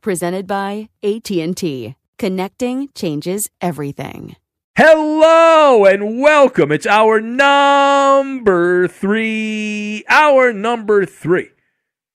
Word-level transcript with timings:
Presented 0.00 0.46
by 0.46 0.88
AT&T. 1.02 1.94
Connecting 2.18 2.88
changes 2.94 3.50
everything. 3.60 4.36
Hello 4.76 5.84
and 5.84 6.20
welcome. 6.20 6.72
It's 6.72 6.86
hour 6.86 7.20
number 7.20 8.88
three, 8.88 10.04
hour 10.08 10.54
number 10.54 11.04
three 11.04 11.50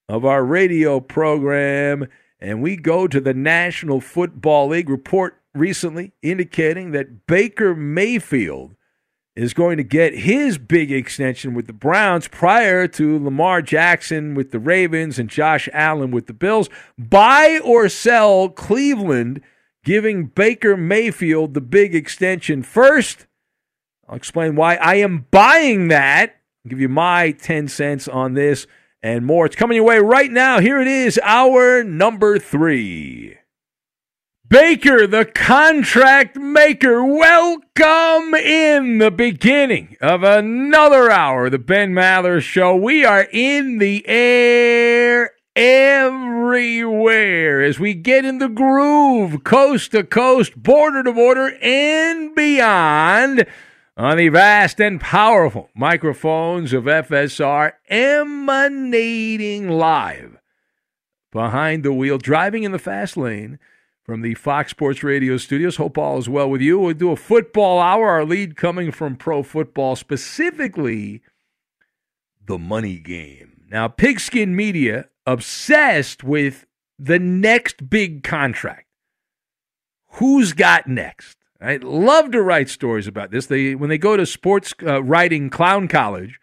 of 0.09 0.25
our 0.25 0.43
radio 0.43 0.99
program. 0.99 2.07
And 2.39 2.63
we 2.63 2.75
go 2.75 3.07
to 3.07 3.21
the 3.21 3.35
National 3.35 4.01
Football 4.01 4.69
League 4.69 4.89
report 4.89 5.41
recently 5.53 6.13
indicating 6.23 6.91
that 6.91 7.27
Baker 7.27 7.75
Mayfield 7.75 8.75
is 9.35 9.53
going 9.53 9.77
to 9.77 9.83
get 9.83 10.13
his 10.19 10.57
big 10.57 10.91
extension 10.91 11.53
with 11.53 11.67
the 11.67 11.73
Browns 11.73 12.27
prior 12.27 12.87
to 12.87 13.19
Lamar 13.19 13.61
Jackson 13.61 14.33
with 14.33 14.51
the 14.51 14.59
Ravens 14.59 15.19
and 15.19 15.29
Josh 15.29 15.67
Allen 15.73 16.11
with 16.11 16.27
the 16.27 16.33
Bills. 16.33 16.69
Buy 16.97 17.59
or 17.63 17.89
sell 17.89 18.47
Cleveland 18.49 19.41
giving 19.83 20.27
Baker 20.27 20.77
Mayfield 20.77 21.53
the 21.53 21.61
big 21.61 21.93
extension 21.93 22.63
first. 22.63 23.27
I'll 24.07 24.15
explain 24.15 24.55
why 24.55 24.75
I 24.75 24.95
am 24.95 25.27
buying 25.31 25.89
that. 25.89 26.35
I'll 26.63 26.69
give 26.69 26.79
you 26.79 26.89
my 26.89 27.31
10 27.31 27.67
cents 27.67 28.07
on 28.07 28.33
this 28.33 28.67
and 29.03 29.25
more. 29.25 29.45
It's 29.45 29.55
coming 29.55 29.75
your 29.75 29.85
way 29.85 29.99
right 29.99 30.31
now. 30.31 30.59
Here 30.59 30.79
it 30.79 30.87
is, 30.87 31.19
hour 31.23 31.83
number 31.83 32.39
three. 32.39 33.37
Baker, 34.47 35.07
the 35.07 35.25
contract 35.25 36.35
maker, 36.35 37.03
welcome 37.03 38.35
in 38.35 38.99
the 38.99 39.09
beginning 39.09 39.97
of 40.01 40.21
another 40.21 41.09
hour 41.09 41.49
the 41.49 41.57
Ben 41.57 41.93
Maller 41.93 42.39
Show. 42.39 42.75
We 42.75 43.03
are 43.03 43.27
in 43.31 43.79
the 43.79 44.07
air 44.07 45.31
everywhere 45.55 47.63
as 47.63 47.79
we 47.79 47.95
get 47.95 48.23
in 48.23 48.37
the 48.37 48.47
groove, 48.47 49.43
coast 49.43 49.91
to 49.91 50.03
coast, 50.03 50.61
border 50.61 51.01
to 51.01 51.11
border, 51.11 51.57
and 51.59 52.35
beyond 52.35 53.47
on 53.97 54.17
the 54.17 54.29
vast 54.29 54.79
and 54.79 55.01
powerful 55.01 55.71
microphones 55.73 56.71
of 56.71 56.83
FSR 56.83 57.71
emanating 57.89 59.69
live 59.69 60.37
behind 61.31 61.81
the 61.81 61.93
wheel, 61.93 62.19
driving 62.19 62.61
in 62.61 62.71
the 62.71 62.77
fast 62.77 63.17
lane 63.17 63.57
from 64.05 64.21
the 64.21 64.35
Fox 64.35 64.69
Sports 64.69 65.03
Radio 65.03 65.35
studios. 65.37 65.77
Hope 65.77 65.97
all 65.97 66.19
is 66.19 66.29
well 66.29 66.49
with 66.49 66.61
you. 66.61 66.79
We'll 66.79 66.93
do 66.93 67.11
a 67.11 67.15
football 67.15 67.79
hour, 67.79 68.09
our 68.09 68.23
lead 68.23 68.55
coming 68.55 68.91
from 68.91 69.15
pro 69.15 69.41
football, 69.41 69.95
specifically 69.95 71.21
the 72.45 72.59
money 72.59 72.99
game. 72.99 73.63
Now, 73.69 73.87
Pigskin 73.87 74.55
Media, 74.55 75.09
obsessed 75.25 76.23
with 76.23 76.67
the 76.99 77.17
next 77.17 77.89
big 77.89 78.23
contract. 78.23 78.85
Who's 80.11 80.53
got 80.53 80.87
next? 80.87 81.37
I 81.59 81.77
love 81.77 82.31
to 82.31 82.43
write 82.43 82.69
stories 82.69 83.07
about 83.07 83.31
this. 83.31 83.47
They 83.47 83.73
when 83.73 83.89
they 83.89 83.97
go 83.97 84.15
to 84.15 84.25
sports 84.25 84.73
uh, 84.85 85.01
writing 85.01 85.49
clown 85.49 85.87
college, 85.87 86.39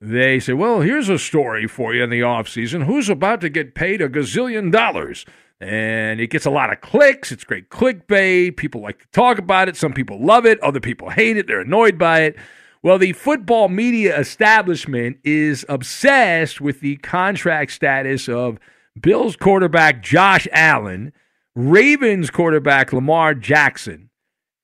they 0.00 0.38
say, 0.38 0.52
"Well, 0.52 0.80
here's 0.80 1.08
a 1.08 1.18
story 1.18 1.66
for 1.66 1.92
you 1.92 2.04
in 2.04 2.10
the 2.10 2.22
off 2.22 2.48
season. 2.48 2.82
Who's 2.82 3.08
about 3.08 3.40
to 3.40 3.48
get 3.48 3.74
paid 3.74 4.00
a 4.00 4.08
gazillion 4.08 4.70
dollars?" 4.70 5.26
And 5.60 6.20
it 6.20 6.28
gets 6.28 6.46
a 6.46 6.50
lot 6.50 6.72
of 6.72 6.80
clicks. 6.80 7.30
It's 7.30 7.44
great 7.44 7.68
clickbait. 7.68 8.56
People 8.56 8.80
like 8.80 9.00
to 9.00 9.06
talk 9.12 9.38
about 9.38 9.68
it. 9.68 9.76
Some 9.76 9.92
people 9.92 10.24
love 10.24 10.46
it. 10.46 10.60
Other 10.60 10.80
people 10.80 11.10
hate 11.10 11.36
it. 11.36 11.46
They're 11.46 11.60
annoyed 11.60 11.98
by 11.98 12.20
it. 12.22 12.36
Well, 12.82 12.96
the 12.96 13.12
football 13.12 13.68
media 13.68 14.18
establishment 14.18 15.18
is 15.22 15.66
obsessed 15.68 16.62
with 16.62 16.80
the 16.80 16.96
contract 16.96 17.72
status 17.72 18.26
of 18.26 18.58
Bills 18.98 19.36
quarterback 19.36 20.02
Josh 20.02 20.48
Allen, 20.50 21.12
Ravens 21.54 22.30
quarterback 22.30 22.92
Lamar 22.92 23.34
Jackson, 23.34 24.08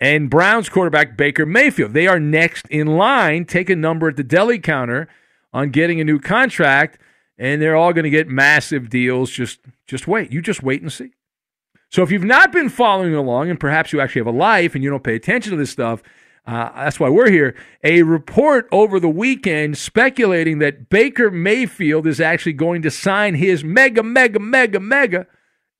and 0.00 0.30
Browns 0.30 0.70
quarterback 0.70 1.18
Baker 1.18 1.44
Mayfield. 1.44 1.92
They 1.92 2.06
are 2.06 2.18
next 2.18 2.66
in 2.68 2.86
line. 2.96 3.44
Take 3.44 3.68
a 3.68 3.76
number 3.76 4.08
at 4.08 4.16
the 4.16 4.24
deli 4.24 4.58
counter 4.58 5.08
on 5.52 5.68
getting 5.68 6.00
a 6.00 6.04
new 6.04 6.18
contract. 6.18 6.98
And 7.38 7.60
they're 7.60 7.76
all 7.76 7.92
going 7.92 8.04
to 8.04 8.10
get 8.10 8.28
massive 8.28 8.88
deals. 8.88 9.30
Just 9.30 9.60
just 9.86 10.06
wait. 10.06 10.32
You 10.32 10.42
just 10.42 10.62
wait 10.62 10.82
and 10.82 10.92
see. 10.92 11.12
So 11.90 12.02
if 12.02 12.10
you've 12.10 12.24
not 12.24 12.52
been 12.52 12.68
following 12.68 13.14
along, 13.14 13.50
and 13.50 13.60
perhaps 13.60 13.92
you 13.92 14.00
actually 14.00 14.20
have 14.20 14.34
a 14.34 14.38
life 14.38 14.74
and 14.74 14.82
you 14.82 14.90
don't 14.90 15.04
pay 15.04 15.14
attention 15.14 15.52
to 15.52 15.56
this 15.56 15.70
stuff, 15.70 16.02
uh, 16.46 16.70
that's 16.74 17.00
why 17.00 17.08
we're 17.08 17.30
here. 17.30 17.54
A 17.82 18.02
report 18.02 18.68
over 18.70 19.00
the 19.00 19.08
weekend 19.08 19.78
speculating 19.78 20.58
that 20.60 20.88
Baker 20.88 21.30
Mayfield 21.30 22.06
is 22.06 22.20
actually 22.20 22.52
going 22.52 22.82
to 22.82 22.90
sign 22.90 23.34
his 23.34 23.64
mega, 23.64 24.02
mega, 24.02 24.38
mega, 24.38 24.78
mega 24.78 25.26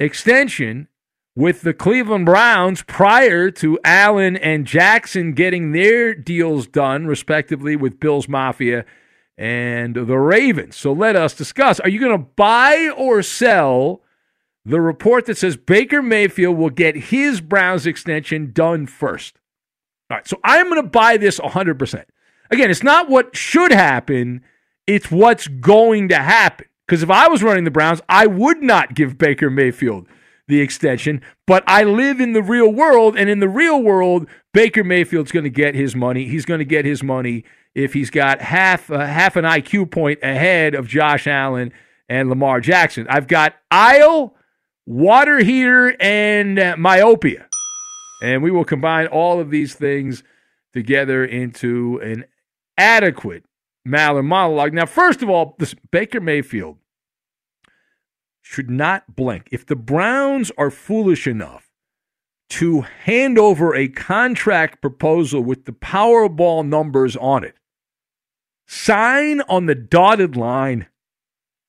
extension 0.01 0.89
with 1.37 1.63
the 1.63 1.75
Cleveland 1.75 2.27
Browns 2.27 2.83
prior 2.83 3.51
to 3.53 3.79
Allen 3.85 4.37
and 4.37 4.67
Jackson 4.67 5.35
getting 5.35 5.73
their 5.73 6.15
deals 6.15 6.67
done, 6.67 7.07
respectively, 7.07 7.77
with 7.77 8.01
Bills 8.01 8.29
Mafia 8.29 8.85
and 9.39 9.95
the 9.95 10.19
Ravens. 10.19 10.77
So 10.77 10.93
let 10.93 11.17
us 11.17 11.35
discuss. 11.35 11.81
Are 11.81 11.89
you 11.89 12.01
going 12.01 12.19
to 12.19 12.27
buy 12.37 12.91
or 12.97 13.23
sell 13.23 14.03
the 14.65 14.81
report 14.81 15.27
that 15.27 15.39
says 15.39 15.57
Baker 15.57 16.03
Mayfield 16.03 16.57
will 16.57 16.71
get 16.71 16.97
his 16.97 17.41
Browns 17.41 17.87
extension 17.87 18.53
done 18.53 18.87
first? 18.87 19.39
All 20.11 20.17
right, 20.17 20.27
so 20.27 20.39
I'm 20.45 20.69
going 20.69 20.83
to 20.83 20.89
buy 20.89 21.17
this 21.17 21.39
100%. 21.39 22.05
Again, 22.51 22.71
it's 22.71 22.83
not 22.83 23.11
what 23.11 23.37
should 23.37 23.73
happen, 23.73 24.43
it's 24.87 25.11
what's 25.11 25.49
going 25.49 26.09
to 26.11 26.17
happen. 26.17 26.67
Because 26.87 27.03
if 27.03 27.11
I 27.11 27.27
was 27.29 27.43
running 27.43 27.65
the 27.65 27.73
Browns, 27.73 28.01
I 28.09 28.29
would 28.29 28.63
not 28.63 28.95
give 28.95 29.19
Baker 29.19 29.51
Mayfield 29.51 30.07
the 30.47 30.61
extension. 30.61 31.21
But 31.47 31.65
I 31.67 31.83
live 31.83 32.21
in 32.21 32.33
the 32.33 32.43
real 32.43 32.73
world, 32.73 33.17
and 33.17 33.29
in 33.29 33.41
the 33.41 33.49
real 33.49 33.83
world, 33.83 34.29
Baker 34.55 34.85
Mayfield's 34.85 35.33
going 35.33 35.45
to 35.45 35.51
get 35.51 35.75
his 35.75 35.97
money. 35.97 36.27
He's 36.27 36.45
going 36.45 36.61
to 36.61 36.65
get 36.65 36.85
his 36.85 37.03
money 37.03 37.45
if 37.77 37.93
he's 37.93 38.09
got 38.09 38.41
half 38.41 38.91
uh, 38.91 39.01
half 39.01 39.37
an 39.37 39.45
IQ 39.45 39.91
point 39.91 40.19
ahead 40.23 40.75
of 40.75 40.89
Josh 40.89 41.27
Allen 41.27 41.73
and 42.09 42.31
Lamar 42.31 42.59
Jackson. 42.59 43.07
I've 43.11 43.29
got 43.29 43.55
aisle, 43.71 44.35
water 44.87 45.39
heater, 45.45 45.95
and 46.01 46.81
myopia. 46.81 47.49
And 48.23 48.43
we 48.43 48.51
will 48.51 48.65
combine 48.65 49.09
all 49.09 49.41
of 49.41 49.51
these 49.51 49.75
things 49.75 50.25
together 50.73 51.23
into 51.23 52.01
an 52.03 52.25
adequate 52.79 53.45
Maller 53.87 54.25
monologue. 54.25 54.73
Now, 54.73 54.87
first 54.87 55.23
of 55.23 55.29
all, 55.29 55.55
this 55.59 55.75
Baker 55.91 56.21
Mayfield 56.21 56.79
should 58.41 58.71
not 58.71 59.15
blink. 59.15 59.49
If 59.53 59.67
the 59.67 59.77
Browns 59.77 60.51
are 60.57 60.71
foolish 60.71 61.27
enough 61.27 61.69
to 62.49 62.81
hand 62.81 63.39
over 63.39 63.75
a 63.75 63.89
contract 63.89 64.81
proposal 64.81 65.43
with 65.43 65.67
the 65.67 65.73
Powerball 65.73 66.67
numbers 66.67 67.17
on 67.17 67.45
it, 67.45 67.55
sign 68.67 69.41
on 69.43 69.67
the 69.67 69.75
dotted 69.75 70.37
line. 70.37 70.87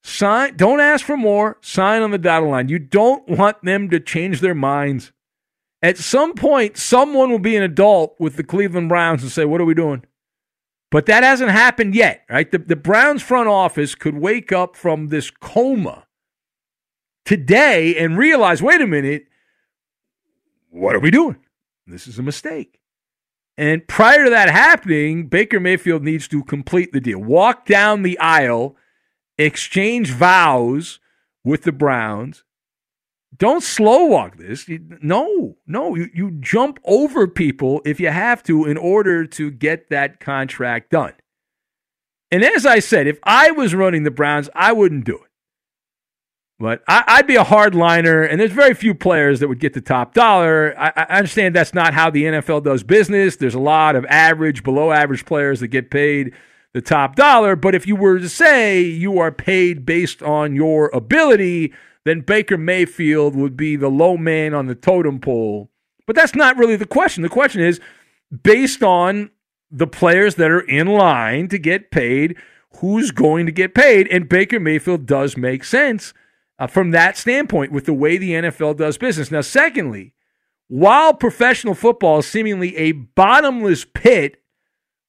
Sign, 0.03 0.55
don't 0.55 0.79
ask 0.79 1.05
for 1.05 1.17
more. 1.17 1.57
Sign 1.61 2.01
on 2.01 2.11
the 2.11 2.17
dotted 2.17 2.49
line. 2.49 2.69
You 2.69 2.79
don't 2.79 3.27
want 3.27 3.63
them 3.63 3.89
to 3.89 3.99
change 3.99 4.39
their 4.39 4.55
minds. 4.55 5.11
At 5.81 5.97
some 5.97 6.33
point, 6.33 6.77
someone 6.77 7.29
will 7.29 7.39
be 7.39 7.55
an 7.55 7.63
adult 7.63 8.15
with 8.19 8.35
the 8.35 8.43
Cleveland 8.43 8.89
Browns 8.89 9.21
and 9.21 9.31
say, 9.31 9.45
What 9.45 9.61
are 9.61 9.65
we 9.65 9.73
doing? 9.73 10.03
But 10.89 11.05
that 11.07 11.23
hasn't 11.23 11.51
happened 11.51 11.95
yet, 11.95 12.23
right? 12.29 12.49
The, 12.49 12.59
the 12.59 12.75
Browns 12.75 13.21
front 13.21 13.49
office 13.49 13.93
could 13.93 14.15
wake 14.15 14.51
up 14.51 14.75
from 14.75 15.07
this 15.07 15.29
coma 15.29 16.05
today 17.25 17.95
and 17.97 18.17
realize 18.17 18.63
wait 18.63 18.79
a 18.79 18.87
minute, 18.87 19.27
what 20.69 20.95
are 20.95 20.99
we 20.99 21.11
doing? 21.11 21.35
This 21.85 22.07
is 22.07 22.17
a 22.17 22.23
mistake. 22.23 22.76
And 23.57 23.87
prior 23.87 24.25
to 24.25 24.29
that 24.29 24.49
happening, 24.49 25.27
Baker 25.27 25.59
Mayfield 25.59 26.03
needs 26.03 26.27
to 26.27 26.43
complete 26.43 26.91
the 26.91 27.01
deal, 27.01 27.19
walk 27.19 27.65
down 27.65 28.03
the 28.03 28.19
aisle, 28.19 28.75
exchange 29.37 30.11
vows 30.11 30.99
with 31.43 31.63
the 31.63 31.71
Browns, 31.71 32.43
don't 33.35 33.63
slow 33.63 34.05
walk 34.05 34.37
this. 34.37 34.69
No, 35.01 35.57
no, 35.67 35.95
you, 35.95 36.09
you 36.13 36.31
jump 36.39 36.79
over 36.85 37.27
people 37.27 37.81
if 37.85 37.99
you 37.99 38.09
have 38.09 38.41
to 38.43 38.65
in 38.65 38.77
order 38.77 39.25
to 39.25 39.51
get 39.51 39.89
that 39.89 40.19
contract 40.19 40.91
done. 40.91 41.13
And 42.31 42.43
as 42.43 42.65
I 42.65 42.79
said, 42.79 43.07
if 43.07 43.19
I 43.23 43.51
was 43.51 43.75
running 43.75 44.03
the 44.03 44.11
Browns, 44.11 44.49
I 44.55 44.73
wouldn't 44.73 45.05
do 45.05 45.15
it. 45.15 45.26
But 46.59 46.83
I, 46.87 47.17
would 47.17 47.27
be 47.27 47.35
a 47.35 47.43
hardliner, 47.43 48.27
and 48.27 48.39
there's 48.39 48.51
very 48.51 48.73
few 48.73 48.95
players 48.95 49.39
that 49.39 49.47
would 49.47 49.59
get 49.59 49.73
the 49.73 49.81
top 49.81 50.15
dollar. 50.15 50.73
I, 50.77 50.91
I 50.95 51.17
understand 51.17 51.55
that's 51.55 51.75
not 51.75 51.93
how 51.93 52.09
the 52.09 52.23
NFL 52.23 52.63
does 52.63 52.81
business. 52.81 53.35
There's 53.35 53.53
a 53.53 53.59
lot 53.59 53.95
of 53.95 54.05
average, 54.05 54.63
below 54.63 54.91
average 54.91 55.25
players 55.25 55.59
that 55.59 55.67
get 55.67 55.91
paid 55.91 56.33
the 56.73 56.81
top 56.81 57.15
dollar. 57.15 57.55
But 57.55 57.75
if 57.75 57.85
you 57.85 57.95
were 57.95 58.17
to 58.17 58.29
say 58.29 58.81
you 58.81 59.19
are 59.19 59.31
paid 59.31 59.85
based 59.85 60.23
on 60.23 60.55
your 60.55 60.89
ability, 60.95 61.73
then 62.05 62.21
Baker 62.21 62.57
Mayfield 62.57 63.35
would 63.35 63.55
be 63.55 63.75
the 63.75 63.89
low 63.89 64.17
man 64.17 64.55
on 64.55 64.65
the 64.65 64.75
totem 64.75 65.19
pole. 65.19 65.69
But 66.07 66.15
that's 66.15 66.35
not 66.35 66.57
really 66.57 66.75
the 66.75 66.87
question. 66.87 67.21
The 67.21 67.29
question 67.29 67.61
is 67.61 67.79
based 68.43 68.81
on 68.81 69.29
the 69.69 69.87
players 69.87 70.35
that 70.35 70.49
are 70.49 70.61
in 70.61 70.87
line 70.87 71.49
to 71.49 71.59
get 71.59 71.91
paid, 71.91 72.35
who's 72.77 73.11
going 73.11 73.45
to 73.45 73.51
get 73.51 73.75
paid? 73.75 74.07
And 74.07 74.27
Baker 74.27 74.59
Mayfield 74.59 75.05
does 75.05 75.37
make 75.37 75.63
sense 75.63 76.13
uh, 76.59 76.67
from 76.67 76.91
that 76.91 77.17
standpoint 77.17 77.71
with 77.71 77.85
the 77.85 77.93
way 77.93 78.17
the 78.17 78.31
NFL 78.31 78.77
does 78.77 78.97
business. 78.97 79.31
Now, 79.31 79.41
secondly, 79.41 80.13
while 80.67 81.13
professional 81.13 81.73
football 81.73 82.19
is 82.19 82.27
seemingly 82.27 82.75
a 82.75 82.91
bottomless 82.91 83.85
pit 83.85 84.41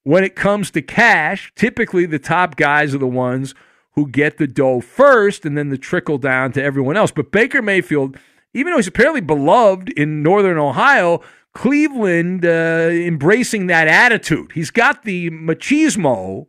when 0.04 0.24
it 0.24 0.36
comes 0.36 0.70
to 0.70 0.82
cash, 0.82 1.52
typically 1.56 2.06
the 2.06 2.18
top 2.18 2.56
guys 2.56 2.94
are 2.94 2.98
the 2.98 3.06
ones 3.06 3.54
who 3.92 4.08
get 4.08 4.38
the 4.38 4.46
dough 4.46 4.80
first 4.80 5.44
and 5.44 5.58
then 5.58 5.70
the 5.70 5.78
trickle 5.78 6.18
down 6.18 6.52
to 6.52 6.62
everyone 6.62 6.96
else. 6.96 7.10
But 7.10 7.32
Baker 7.32 7.60
Mayfield, 7.60 8.16
even 8.54 8.72
though 8.72 8.78
he's 8.78 8.86
apparently 8.86 9.20
beloved 9.20 9.88
in 9.90 10.22
Northern 10.22 10.58
Ohio, 10.58 11.20
Cleveland 11.52 12.44
uh, 12.44 12.90
embracing 12.92 13.66
that 13.66 13.88
attitude. 13.88 14.52
He's 14.52 14.70
got 14.70 15.02
the 15.02 15.30
machismo, 15.30 16.46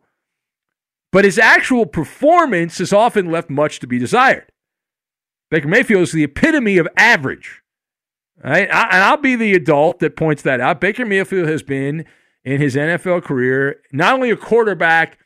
but 1.10 1.24
his 1.24 1.38
actual 1.38 1.86
performance 1.86 2.78
has 2.78 2.92
often 2.92 3.30
left 3.30 3.50
much 3.50 3.80
to 3.80 3.88
be 3.88 3.98
desired. 3.98 4.49
Baker 5.50 5.68
Mayfield 5.68 6.02
is 6.02 6.12
the 6.12 6.24
epitome 6.24 6.78
of 6.78 6.88
average. 6.96 7.62
Right? 8.42 8.68
and 8.70 9.02
I'll 9.04 9.18
be 9.18 9.36
the 9.36 9.52
adult 9.54 9.98
that 9.98 10.16
points 10.16 10.42
that 10.42 10.60
out. 10.60 10.80
Baker 10.80 11.04
Mayfield 11.04 11.48
has 11.48 11.62
been 11.62 12.06
in 12.42 12.60
his 12.60 12.74
NFL 12.74 13.22
career 13.22 13.82
not 13.92 14.14
only 14.14 14.30
a 14.30 14.36
quarterback 14.36 15.18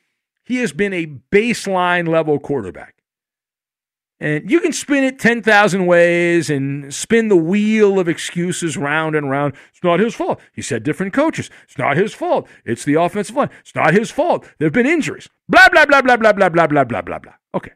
he 0.44 0.58
has 0.58 0.72
been 0.72 0.92
a 0.92 1.06
baseline 1.32 2.06
level 2.06 2.38
quarterback. 2.38 2.94
And 4.20 4.48
you 4.50 4.60
can 4.60 4.72
spin 4.72 5.04
it 5.04 5.18
10,000 5.18 5.86
ways 5.86 6.48
and 6.48 6.94
spin 6.94 7.28
the 7.28 7.36
wheel 7.36 7.98
of 7.98 8.08
excuses 8.08 8.76
round 8.76 9.16
and 9.16 9.28
round. 9.28 9.54
It's 9.70 9.82
not 9.82 10.00
his 10.00 10.14
fault. 10.14 10.40
He 10.52 10.62
said 10.62 10.82
different 10.82 11.12
coaches. 11.12 11.50
It's 11.64 11.76
not 11.76 11.96
his 11.96 12.14
fault. 12.14 12.46
It's 12.64 12.84
the 12.84 12.94
offensive 12.94 13.34
line. 13.34 13.50
It's 13.60 13.74
not 13.74 13.92
his 13.92 14.10
fault. 14.10 14.48
There 14.58 14.66
have 14.66 14.72
been 14.72 14.86
injuries. 14.86 15.28
Blah, 15.48 15.68
blah, 15.68 15.84
blah, 15.84 16.00
blah, 16.00 16.16
blah, 16.16 16.32
blah, 16.32 16.48
blah, 16.48 16.66
blah, 16.66 16.84
blah, 16.84 17.02
blah, 17.02 17.18
blah. 17.18 17.34
Okay. 17.54 17.72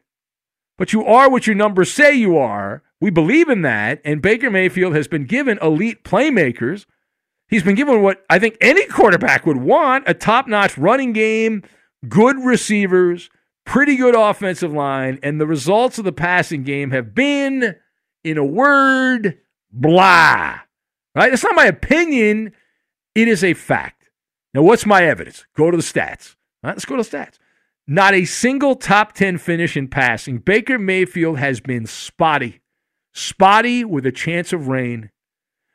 But 0.79 0.93
you 0.93 1.05
are 1.05 1.29
what 1.29 1.45
your 1.45 1.57
numbers 1.57 1.91
say 1.91 2.13
you 2.13 2.37
are. 2.37 2.81
We 3.01 3.09
believe 3.09 3.49
in 3.49 3.63
that. 3.63 4.01
And 4.05 4.21
Baker 4.21 4.49
Mayfield 4.49 4.95
has 4.95 5.09
been 5.09 5.25
given 5.25 5.59
elite 5.61 6.05
playmakers. 6.05 6.85
He's 7.49 7.63
been 7.63 7.75
given 7.75 8.01
what 8.01 8.23
I 8.29 8.39
think 8.39 8.55
any 8.61 8.85
quarterback 8.87 9.45
would 9.45 9.57
want 9.57 10.05
a 10.07 10.13
top 10.13 10.47
notch 10.47 10.77
running 10.77 11.11
game 11.11 11.63
good 12.07 12.37
receivers, 12.39 13.29
pretty 13.65 13.97
good 13.97 14.15
offensive 14.15 14.71
line, 14.71 15.19
and 15.21 15.39
the 15.39 15.45
results 15.45 15.97
of 15.97 16.05
the 16.05 16.13
passing 16.13 16.63
game 16.63 16.91
have 16.91 17.13
been, 17.13 17.75
in 18.23 18.37
a 18.37 18.45
word, 18.45 19.37
blah. 19.71 20.59
Right? 21.13 21.33
It's 21.33 21.43
not 21.43 21.55
my 21.55 21.65
opinion. 21.65 22.53
It 23.15 23.27
is 23.27 23.43
a 23.43 23.53
fact. 23.53 24.09
Now, 24.53 24.61
what's 24.61 24.85
my 24.85 25.03
evidence? 25.03 25.45
Go 25.57 25.71
to 25.71 25.75
the 25.75 25.83
stats. 25.83 26.35
Right, 26.63 26.71
let's 26.71 26.85
go 26.85 26.95
to 26.95 27.03
the 27.03 27.17
stats. 27.17 27.37
Not 27.91 28.13
a 28.13 28.23
single 28.25 28.75
top 28.75 29.13
10 29.13 29.39
finish 29.39 29.75
in 29.75 29.87
passing. 29.87 30.37
Baker 30.37 30.77
Mayfield 30.77 31.39
has 31.39 31.59
been 31.59 31.87
spotty, 31.87 32.61
spotty 33.15 33.83
with 33.83 34.05
a 34.05 34.11
chance 34.11 34.53
of 34.53 34.67
rain. 34.67 35.09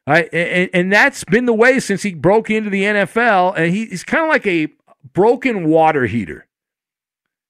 Right? 0.06 0.32
And, 0.32 0.70
and 0.72 0.92
that's 0.92 1.24
been 1.24 1.46
the 1.46 1.52
way 1.52 1.80
since 1.80 2.04
he 2.04 2.14
broke 2.14 2.50
into 2.50 2.70
the 2.70 2.84
NFL. 2.84 3.54
And 3.56 3.74
he, 3.74 3.86
he's 3.86 4.04
kind 4.04 4.22
of 4.22 4.28
like 4.28 4.46
a 4.46 4.68
broken 5.12 5.66
water 5.66 6.06
heater. 6.06 6.46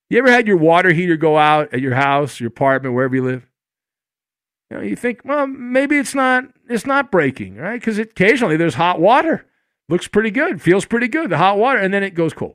You 0.08 0.16
ever 0.16 0.30
had 0.30 0.46
your 0.46 0.56
water 0.56 0.94
heater 0.94 1.18
go 1.18 1.36
out 1.36 1.74
at 1.74 1.82
your 1.82 1.94
house, 1.94 2.40
your 2.40 2.48
apartment, 2.48 2.94
wherever 2.94 3.14
you 3.14 3.22
live? 3.22 3.46
You 4.70 4.78
know, 4.78 4.82
you 4.82 4.96
think, 4.96 5.20
well, 5.26 5.46
maybe 5.46 5.98
it's 5.98 6.14
not 6.14 6.44
it's 6.70 6.86
not 6.86 7.12
breaking, 7.12 7.56
right? 7.56 7.78
Because 7.78 7.98
occasionally 7.98 8.56
there's 8.56 8.76
hot 8.76 8.98
water. 8.98 9.44
Looks 9.90 10.08
pretty 10.08 10.30
good, 10.30 10.62
feels 10.62 10.86
pretty 10.86 11.08
good, 11.08 11.28
the 11.28 11.36
hot 11.36 11.58
water, 11.58 11.78
and 11.78 11.92
then 11.92 12.02
it 12.02 12.14
goes 12.14 12.32
cold. 12.32 12.54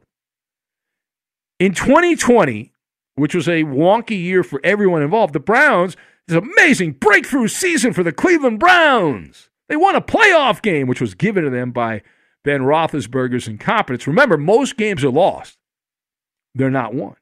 In 1.60 1.74
2020, 1.74 2.72
which 3.16 3.36
was 3.36 3.50
a 3.50 3.63
wonky 3.63 4.22
year 4.22 4.44
for 4.44 4.62
everyone 4.63 5.01
involved, 5.01 5.34
the 5.34 5.42
Browns, 5.42 5.98
this 6.28 6.38
amazing 6.38 6.94
breakthrough 6.94 7.50
season 7.50 7.92
for 7.92 8.01
the 8.01 8.13
Cleveland 8.13 8.60
Browns. 8.60 9.50
They 9.68 9.75
won 9.75 9.96
a 9.96 10.01
playoff 10.01 10.62
game, 10.62 10.88
which 10.88 11.01
was 11.01 11.13
given 11.13 11.44
to 11.44 11.50
them 11.50 11.72
by 11.72 12.01
Ben 12.46 12.62
Roethlisberger's 12.62 13.48
incompetence. 13.48 14.08
Remember, 14.08 14.38
most 14.38 14.78
games 14.78 15.04
are 15.04 15.12
lost, 15.12 15.58
they're 16.56 16.72
not 16.72 16.94
won. 16.94 17.16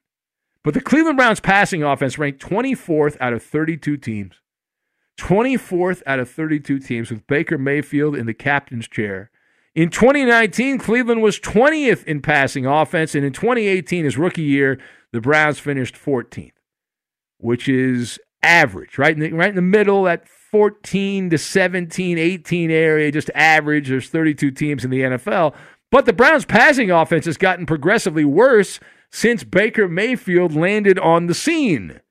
But 0.63 0.73
the 0.73 0.81
Cleveland 0.81 1.17
Browns 1.17 1.39
passing 1.39 1.81
offense 1.81 2.19
ranked 2.19 2.41
24th 2.41 3.17
out 3.19 3.33
of 3.33 3.41
32 3.41 3.97
teams. 3.97 4.35
24th 5.17 6.03
out 6.05 6.19
of 6.19 6.29
32 6.29 6.77
teams 6.79 7.09
with 7.09 7.25
Baker 7.25 7.57
Mayfield 7.57 8.15
in 8.15 8.27
the 8.27 8.33
captain's 8.33 8.87
chair. 8.87 9.31
In 9.77 9.91
2019, 9.91 10.79
Cleveland 10.79 11.21
was 11.21 11.39
20th 11.39 12.03
in 12.05 12.19
passing 12.19 12.65
offense, 12.65 13.13
and 13.13 13.23
in 13.23 13.31
2018, 13.31 14.05
his 14.05 14.17
rookie 14.17 14.41
year, 14.41 14.79
the 15.13 15.21
Browns 15.21 15.59
finished 15.59 15.93
14th, 15.93 16.49
which 17.37 17.69
is 17.69 18.17
average, 18.41 18.97
right 18.97 19.13
in 19.13 19.19
the, 19.19 19.31
right 19.33 19.51
in 19.51 19.55
the 19.55 19.61
middle, 19.61 20.01
that 20.05 20.27
14 20.27 21.29
to 21.29 21.37
17, 21.37 22.17
18 22.17 22.71
area, 22.71 23.11
just 23.11 23.29
average. 23.35 23.89
There's 23.89 24.09
32 24.09 24.49
teams 24.49 24.83
in 24.83 24.89
the 24.89 25.01
NFL. 25.01 25.53
But 25.91 26.07
the 26.07 26.13
Browns' 26.13 26.43
passing 26.43 26.89
offense 26.89 27.27
has 27.27 27.37
gotten 27.37 27.67
progressively 27.67 28.25
worse 28.25 28.79
since 29.11 29.43
Baker 29.43 29.87
Mayfield 29.87 30.55
landed 30.55 30.97
on 30.97 31.27
the 31.27 31.35
scene. 31.35 32.01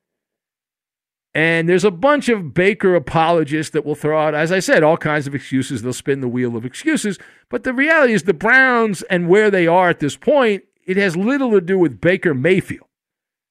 And 1.37 1.69
there's 1.69 1.83
a 1.83 1.91
bunch 1.91 2.29
of 2.29 2.55
Baker 2.55 2.95
apologists 2.95 3.71
that 3.73 3.85
will 3.85 3.93
throw 3.93 4.19
out, 4.19 4.33
as 4.33 4.51
I 4.51 4.57
said, 4.57 4.81
all 4.81 4.97
kinds 4.97 5.27
of 5.27 5.35
excuses. 5.35 5.83
They'll 5.83 5.93
spin 5.93 6.19
the 6.19 6.27
wheel 6.27 6.55
of 6.55 6.65
excuses. 6.65 7.19
But 7.47 7.63
the 7.63 7.73
reality 7.73 8.13
is, 8.13 8.23
the 8.23 8.33
Browns 8.33 9.03
and 9.03 9.29
where 9.29 9.51
they 9.51 9.67
are 9.67 9.87
at 9.87 9.99
this 9.99 10.17
point, 10.17 10.63
it 10.87 10.97
has 10.97 11.15
little 11.15 11.51
to 11.51 11.61
do 11.61 11.77
with 11.77 12.01
Baker 12.01 12.33
Mayfield. 12.33 12.87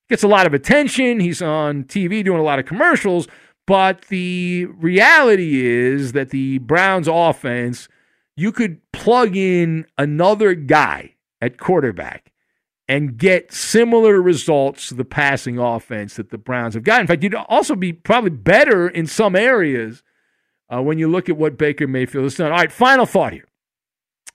Gets 0.08 0.24
a 0.24 0.28
lot 0.28 0.48
of 0.48 0.52
attention. 0.52 1.20
He's 1.20 1.40
on 1.40 1.84
TV 1.84 2.24
doing 2.24 2.40
a 2.40 2.42
lot 2.42 2.58
of 2.58 2.66
commercials. 2.66 3.28
But 3.68 4.06
the 4.06 4.64
reality 4.64 5.64
is 5.64 6.10
that 6.10 6.30
the 6.30 6.58
Browns 6.58 7.06
offense, 7.06 7.88
you 8.36 8.50
could 8.50 8.80
plug 8.90 9.36
in 9.36 9.86
another 9.96 10.56
guy 10.56 11.14
at 11.40 11.56
quarterback 11.56 12.32
and 12.88 13.16
get 13.16 13.52
similar 13.52 14.20
results 14.22 14.88
to 14.88 14.94
the 14.94 15.04
passing 15.04 15.58
offense 15.58 16.16
that 16.16 16.30
the 16.30 16.38
Browns 16.38 16.74
have 16.74 16.84
got. 16.84 17.00
In 17.00 17.06
fact, 17.06 17.22
you'd 17.22 17.34
also 17.34 17.74
be 17.74 17.92
probably 17.92 18.30
better 18.30 18.88
in 18.88 19.06
some 19.06 19.34
areas 19.34 20.02
uh, 20.72 20.82
when 20.82 20.98
you 20.98 21.08
look 21.08 21.28
at 21.28 21.36
what 21.36 21.58
Baker 21.58 21.86
Mayfield 21.86 22.24
has 22.24 22.36
done. 22.36 22.52
All 22.52 22.58
right, 22.58 22.70
final 22.70 23.06
thought 23.06 23.32
here. 23.32 23.48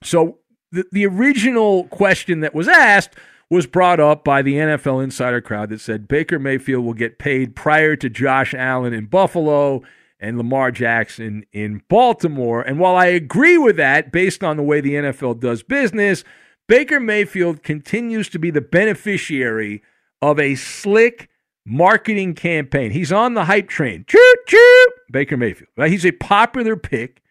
So 0.02 0.38
the, 0.70 0.84
the 0.92 1.06
original 1.06 1.84
question 1.84 2.40
that 2.40 2.54
was 2.54 2.68
asked 2.68 3.16
was 3.48 3.66
brought 3.66 4.00
up 4.00 4.24
by 4.24 4.42
the 4.42 4.54
NFL 4.54 5.04
insider 5.04 5.40
crowd 5.40 5.68
that 5.70 5.80
said 5.80 6.08
Baker 6.08 6.38
Mayfield 6.38 6.84
will 6.84 6.94
get 6.94 7.18
paid 7.18 7.54
prior 7.54 7.96
to 7.96 8.08
Josh 8.08 8.54
Allen 8.54 8.94
in 8.94 9.06
Buffalo 9.06 9.82
and 10.18 10.38
Lamar 10.38 10.70
Jackson 10.70 11.44
in 11.52 11.82
Baltimore. 11.88 12.62
And 12.62 12.78
while 12.78 12.96
I 12.96 13.06
agree 13.06 13.58
with 13.58 13.76
that 13.76 14.12
based 14.12 14.42
on 14.42 14.56
the 14.56 14.62
way 14.62 14.80
the 14.80 14.94
NFL 14.94 15.40
does 15.40 15.62
business, 15.62 16.24
Baker 16.68 17.00
Mayfield 17.00 17.62
continues 17.62 18.28
to 18.30 18.38
be 18.38 18.50
the 18.50 18.60
beneficiary 18.60 19.82
of 20.20 20.38
a 20.38 20.54
slick 20.54 21.28
marketing 21.64 22.34
campaign. 22.34 22.90
He's 22.90 23.12
on 23.12 23.34
the 23.34 23.44
hype 23.44 23.68
train. 23.68 24.04
Choo 24.06 24.34
choo! 24.46 24.86
Baker 25.10 25.36
Mayfield. 25.36 25.70
Right? 25.76 25.90
He's 25.90 26.06
a 26.06 26.12
popular 26.12 26.76
pick 26.76 27.22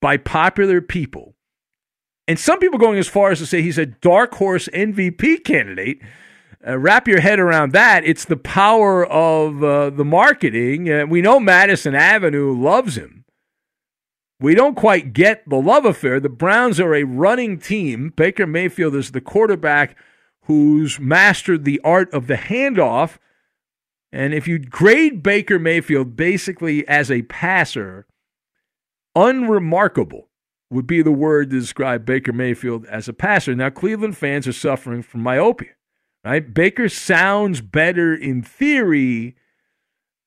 by 0.00 0.16
popular 0.16 0.80
people. 0.80 1.34
And 2.28 2.38
some 2.38 2.58
people 2.58 2.78
going 2.78 2.98
as 2.98 3.08
far 3.08 3.30
as 3.30 3.38
to 3.38 3.46
say 3.46 3.62
he's 3.62 3.78
a 3.78 3.86
dark 3.86 4.34
horse 4.34 4.68
MVP 4.72 5.44
candidate. 5.44 6.00
Uh, 6.66 6.78
wrap 6.78 7.06
your 7.06 7.20
head 7.20 7.38
around 7.38 7.72
that. 7.72 8.04
It's 8.04 8.24
the 8.24 8.36
power 8.36 9.06
of 9.06 9.62
uh, 9.62 9.90
the 9.90 10.04
marketing. 10.04 10.90
Uh, 10.90 11.06
we 11.06 11.22
know 11.22 11.38
Madison 11.38 11.94
Avenue 11.94 12.52
loves 12.52 12.96
him. 12.96 13.24
We 14.38 14.54
don't 14.54 14.74
quite 14.74 15.12
get 15.12 15.48
the 15.48 15.60
love 15.60 15.84
affair. 15.84 16.20
The 16.20 16.28
Browns 16.28 16.78
are 16.78 16.94
a 16.94 17.04
running 17.04 17.58
team. 17.58 18.12
Baker 18.14 18.46
Mayfield 18.46 18.94
is 18.94 19.12
the 19.12 19.20
quarterback 19.20 19.96
who's 20.42 21.00
mastered 21.00 21.64
the 21.64 21.80
art 21.82 22.12
of 22.12 22.26
the 22.26 22.34
handoff. 22.34 23.16
And 24.12 24.34
if 24.34 24.46
you 24.46 24.58
grade 24.58 25.22
Baker 25.22 25.58
Mayfield 25.58 26.16
basically 26.16 26.86
as 26.86 27.10
a 27.10 27.22
passer, 27.22 28.06
unremarkable 29.14 30.28
would 30.70 30.86
be 30.86 31.02
the 31.02 31.12
word 31.12 31.50
to 31.50 31.60
describe 31.60 32.04
Baker 32.04 32.32
Mayfield 32.32 32.86
as 32.86 33.08
a 33.08 33.12
passer. 33.12 33.54
Now, 33.54 33.70
Cleveland 33.70 34.16
fans 34.16 34.46
are 34.46 34.52
suffering 34.52 35.02
from 35.02 35.22
myopia, 35.22 35.70
right? 36.24 36.52
Baker 36.52 36.88
sounds 36.88 37.60
better 37.60 38.14
in 38.14 38.42
theory 38.42 39.36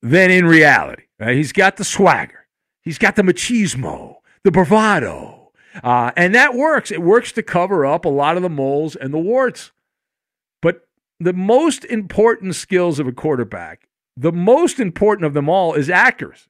than 0.02 0.30
in 0.30 0.46
reality, 0.46 1.04
right? 1.18 1.36
He's 1.36 1.52
got 1.52 1.76
the 1.76 1.84
swagger. 1.84 2.39
He's 2.82 2.98
got 2.98 3.16
the 3.16 3.22
machismo, 3.22 4.16
the 4.42 4.50
bravado. 4.50 5.52
Uh, 5.82 6.10
and 6.16 6.34
that 6.34 6.54
works. 6.54 6.90
It 6.90 7.02
works 7.02 7.32
to 7.32 7.42
cover 7.42 7.86
up 7.86 8.04
a 8.04 8.08
lot 8.08 8.36
of 8.36 8.42
the 8.42 8.50
moles 8.50 8.96
and 8.96 9.14
the 9.14 9.18
warts. 9.18 9.70
But 10.60 10.88
the 11.18 11.32
most 11.32 11.84
important 11.84 12.54
skills 12.54 12.98
of 12.98 13.06
a 13.06 13.12
quarterback, 13.12 13.88
the 14.16 14.32
most 14.32 14.80
important 14.80 15.26
of 15.26 15.34
them 15.34 15.48
all, 15.48 15.74
is 15.74 15.88
accuracy. 15.88 16.48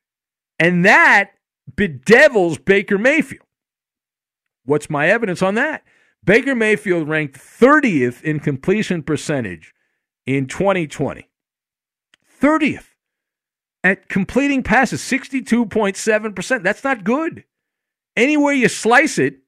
And 0.59 0.85
that 0.85 1.33
bedevils 1.77 2.59
Baker 2.59 2.99
Mayfield. 2.99 3.47
What's 4.65 4.91
my 4.91 5.09
evidence 5.09 5.43
on 5.43 5.55
that? 5.55 5.83
Baker 6.25 6.55
Mayfield 6.55 7.09
ranked 7.09 7.39
30th 7.39 8.23
in 8.23 8.41
completion 8.41 9.03
percentage 9.03 9.75
in 10.27 10.47
2020. 10.47 11.29
30th 12.41 12.90
at 13.83 14.09
completing 14.09 14.63
passes, 14.63 15.01
62.7%. 15.01 16.63
That's 16.63 16.85
not 16.85 17.05
good. 17.05 17.45
Anywhere 18.17 18.53
you 18.53 18.69
slice 18.69 19.19
it, 19.19 19.39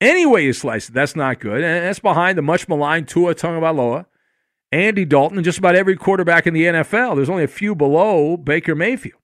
anyway 0.00 0.44
you 0.44 0.52
slice 0.52 0.88
it, 0.88 0.94
that's 0.94 1.16
not 1.16 1.40
good. 1.40 1.62
And 1.62 1.84
that's 1.84 1.98
behind 1.98 2.38
the 2.38 2.42
much 2.42 2.68
maligned 2.68 3.08
Tua 3.08 3.34
Tagovailoa, 3.34 4.06
Andy 4.72 5.04
Dalton, 5.04 5.38
and 5.38 5.44
just 5.44 5.58
about 5.58 5.76
every 5.76 5.96
quarterback 5.96 6.46
in 6.46 6.54
the 6.54 6.64
NFL. 6.64 7.16
There's 7.16 7.30
only 7.30 7.44
a 7.44 7.48
few 7.48 7.74
below 7.74 8.36
Baker 8.36 8.74
Mayfield. 8.74 9.20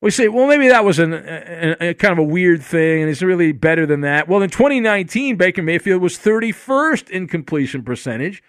We 0.00 0.12
say, 0.12 0.28
well, 0.28 0.46
maybe 0.46 0.68
that 0.68 0.84
was 0.84 1.00
an, 1.00 1.12
a, 1.12 1.88
a, 1.88 1.94
kind 1.94 2.12
of 2.12 2.18
a 2.18 2.22
weird 2.22 2.62
thing, 2.62 3.02
and 3.02 3.10
it's 3.10 3.20
really 3.20 3.50
better 3.50 3.84
than 3.84 4.02
that. 4.02 4.28
Well, 4.28 4.42
in 4.42 4.50
2019, 4.50 5.36
Baker 5.36 5.62
Mayfield 5.62 6.00
was 6.00 6.16
31st 6.16 7.10
in 7.10 7.26
completion 7.26 7.82
percentage 7.82 8.40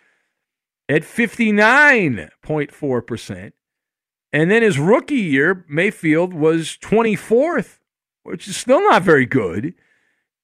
at 0.87 1.01
59.4%. 1.01 3.51
And 4.31 4.51
then 4.51 4.61
his 4.61 4.77
rookie 4.77 5.15
year, 5.15 5.65
Mayfield 5.67 6.33
was 6.33 6.77
24th, 6.81 7.79
which 8.23 8.47
is 8.47 8.55
still 8.55 8.81
not 8.81 9.01
very 9.01 9.25
good 9.25 9.73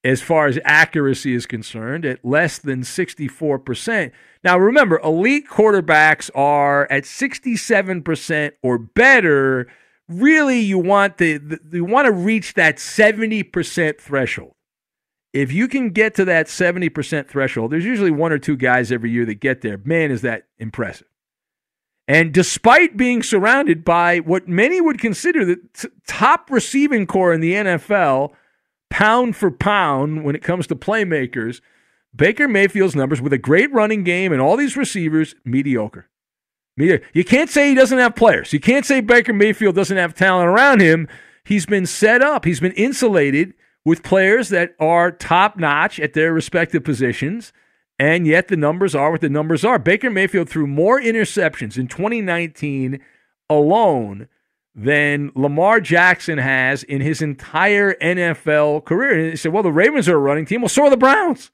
as 0.06 0.22
far 0.22 0.46
as 0.46 0.58
accuracy 0.64 1.34
is 1.34 1.46
concerned, 1.46 2.04
at 2.04 2.24
less 2.24 2.58
than 2.58 2.82
64%. 2.82 4.12
Now, 4.44 4.56
remember, 4.56 5.00
elite 5.02 5.48
quarterbacks 5.48 6.30
are 6.32 6.86
at 6.90 7.02
67% 7.02 8.52
or 8.62 8.78
better. 8.78 9.66
Really, 10.08 10.60
you 10.60 10.78
want 10.78 11.18
the, 11.18 11.38
the 11.38 11.58
you 11.72 11.84
want 11.84 12.06
to 12.06 12.12
reach 12.12 12.54
that 12.54 12.76
70% 12.76 14.00
threshold. 14.00 14.52
If 15.32 15.52
you 15.52 15.66
can 15.66 15.90
get 15.90 16.14
to 16.14 16.24
that 16.26 16.46
70% 16.46 17.28
threshold, 17.28 17.72
there's 17.72 17.84
usually 17.84 18.12
one 18.12 18.32
or 18.32 18.38
two 18.38 18.56
guys 18.56 18.92
every 18.92 19.10
year 19.10 19.26
that 19.26 19.40
get 19.40 19.62
there. 19.62 19.78
Man, 19.78 20.12
is 20.12 20.22
that 20.22 20.44
impressive. 20.58 21.08
And 22.08 22.32
despite 22.32 22.96
being 22.96 23.22
surrounded 23.22 23.84
by 23.84 24.18
what 24.18 24.48
many 24.48 24.80
would 24.80 25.00
consider 25.00 25.44
the 25.44 25.56
t- 25.74 25.88
top 26.06 26.50
receiving 26.50 27.06
corps 27.06 27.32
in 27.32 27.40
the 27.40 27.54
NFL, 27.54 28.32
pound 28.90 29.34
for 29.34 29.50
pound, 29.50 30.24
when 30.24 30.36
it 30.36 30.42
comes 30.42 30.68
to 30.68 30.76
playmakers, 30.76 31.60
Baker 32.14 32.46
Mayfield's 32.46 32.94
numbers 32.94 33.20
with 33.20 33.32
a 33.32 33.38
great 33.38 33.72
running 33.72 34.04
game 34.04 34.32
and 34.32 34.40
all 34.40 34.56
these 34.56 34.76
receivers, 34.76 35.34
mediocre. 35.44 36.08
You 36.76 37.24
can't 37.24 37.50
say 37.50 37.70
he 37.70 37.74
doesn't 37.74 37.98
have 37.98 38.14
players. 38.14 38.52
You 38.52 38.60
can't 38.60 38.84
say 38.84 39.00
Baker 39.00 39.32
Mayfield 39.32 39.74
doesn't 39.74 39.96
have 39.96 40.14
talent 40.14 40.48
around 40.48 40.80
him. 40.80 41.08
He's 41.42 41.66
been 41.66 41.86
set 41.86 42.22
up, 42.22 42.44
he's 42.44 42.60
been 42.60 42.72
insulated 42.72 43.54
with 43.84 44.02
players 44.02 44.48
that 44.50 44.74
are 44.78 45.10
top 45.10 45.56
notch 45.56 45.98
at 46.00 46.12
their 46.12 46.32
respective 46.32 46.84
positions 46.84 47.52
and 47.98 48.26
yet 48.26 48.48
the 48.48 48.56
numbers 48.56 48.94
are 48.94 49.10
what 49.10 49.20
the 49.20 49.28
numbers 49.28 49.64
are. 49.64 49.78
Baker 49.78 50.10
Mayfield 50.10 50.48
threw 50.48 50.66
more 50.66 51.00
interceptions 51.00 51.78
in 51.78 51.88
2019 51.88 53.00
alone 53.48 54.28
than 54.74 55.32
Lamar 55.34 55.80
Jackson 55.80 56.36
has 56.36 56.82
in 56.82 57.00
his 57.00 57.22
entire 57.22 57.94
NFL 57.94 58.84
career. 58.84 59.18
And 59.18 59.30
he 59.30 59.36
said, 59.36 59.52
well, 59.52 59.62
the 59.62 59.72
Ravens 59.72 60.08
are 60.08 60.16
a 60.16 60.18
running 60.18 60.44
team. 60.44 60.60
Well, 60.60 60.68
so 60.68 60.84
are 60.84 60.90
the 60.90 60.98
Browns. 60.98 61.50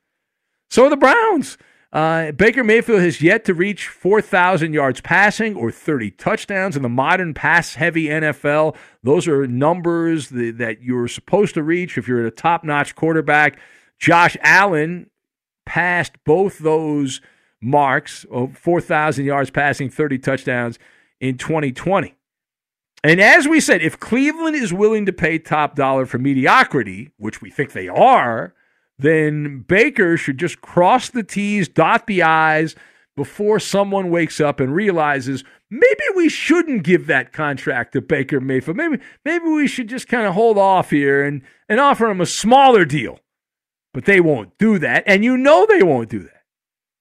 So 0.70 0.86
are 0.86 0.90
the 0.90 0.96
Browns. 0.96 1.56
Uh, 1.92 2.32
Baker 2.32 2.64
Mayfield 2.64 3.02
has 3.02 3.20
yet 3.20 3.44
to 3.44 3.54
reach 3.54 3.86
4,000 3.86 4.72
yards 4.72 5.02
passing 5.02 5.54
or 5.54 5.70
30 5.70 6.10
touchdowns 6.12 6.74
in 6.74 6.82
the 6.82 6.88
modern 6.88 7.34
pass 7.34 7.74
heavy 7.74 8.06
NFL. 8.06 8.74
Those 9.02 9.28
are 9.28 9.46
numbers 9.46 10.30
that, 10.30 10.56
that 10.58 10.82
you're 10.82 11.06
supposed 11.06 11.54
to 11.54 11.62
reach 11.62 11.98
if 11.98 12.08
you're 12.08 12.26
a 12.26 12.30
top 12.30 12.64
notch 12.64 12.96
quarterback. 12.96 13.60
Josh 13.98 14.36
Allen 14.40 15.10
passed 15.72 16.22
both 16.24 16.58
those 16.58 17.22
marks 17.58 18.26
uh, 18.30 18.42
of 18.42 18.58
4,000 18.58 19.24
yards 19.24 19.48
passing, 19.48 19.88
30 19.88 20.18
touchdowns 20.18 20.78
in 21.18 21.38
2020. 21.38 22.14
And 23.02 23.18
as 23.22 23.48
we 23.48 23.58
said, 23.58 23.80
if 23.80 23.98
Cleveland 23.98 24.54
is 24.54 24.70
willing 24.70 25.06
to 25.06 25.14
pay 25.14 25.38
top 25.38 25.74
dollar 25.74 26.04
for 26.04 26.18
mediocrity, 26.18 27.10
which 27.16 27.40
we 27.40 27.50
think 27.50 27.72
they 27.72 27.88
are, 27.88 28.54
then 28.98 29.64
Baker 29.66 30.18
should 30.18 30.36
just 30.36 30.60
cross 30.60 31.08
the 31.08 31.22
T's, 31.22 31.68
dot 31.68 32.06
the 32.06 32.22
I's, 32.22 32.76
before 33.16 33.58
someone 33.58 34.10
wakes 34.10 34.40
up 34.40 34.60
and 34.60 34.74
realizes 34.74 35.42
maybe 35.70 36.04
we 36.14 36.28
shouldn't 36.28 36.82
give 36.82 37.06
that 37.06 37.32
contract 37.32 37.94
to 37.94 38.02
Baker 38.02 38.42
Mayfield. 38.42 38.76
Maybe 38.76 38.98
maybe 39.24 39.46
we 39.46 39.66
should 39.66 39.88
just 39.88 40.06
kind 40.06 40.26
of 40.26 40.34
hold 40.34 40.58
off 40.58 40.90
here 40.90 41.24
and, 41.24 41.40
and 41.66 41.80
offer 41.80 42.10
him 42.10 42.20
a 42.20 42.26
smaller 42.26 42.84
deal. 42.84 43.20
But 43.94 44.06
they 44.06 44.20
won't 44.20 44.56
do 44.58 44.78
that, 44.78 45.04
and 45.06 45.24
you 45.24 45.36
know 45.36 45.66
they 45.66 45.82
won't 45.82 46.08
do 46.08 46.20
that. 46.20 46.42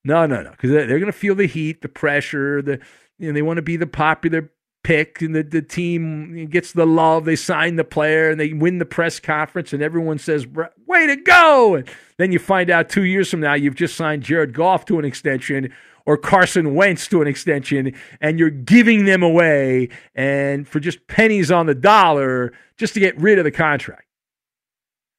No, 0.04 0.26
no, 0.26 0.42
no, 0.42 0.52
because 0.52 0.72
they're, 0.72 0.88
going 0.88 1.06
to 1.06 1.12
feel 1.12 1.36
the 1.36 1.46
heat, 1.46 1.82
the 1.82 1.90
pressure, 1.90 2.62
the 2.62 2.80
you 3.18 3.28
know 3.28 3.34
they 3.34 3.42
want 3.42 3.58
to 3.58 3.62
be 3.62 3.78
the 3.78 3.88
popular 3.88 4.52
pick, 4.84 5.22
and 5.22 5.36
the, 5.36 5.44
the 5.44 5.62
team 5.62 6.48
gets 6.48 6.74
the 6.74 6.86
love. 6.88 7.26
They 7.26 7.36
sign 7.36 7.76
the 7.76 7.84
player, 7.84 8.30
and 8.30 8.40
they 8.40 8.54
win 8.54 8.80
the 8.80 8.86
press 8.86 9.20
conference, 9.20 9.74
and 9.74 9.82
everyone 9.84 10.18
says, 10.18 10.48
"Way 10.48 11.08
to 11.08 11.16
go!" 11.16 11.76
And 11.76 11.90
then 12.18 12.32
you 12.32 12.40
find 12.40 12.70
out 12.70 12.90
two 12.90 13.04
years 13.04 13.30
from 13.30 13.42
now 13.42 13.54
you've 13.54 13.76
just 13.76 13.96
signed 13.96 14.24
Jared 14.24 14.54
Goff 14.54 14.86
to 14.86 15.00
an 15.00 15.06
extension 15.06 15.72
or 16.06 16.18
Carson 16.18 16.74
Wentz 16.74 17.08
to 17.08 17.22
an 17.22 17.28
extension, 17.28 17.94
and 18.20 18.40
you're 18.40 18.50
giving 18.50 19.06
them 19.06 19.24
away 19.24 19.90
and 20.16 20.68
for 20.68 20.80
just 20.80 21.08
pennies 21.08 21.52
on 21.52 21.68
the 21.68 21.76
dollar 21.76 22.54
just 22.78 22.94
to 22.96 23.00
get 23.00 23.20
rid 23.20 23.38
of 23.38 23.44
the 23.44 23.52
contract. 23.52 24.06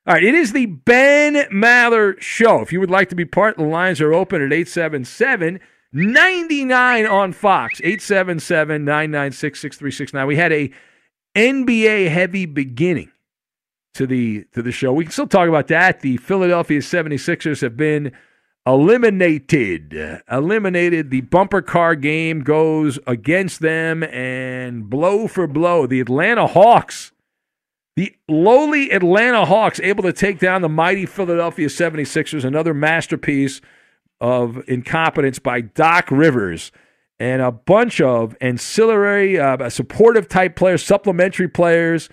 All 0.05 0.15
right, 0.15 0.25
it 0.25 0.35
is 0.35 0.53
the 0.53 0.67
Ben 0.67 1.35
Maller 1.53 2.21
Show. 2.21 2.61
If 2.61 2.73
you 2.73 2.81
would 2.81 2.91
like 2.91 3.09
to 3.11 3.15
be 3.15 3.25
part, 3.25 3.57
the 3.57 3.63
lines 3.63 4.01
are 4.01 4.13
open 4.13 4.43
at 4.43 4.53
877 4.53 5.61
99 5.93 7.07
on 7.07 7.33
Fox, 7.33 7.81
877 7.85 8.85
996 8.85 9.61
6369. 9.61 10.27
We 10.27 10.37
had 10.37 10.53
a 10.53 10.73
NBA 11.37 12.11
heavy 12.11 12.47
beginning 12.47 13.13
to 13.95 14.07
the 14.07 14.45
to 14.55 14.63
the 14.63 14.73
show. 14.73 14.93
We 14.93 15.05
can 15.05 15.13
still 15.13 15.29
talk 15.29 15.49
about 15.49 15.69
that. 15.69 16.01
The 16.01 16.17
Philadelphia 16.17 16.81
76ers 16.81 17.61
have 17.61 17.77
been 17.77 18.11
eliminated. 18.67 20.23
Eliminated. 20.31 21.11
The 21.11 21.21
bumper 21.23 21.63
car 21.63 21.95
game 21.95 22.41
goes 22.41 22.99
against 23.07 23.61
them 23.61 24.03
and 24.03 24.91
blow 24.91 25.29
for 25.29 25.47
blow. 25.47 25.87
The 25.87 26.01
Atlanta 26.01 26.47
Hawks, 26.49 27.13
the 27.97 28.15
lowly 28.29 28.91
Atlanta 28.91 29.45
Hawks, 29.45 29.81
able 29.81 30.03
to 30.05 30.13
take 30.13 30.39
down 30.39 30.63
the 30.63 30.69
mighty 30.69 31.07
Philadelphia 31.07 31.69
76ers. 31.69 32.45
Another 32.45 32.73
masterpiece 32.73 33.61
of 34.21 34.63
incompetence 34.69 35.39
by 35.39 35.61
Doc 35.61 36.11
Rivers 36.11 36.73
and 37.19 37.43
a 37.43 37.53
bunch 37.53 38.01
of 38.01 38.37
ancillary, 38.41 39.39
uh, 39.39 39.69
supportive 39.69 40.29
type 40.29 40.57
players, 40.57 40.85
supplementary 40.85 41.49
players 41.49 42.09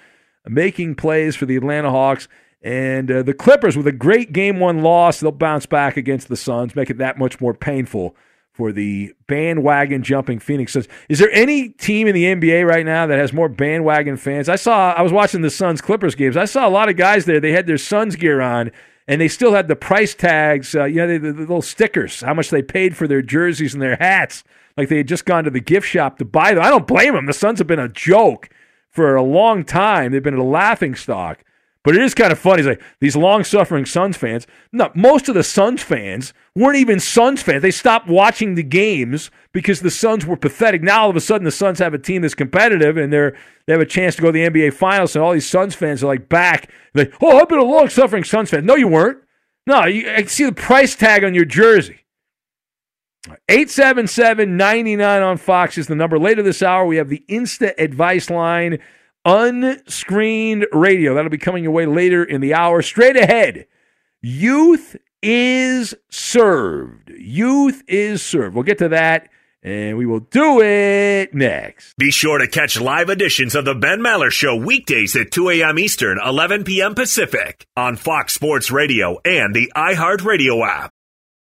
making 0.48 0.95
plays 0.95 1.36
for 1.36 1.45
the 1.45 1.55
Atlanta 1.55 1.89
Hawks. 1.89 2.27
And 2.62 3.09
uh, 3.09 3.24
the 3.24 3.33
Clippers, 3.33 3.77
with 3.77 3.88
a 3.88 3.91
great 3.93 4.33
game 4.33 4.59
one 4.59 4.81
loss, 4.81 5.19
they'll 5.19 5.31
bounce 5.31 5.65
back 5.65 5.95
against 5.95 6.27
the 6.27 6.36
Suns, 6.36 6.75
make 6.75 6.89
it 6.89 6.98
that 6.98 7.17
much 7.17 7.39
more 7.39 7.53
painful 7.53 8.15
for 8.51 8.72
the 8.72 9.13
bandwagon 9.27 10.03
jumping 10.03 10.39
Phoenix 10.39 10.74
Suns. 10.74 10.88
Is 11.08 11.20
there 11.20 11.32
any 11.32 11.70
team 11.70 12.08
in 12.08 12.13
the 12.13 12.25
NBA 12.25 12.68
right 12.68 12.86
now 12.86 13.08
that 13.08 13.18
has 13.18 13.32
more 13.32 13.48
bandwagon 13.48 14.18
fans? 14.18 14.50
I 14.50 14.58
saw, 14.58 14.94
I 14.94 15.01
was 15.01 15.13
watching 15.13 15.41
the 15.41 15.50
Suns 15.50 15.82
Clippers 15.82 16.15
games. 16.15 16.36
I 16.36 16.46
saw 16.46 16.68
a 16.68 16.70
lot 16.70 16.89
of 16.89 16.98
guys 16.98 17.25
there. 17.25 17.39
They 17.39 17.53
had 17.53 17.68
their 17.68 17.77
Suns 17.77 18.15
gear 18.15 18.41
on, 18.41 18.72
and 19.08 19.22
they 19.22 19.27
still 19.27 19.53
had 19.53 19.68
the 19.68 19.75
price 19.75 20.13
tags, 20.13 20.75
uh, 20.75 20.84
you 20.84 20.96
know, 20.96 21.08
the, 21.08 21.32
the 21.32 21.39
little 21.39 21.62
stickers, 21.62 22.22
how 22.22 22.34
much 22.34 22.50
they 22.50 22.62
paid 22.62 22.98
for 22.98 23.08
their 23.08 23.22
jerseys 23.22 23.74
and 23.74 23.82
their 23.82 23.96
hats, 23.96 24.44
like 24.75 24.89
they 24.89 24.98
had 24.98 25.08
just 25.08 25.25
gone 25.25 25.46
to 25.46 25.50
the 25.50 25.62
gift 25.62 25.88
shop 25.88 26.18
to 26.18 26.25
buy 26.25 26.53
them. 26.53 26.63
I 26.63 26.70
don't 26.70 26.88
blame 26.88 27.13
them. 27.13 27.27
The 27.27 27.34
Suns 27.34 27.60
have 27.60 27.68
been 27.68 27.79
a 27.79 27.88
joke 27.88 28.50
for 28.89 29.15
a 29.15 29.24
long 29.24 29.63
time. 29.63 30.12
They've 30.12 30.22
been 30.22 30.34
a 30.34 30.44
laughing 30.44 30.96
stock. 30.96 31.44
But 31.83 31.95
it 31.95 32.03
is 32.03 32.13
kind 32.13 32.31
of 32.31 32.39
funny. 32.39 32.59
It's 32.59 32.67
like 32.67 32.81
these 33.00 33.15
long 33.15 33.45
suffering 33.45 33.86
Suns 33.86 34.17
fans. 34.17 34.45
No, 34.74 34.91
most 34.95 35.29
of 35.29 35.36
the 35.36 35.43
Suns 35.43 35.81
fans 35.81 36.33
weren't 36.53 36.77
even 36.77 37.00
Suns 37.00 37.41
fans. 37.41 37.62
They 37.62 37.71
stopped 37.71 38.09
watching 38.09 38.55
the 38.55 38.63
games 38.63 39.31
because 39.53 39.79
the 39.79 39.89
Suns 39.89 40.25
were 40.25 40.36
pathetic. 40.36 40.83
Now 40.83 41.03
all 41.03 41.09
of 41.09 41.15
a 41.15 41.21
sudden 41.21 41.45
the 41.45 41.51
Suns 41.51 41.79
have 41.79 41.93
a 41.93 41.98
team 41.98 42.21
that's 42.21 42.36
competitive 42.36 42.98
and 42.98 43.13
they're 43.13 43.38
they 43.65 43.74
have 43.74 43.81
a 43.81 43.86
chance 43.86 44.15
to 44.15 44.21
go 44.21 44.27
to 44.27 44.33
the 44.33 44.50
NBA 44.50 44.74
Finals. 44.74 45.15
And 45.15 45.24
all 45.24 45.31
these 45.31 45.50
Suns 45.50 45.74
fans 45.74 46.03
are 46.03 46.07
like 46.07 46.27
back. 46.27 46.70
Like, 46.94 47.13
oh, 47.22 47.39
I've 47.39 47.48
been 47.48 47.59
a 47.59 47.63
long 47.63 47.87
suffering 47.87 48.25
Suns 48.25 48.50
fan. 48.50 48.65
No, 48.65 48.75
you 48.75 48.87
weren't. 48.87 49.20
No, 49.65 49.85
you, 49.85 50.11
I 50.11 50.24
see 50.25 50.46
the 50.46 50.51
price 50.51 50.96
tag 50.96 51.24
on 51.24 51.33
your 51.33 51.46
jersey. 51.46 52.00
877 53.48 54.57
99 54.57 55.22
on 55.22 55.37
Fox 55.37 55.77
is 55.77 55.87
the 55.87 55.96
number. 55.96 56.18
Later 56.18 56.42
this 56.42 56.63
hour, 56.63 56.85
we 56.85 56.98
have 56.98 57.09
the 57.09 57.24
Insta 57.29 57.74
Advice 57.77 58.29
line 58.29 58.79
unscreened 59.25 60.68
radio. 60.72 61.14
That'll 61.14 61.29
be 61.29 61.38
coming 61.38 61.64
your 61.64 61.74
way 61.74 61.86
later 61.86 62.24
in 62.24 62.42
the 62.42 62.53
hour. 62.53 62.82
Straight 62.82 63.18
ahead, 63.18 63.68
youth 64.22 64.96
is 65.22 65.94
served. 66.10 67.10
Youth 67.10 67.84
is 67.88 68.22
served. 68.22 68.55
We'll 68.55 68.64
get 68.64 68.77
to 68.79 68.90
that. 68.90 69.29
And 69.62 69.98
we 69.98 70.05
will 70.05 70.22
do 70.22 70.62
it 70.62 71.34
next. 71.34 71.98
Be 71.98 72.12
sure 72.12 72.38
to 72.38 72.48
catch 72.48 72.79
live 72.79 73.10
editions 73.10 73.55
of 73.55 73.66
the 73.66 73.75
Ben 73.75 74.00
Maller 74.00 74.32
Show 74.32 74.55
weekdays 74.55 75.18
at 75.18 75.32
2 75.32 75.50
a.m. 75.50 75.77
Eastern, 75.77 76.18
11 76.25 76.64
p.m. 76.64 76.96
Pacific 76.96 77.68
on 77.75 77.98
Fox 77.98 78.34
Sports 78.34 78.72
Radio 78.72 79.20
and 79.25 79.53
the 79.53 79.70
iHeartRadio 79.75 80.66
app. 80.66 80.92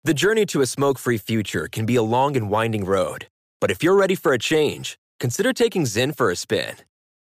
The 0.04 0.14
journey 0.14 0.46
to 0.48 0.62
a 0.62 0.68
smoke 0.68 1.00
free 1.00 1.18
future 1.18 1.68
can 1.68 1.88
be 1.88 1.96
a 1.96 2.04
long 2.04 2.38
and 2.38 2.48
winding 2.48 2.86
road. 2.86 3.26
But 3.60 3.72
if 3.72 3.82
you're 3.82 3.96
ready 3.96 4.14
for 4.14 4.34
a 4.34 4.38
change, 4.38 5.00
consider 5.20 5.52
taking 5.52 5.86
Zyn 5.86 6.16
for 6.16 6.30
a 6.30 6.36
spin. 6.36 6.76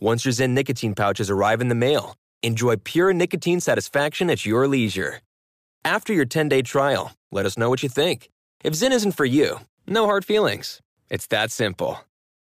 Once 0.00 0.24
your 0.24 0.32
Zyn 0.32 0.50
nicotine 0.50 0.94
pouches 0.94 1.30
arrive 1.30 1.60
in 1.60 1.68
the 1.68 1.74
mail, 1.74 2.16
enjoy 2.42 2.76
pure 2.76 3.12
nicotine 3.12 3.60
satisfaction 3.60 4.28
at 4.28 4.44
your 4.44 4.66
leisure. 4.66 5.20
After 5.84 6.12
your 6.12 6.24
10 6.24 6.48
day 6.48 6.62
trial, 6.62 7.12
let 7.30 7.46
us 7.46 7.56
know 7.56 7.70
what 7.70 7.82
you 7.82 7.88
think. 7.88 8.30
If 8.64 8.74
Zyn 8.74 8.90
isn't 8.90 9.12
for 9.12 9.24
you, 9.24 9.60
no 9.86 10.06
hard 10.06 10.24
feelings. 10.24 10.80
It's 11.10 11.26
that 11.28 11.52
simple. 11.52 12.00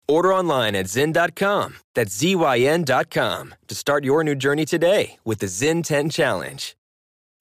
Order 0.07 0.33
online 0.33 0.75
at 0.75 0.85
Zyn.com, 0.85 1.75
that's 1.93 2.15
Z-Y-N.com, 2.15 3.55
to 3.67 3.75
start 3.75 4.03
your 4.03 4.23
new 4.23 4.35
journey 4.35 4.65
today 4.65 5.17
with 5.25 5.39
the 5.39 5.47
Zyn 5.47 5.83
10 5.83 6.09
Challenge. 6.09 6.75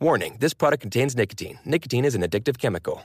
Warning 0.01 0.37
this 0.41 0.55
product 0.55 0.81
contains 0.81 1.17
nicotine. 1.17 1.59
Nicotine 1.65 2.05
is 2.05 2.15
an 2.15 2.23
addictive 2.23 2.59
chemical. 2.59 3.05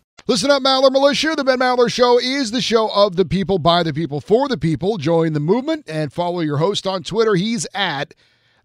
Listen 0.31 0.49
up, 0.49 0.63
Maller 0.63 0.89
Militia. 0.89 1.35
The 1.35 1.43
Ben 1.43 1.59
Maller 1.59 1.91
Show 1.91 2.17
is 2.17 2.51
the 2.51 2.61
show 2.61 2.87
of 2.95 3.17
the 3.17 3.25
people, 3.25 3.59
by 3.59 3.83
the 3.83 3.93
people, 3.93 4.21
for 4.21 4.47
the 4.47 4.57
people. 4.57 4.97
Join 4.97 5.33
the 5.33 5.41
movement 5.41 5.89
and 5.89 6.13
follow 6.13 6.39
your 6.39 6.55
host 6.55 6.87
on 6.87 7.03
Twitter. 7.03 7.35
He's 7.35 7.67
at 7.73 8.13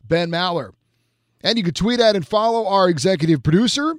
Ben 0.04 0.30
Maller. 0.30 0.74
And 1.40 1.58
you 1.58 1.64
can 1.64 1.74
tweet 1.74 1.98
at 1.98 2.14
and 2.14 2.24
follow 2.24 2.68
our 2.68 2.88
executive 2.88 3.42
producer. 3.42 3.96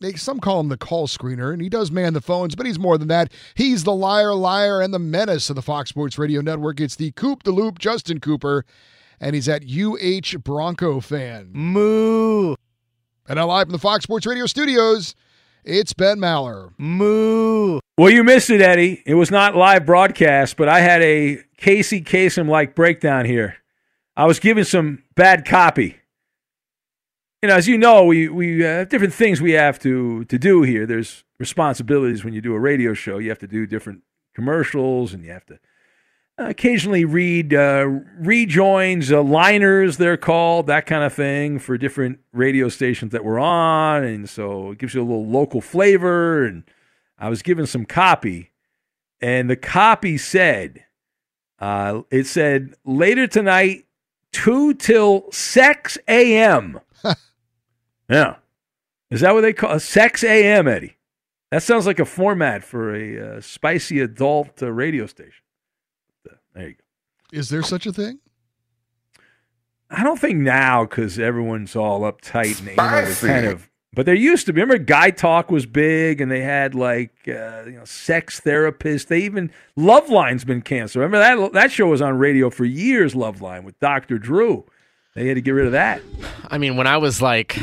They, 0.00 0.14
some 0.14 0.40
call 0.40 0.60
him 0.60 0.70
the 0.70 0.78
call 0.78 1.06
screener, 1.06 1.52
and 1.52 1.60
he 1.60 1.68
does 1.68 1.90
man 1.90 2.14
the 2.14 2.22
phones, 2.22 2.54
but 2.54 2.64
he's 2.64 2.78
more 2.78 2.96
than 2.96 3.08
that. 3.08 3.30
He's 3.54 3.84
the 3.84 3.94
liar, 3.94 4.34
liar, 4.34 4.80
and 4.80 4.94
the 4.94 4.98
menace 4.98 5.50
of 5.50 5.56
the 5.56 5.62
Fox 5.62 5.90
Sports 5.90 6.18
Radio 6.18 6.40
Network. 6.40 6.80
It's 6.80 6.96
the 6.96 7.10
Coop 7.10 7.42
the 7.42 7.52
Loop, 7.52 7.78
Justin 7.78 8.18
Cooper, 8.18 8.64
and 9.20 9.34
he's 9.34 9.46
at 9.46 9.64
UH 9.70 10.38
Bronco 10.38 11.00
fan. 11.00 11.50
Moo. 11.52 12.54
And 13.28 13.36
now 13.36 13.48
live 13.48 13.66
from 13.66 13.72
the 13.72 13.78
Fox 13.78 14.04
Sports 14.04 14.24
Radio 14.24 14.46
studios, 14.46 15.14
it's 15.64 15.92
Ben 15.92 16.18
Maller. 16.18 16.72
Moo. 16.78 17.80
Well, 17.96 18.10
you 18.10 18.24
missed 18.24 18.50
it, 18.50 18.60
Eddie. 18.60 19.02
It 19.06 19.14
was 19.14 19.30
not 19.30 19.56
live 19.56 19.86
broadcast, 19.86 20.56
but 20.56 20.68
I 20.68 20.80
had 20.80 21.02
a 21.02 21.42
Casey 21.56 22.02
Kasem 22.02 22.48
like 22.48 22.74
breakdown 22.74 23.24
here. 23.24 23.56
I 24.16 24.26
was 24.26 24.38
given 24.38 24.64
some 24.64 25.02
bad 25.14 25.44
copy. 25.44 25.96
You 27.42 27.48
know, 27.48 27.56
as 27.56 27.68
you 27.68 27.78
know, 27.78 28.04
we 28.04 28.28
we 28.28 28.60
have 28.60 28.88
different 28.88 29.14
things 29.14 29.40
we 29.40 29.52
have 29.52 29.78
to 29.80 30.24
to 30.24 30.38
do 30.38 30.62
here. 30.62 30.86
There's 30.86 31.24
responsibilities 31.38 32.24
when 32.24 32.34
you 32.34 32.40
do 32.40 32.54
a 32.54 32.60
radio 32.60 32.94
show. 32.94 33.18
You 33.18 33.28
have 33.28 33.38
to 33.40 33.46
do 33.46 33.66
different 33.66 34.02
commercials, 34.34 35.12
and 35.12 35.24
you 35.24 35.30
have 35.30 35.46
to 35.46 35.54
uh, 35.54 35.58
occasionally 36.38 37.04
read 37.04 37.54
uh, 37.54 37.86
rejoins, 38.18 39.12
uh, 39.12 39.22
liners, 39.22 39.96
they're 39.96 40.16
called, 40.16 40.66
that 40.66 40.86
kind 40.86 41.04
of 41.04 41.12
thing 41.12 41.58
for 41.58 41.78
different 41.78 42.18
radio 42.32 42.68
stations 42.68 43.12
that 43.12 43.24
we're 43.24 43.38
on. 43.38 44.04
And 44.04 44.28
so 44.28 44.72
it 44.72 44.78
gives 44.78 44.94
you 44.94 45.02
a 45.02 45.04
little 45.04 45.26
local 45.26 45.60
flavor. 45.60 46.44
And 46.44 46.64
I 47.18 47.28
was 47.28 47.42
given 47.42 47.66
some 47.66 47.84
copy, 47.84 48.50
and 49.20 49.48
the 49.48 49.56
copy 49.56 50.18
said, 50.18 50.84
uh, 51.60 52.02
it 52.10 52.26
said, 52.26 52.74
later 52.84 53.26
tonight, 53.26 53.86
2 54.32 54.74
till 54.74 55.30
6 55.30 55.98
a.m. 56.08 56.80
yeah. 58.08 58.36
Is 59.10 59.20
that 59.20 59.32
what 59.32 59.42
they 59.42 59.52
call 59.52 59.76
it? 59.76 59.80
6 59.80 60.24
a.m., 60.24 60.66
Eddie? 60.66 60.96
That 61.52 61.62
sounds 61.62 61.86
like 61.86 62.00
a 62.00 62.04
format 62.04 62.64
for 62.64 62.94
a 62.94 63.36
uh, 63.36 63.40
spicy 63.40 64.00
adult 64.00 64.60
uh, 64.60 64.72
radio 64.72 65.06
station. 65.06 65.43
There 66.54 66.68
you 66.68 66.74
go. 66.74 67.38
Is 67.38 67.48
there 67.48 67.62
such 67.62 67.86
a 67.86 67.92
thing? 67.92 68.20
I 69.90 70.02
don't 70.02 70.20
think 70.20 70.38
now 70.38 70.84
because 70.84 71.18
everyone's 71.18 71.76
all 71.76 72.00
uptight 72.00 72.58
and 72.60 72.70
anal 72.70 73.08
is 73.08 73.20
kind 73.20 73.46
of. 73.46 73.70
But 73.94 74.06
there 74.06 74.14
used 74.14 74.46
to 74.46 74.52
be. 74.52 74.60
Remember, 74.60 74.82
Guy 74.82 75.10
Talk 75.10 75.52
was 75.52 75.66
big, 75.66 76.20
and 76.20 76.30
they 76.30 76.40
had 76.40 76.74
like 76.74 77.12
uh, 77.28 77.62
you 77.66 77.76
know 77.78 77.84
sex 77.84 78.40
therapists. 78.40 79.06
They 79.06 79.20
even 79.20 79.52
Loveline's 79.76 80.44
been 80.44 80.62
canceled. 80.62 81.02
Remember 81.02 81.18
that 81.18 81.52
that 81.52 81.70
show 81.70 81.86
was 81.86 82.02
on 82.02 82.18
radio 82.18 82.50
for 82.50 82.64
years. 82.64 83.14
Loveline 83.14 83.62
with 83.62 83.78
Doctor 83.78 84.18
Drew. 84.18 84.64
They 85.14 85.28
had 85.28 85.34
to 85.34 85.40
get 85.40 85.52
rid 85.52 85.66
of 85.66 85.72
that. 85.72 86.02
I 86.48 86.58
mean, 86.58 86.76
when 86.76 86.88
I 86.88 86.96
was 86.96 87.22
like 87.22 87.56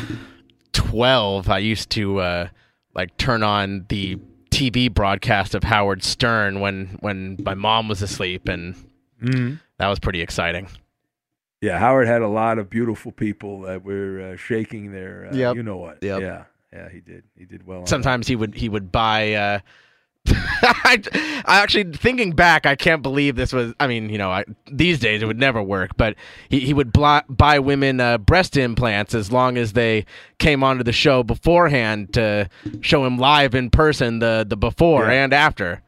twelve, 0.72 1.50
I 1.50 1.58
used 1.58 1.90
to 1.90 2.18
uh, 2.20 2.48
like 2.94 3.14
turn 3.18 3.42
on 3.42 3.84
the 3.90 4.18
TV 4.52 4.92
broadcast 4.92 5.54
of 5.54 5.64
Howard 5.64 6.02
Stern 6.02 6.60
when 6.60 6.98
when 7.00 7.38
my 7.42 7.54
mom 7.54 7.88
was 7.88 8.02
asleep, 8.02 8.48
and 8.48 8.74
Mhm. 9.22 9.60
that 9.78 9.88
was 9.88 9.98
pretty 9.98 10.20
exciting. 10.20 10.68
Yeah, 11.60 11.78
Howard 11.78 12.06
had 12.08 12.22
a 12.22 12.28
lot 12.28 12.58
of 12.58 12.68
beautiful 12.68 13.12
people 13.12 13.62
that 13.62 13.84
were 13.84 14.32
uh, 14.32 14.36
shaking 14.36 14.92
their. 14.92 15.28
Uh, 15.30 15.34
Yep. 15.36 15.56
You 15.56 15.62
know 15.62 15.76
what? 15.76 15.98
Yep. 16.02 16.20
Yeah, 16.20 16.44
yeah, 16.72 16.88
he 16.90 17.00
did. 17.00 17.22
He 17.38 17.44
did 17.44 17.64
well. 17.66 17.78
on 17.78 17.84
that. 17.84 17.88
Sometimes 17.90 18.26
he 18.28 18.36
would 18.36 18.54
he 18.54 18.68
would 18.68 18.90
buy. 18.92 19.34
Uh, 19.34 19.58
I, 20.28 21.02
I 21.44 21.60
actually 21.62 21.92
thinking 21.92 22.32
back, 22.32 22.66
I 22.66 22.76
can't 22.76 23.02
believe 23.02 23.34
this 23.34 23.52
was. 23.52 23.72
I 23.80 23.86
mean, 23.88 24.08
you 24.08 24.18
know, 24.18 24.30
I, 24.30 24.44
these 24.70 25.00
days 25.00 25.22
it 25.22 25.26
would 25.26 25.38
never 25.38 25.62
work. 25.62 25.96
But 25.96 26.14
he, 26.48 26.60
he 26.60 26.72
would 26.72 26.92
bli- 26.92 27.22
buy 27.28 27.58
women 27.58 28.00
uh, 28.00 28.18
breast 28.18 28.56
implants 28.56 29.14
as 29.14 29.32
long 29.32 29.56
as 29.58 29.72
they 29.72 30.06
came 30.38 30.62
onto 30.62 30.84
the 30.84 30.92
show 30.92 31.22
beforehand 31.22 32.14
to 32.14 32.48
show 32.80 33.04
him 33.04 33.18
live 33.18 33.54
in 33.54 33.70
person 33.70 34.20
the 34.20 34.44
the 34.48 34.56
before 34.56 35.06
Yeah. 35.06 35.24
and 35.24 35.32
after. 35.32 35.82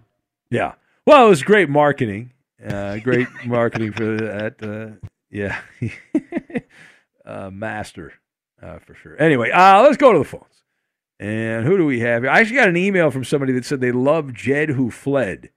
Yeah. 0.51 0.73
Well, 1.07 1.27
it 1.27 1.29
was 1.31 1.43
great 1.43 1.69
marketing. 1.69 2.33
Uh, 2.67 2.97
great 2.99 3.29
marketing 3.47 3.93
for 3.93 4.17
that. 4.17 4.57
Uh, 4.63 5.07
yeah. 5.31 5.61
uh, 7.27 7.51
master 7.51 8.15
uh, 8.63 8.79
for 8.81 8.95
sure. 8.95 9.21
Anyway, 9.21 9.51
uh, 9.51 9.83
let's 9.83 9.97
go 9.97 10.13
to 10.13 10.19
the 10.19 10.25
phones. 10.25 10.54
And 11.21 11.65
who 11.67 11.77
do 11.77 11.87
we 11.87 12.01
have 12.01 12.23
here? 12.23 12.31
I 12.31 12.41
actually 12.41 12.57
got 12.57 12.69
an 12.69 12.77
email 12.77 13.11
from 13.11 13.25
somebody 13.25 13.53
that 13.53 13.65
said 13.65 13.81
they 13.81 13.93
love 13.93 14.35
Jed 14.35 14.71
Who 14.71 14.91
Fled, 14.91 15.51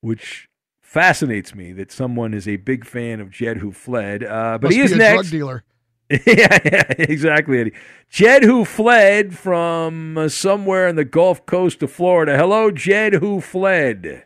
which 0.00 0.48
fascinates 0.80 1.54
me 1.54 1.72
that 1.72 1.92
someone 1.92 2.32
is 2.32 2.48
a 2.48 2.56
big 2.56 2.84
fan 2.86 3.20
of 3.20 3.30
Jed 3.30 3.58
Who 3.58 3.70
Fled. 3.72 4.24
Uh, 4.24 4.58
but 4.60 4.68
Must 4.68 4.76
he 4.76 4.82
is 4.82 4.90
be 4.90 4.94
a 4.96 4.98
next. 4.98 5.14
drug 5.14 5.30
dealer. 5.30 5.64
yeah, 6.10 6.58
yeah, 6.64 6.84
exactly, 6.98 7.58
Eddie. 7.58 7.72
Jed, 8.10 8.42
who 8.44 8.64
fled 8.64 9.36
from 9.36 10.18
uh, 10.18 10.28
somewhere 10.28 10.86
in 10.86 10.96
the 10.96 11.04
Gulf 11.04 11.46
Coast 11.46 11.82
of 11.82 11.90
Florida. 11.90 12.36
Hello, 12.36 12.70
Jed, 12.70 13.14
who 13.14 13.40
fled. 13.40 14.24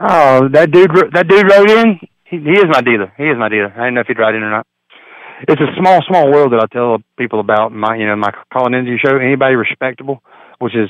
Oh, 0.00 0.48
that 0.48 0.72
dude! 0.72 0.90
That 1.12 1.28
dude 1.28 1.48
wrote 1.48 1.70
in. 1.70 2.00
He, 2.24 2.38
he 2.38 2.52
is 2.52 2.64
my 2.68 2.80
dealer. 2.80 3.12
He 3.16 3.24
is 3.24 3.38
my 3.38 3.48
dealer. 3.48 3.72
I 3.76 3.84
didn't 3.84 3.94
know 3.94 4.00
if 4.00 4.06
he'd 4.08 4.18
write 4.18 4.34
in 4.34 4.42
or 4.42 4.50
not. 4.50 4.66
It's 5.42 5.60
a 5.60 5.74
small, 5.78 6.00
small 6.08 6.30
world 6.30 6.52
that 6.52 6.60
I 6.60 6.66
tell 6.72 6.98
people 7.16 7.40
about 7.40 7.72
my, 7.72 7.96
you 7.96 8.06
know, 8.06 8.16
my 8.16 8.32
calling 8.52 8.74
into 8.74 8.90
you 8.90 8.98
show. 9.04 9.16
Anybody 9.16 9.56
respectable, 9.56 10.22
which 10.58 10.74
is 10.74 10.88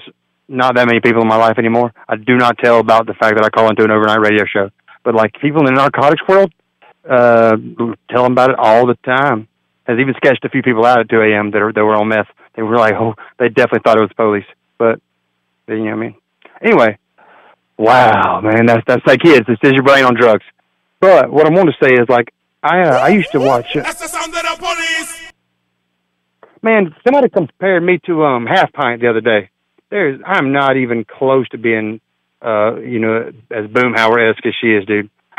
not 0.49 0.77
that 0.77 0.87
many 0.87 1.01
people 1.01 1.23
in 1.23 1.29
my 1.29 1.37
life 1.37 1.59
anymore. 1.59 1.93
I 2.09 2.17
do 2.17 2.37
not 2.37 2.59
tell 2.59 2.79
about 2.79 3.07
the 3.07 3.15
fact 3.15 3.37
that 3.37 3.45
I 3.45 3.51
call 3.51 3.71
into 3.71 3.85
an 3.85 3.91
overnight 3.91 4.21
radio 4.21 4.45
show. 4.45 4.71
But 5.03 5.15
like 5.15 5.35
people 5.41 5.61
in 5.61 5.67
the 5.67 5.73
narcotics 5.73 6.23
world, 6.29 6.53
uh, 7.09 7.57
tell 8.11 8.23
them 8.25 8.33
about 8.33 8.51
it 8.51 8.57
all 8.59 8.87
the 8.87 8.97
time. 9.05 9.49
Has 9.87 9.99
even 9.99 10.15
sketched 10.17 10.45
a 10.45 10.49
few 10.49 10.63
people 10.63 10.87
out 10.87 11.01
at 11.01 11.11
2 11.11 11.21
a.m. 11.21 11.51
that, 11.51 11.73
that 11.75 11.85
were 11.85 11.95
on 11.95 12.09
meth. 12.09 12.29
They 12.55 12.63
were 12.63 12.77
like, 12.77 12.95
oh, 12.95 13.15
they 13.39 13.49
definitely 13.49 13.81
thought 13.85 13.99
it 13.99 14.01
was 14.01 14.13
police. 14.17 14.47
But, 14.79 14.99
you 15.69 15.77
know 15.77 15.85
what 15.85 15.93
I 15.93 15.97
mean? 15.97 16.15
Anyway, 16.63 16.99
wow, 17.77 18.41
man, 18.41 18.65
that's, 18.65 18.83
that's 18.87 19.07
like 19.07 19.21
kids. 19.21 19.47
This 19.47 19.59
is 19.63 19.73
your 19.73 19.83
brain 19.83 20.05
on 20.05 20.15
drugs. 20.15 20.45
But 21.01 21.31
what 21.31 21.47
I 21.47 21.51
want 21.51 21.69
to 21.69 21.85
say 21.87 21.93
is 21.93 22.09
like, 22.09 22.33
I, 22.65 22.81
uh, 22.81 22.99
I 22.99 23.09
used 23.09 23.31
to 23.33 23.41
watch, 23.41 23.77
uh, 23.77 23.83
That's 23.83 24.01
the 24.01 24.09
sound 24.09 24.35
of 24.35 24.43
the 24.43 24.57
police. 24.59 25.31
man, 26.63 26.95
somebody 27.05 27.29
compared 27.29 27.83
me 27.83 27.99
to, 28.07 28.25
um, 28.25 28.47
Half 28.47 28.73
Pint 28.73 29.01
the 29.03 29.09
other 29.11 29.21
day. 29.21 29.51
There's, 29.91 30.21
I'm 30.27 30.51
not 30.53 30.77
even 30.77 31.05
close 31.05 31.47
to 31.51 31.59
being, 31.59 32.01
uh, 32.43 32.77
you 32.81 32.99
know, 32.99 33.31
as 33.51 33.67
Boomhauer-esque 33.67 34.45
as 34.47 34.55
she 34.61 34.69
is, 34.73 34.85
dude. 34.87 35.11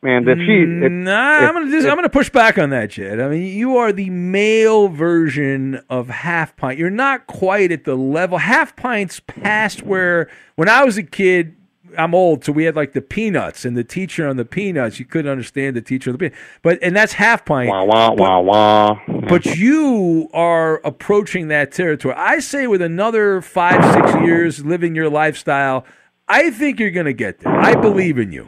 Man, 0.00 0.28
if 0.28 0.38
she, 0.38 0.62
if, 0.86 0.92
Nah, 0.92 1.38
if- 1.42 1.48
I'm 1.48 1.54
gonna 1.54 1.70
just, 1.72 1.86
I'm 1.88 1.96
gonna 1.96 2.08
push 2.08 2.30
back 2.30 2.56
on 2.56 2.70
that, 2.70 2.90
Jed. 2.90 3.18
I 3.20 3.28
mean, 3.28 3.42
you 3.58 3.76
are 3.78 3.90
the 3.92 4.08
male 4.10 4.86
version 4.86 5.80
of 5.90 6.08
half 6.08 6.56
pint. 6.56 6.78
You're 6.78 6.88
not 6.88 7.26
quite 7.26 7.72
at 7.72 7.82
the 7.82 7.96
level. 7.96 8.38
Half 8.38 8.76
pints 8.76 9.18
past 9.26 9.82
where 9.82 10.30
when 10.54 10.68
I 10.68 10.84
was 10.84 10.98
a 10.98 11.02
kid. 11.02 11.56
I'm 11.96 12.14
old, 12.14 12.44
so 12.44 12.52
we 12.52 12.64
had 12.64 12.76
like 12.76 12.92
the 12.92 13.00
peanuts 13.00 13.64
and 13.64 13.76
the 13.76 13.84
teacher 13.84 14.28
on 14.28 14.36
the 14.36 14.44
peanuts. 14.44 14.98
You 14.98 15.04
couldn't 15.04 15.30
understand 15.30 15.76
the 15.76 15.80
teacher 15.80 16.10
on 16.10 16.12
the 16.14 16.18
peanuts, 16.18 16.38
but 16.62 16.78
and 16.82 16.94
that's 16.94 17.14
half 17.14 17.44
pint. 17.44 17.70
Wah 17.70 17.84
wah 17.84 18.12
wah 18.12 18.40
wah. 18.40 19.00
But 19.28 19.46
you 19.46 20.28
are 20.32 20.80
approaching 20.84 21.48
that 21.48 21.72
territory. 21.72 22.14
I 22.16 22.40
say 22.40 22.66
with 22.66 22.82
another 22.82 23.40
five, 23.40 23.82
six 23.94 24.14
years 24.24 24.64
living 24.64 24.94
your 24.94 25.08
lifestyle, 25.08 25.84
I 26.28 26.50
think 26.50 26.78
you're 26.78 26.90
going 26.90 27.06
to 27.06 27.12
get 27.12 27.40
there. 27.40 27.54
I 27.54 27.74
believe 27.74 28.18
in 28.18 28.32
you. 28.32 28.46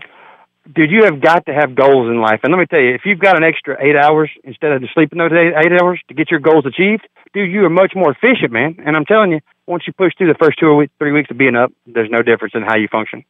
dude, 0.74 0.90
you 0.90 1.04
have 1.04 1.20
got 1.20 1.46
to 1.46 1.52
have 1.52 1.74
goals 1.74 2.08
in 2.08 2.20
life. 2.20 2.40
And 2.42 2.52
let 2.52 2.58
me 2.58 2.66
tell 2.66 2.80
you, 2.80 2.94
if 2.94 3.02
you've 3.04 3.18
got 3.18 3.36
an 3.36 3.44
extra 3.44 3.76
eight 3.82 3.96
hours 3.96 4.30
instead 4.44 4.72
of 4.72 4.80
just 4.80 4.94
sleeping 4.94 5.18
those 5.18 5.32
eight, 5.32 5.52
eight 5.56 5.80
hours 5.80 6.00
to 6.08 6.14
get 6.14 6.30
your 6.30 6.40
goals 6.40 6.64
achieved, 6.66 7.06
dude, 7.34 7.50
you 7.50 7.64
are 7.64 7.70
much 7.70 7.92
more 7.94 8.12
efficient, 8.12 8.52
man. 8.52 8.76
And 8.84 8.96
I'm 8.96 9.04
telling 9.04 9.32
you, 9.32 9.40
once 9.70 9.84
you 9.86 9.92
push 9.92 10.12
through 10.18 10.26
the 10.32 10.38
first 10.38 10.58
two 10.58 10.66
or 10.66 10.86
three 10.98 11.12
weeks 11.12 11.30
of 11.30 11.38
being 11.38 11.54
up, 11.56 11.72
there's 11.86 12.10
no 12.10 12.22
difference 12.22 12.54
in 12.54 12.62
how 12.62 12.76
you 12.76 12.88
function. 12.88 13.24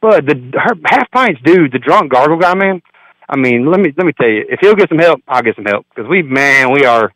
But 0.00 0.26
the 0.26 0.34
her, 0.54 0.74
half 0.86 1.10
pints, 1.10 1.40
dude, 1.44 1.70
the 1.72 1.78
drunk 1.78 2.10
gargle 2.10 2.38
guy, 2.38 2.54
man. 2.54 2.82
I 3.28 3.36
mean, 3.36 3.70
let 3.70 3.78
me 3.78 3.92
let 3.96 4.06
me 4.06 4.12
tell 4.12 4.28
you, 4.28 4.44
if 4.48 4.58
he'll 4.60 4.74
get 4.74 4.88
some 4.88 4.98
help, 4.98 5.20
I'll 5.28 5.42
get 5.42 5.54
some 5.56 5.64
help 5.66 5.86
because 5.94 6.08
we, 6.08 6.22
man, 6.22 6.72
we 6.72 6.84
are, 6.84 7.12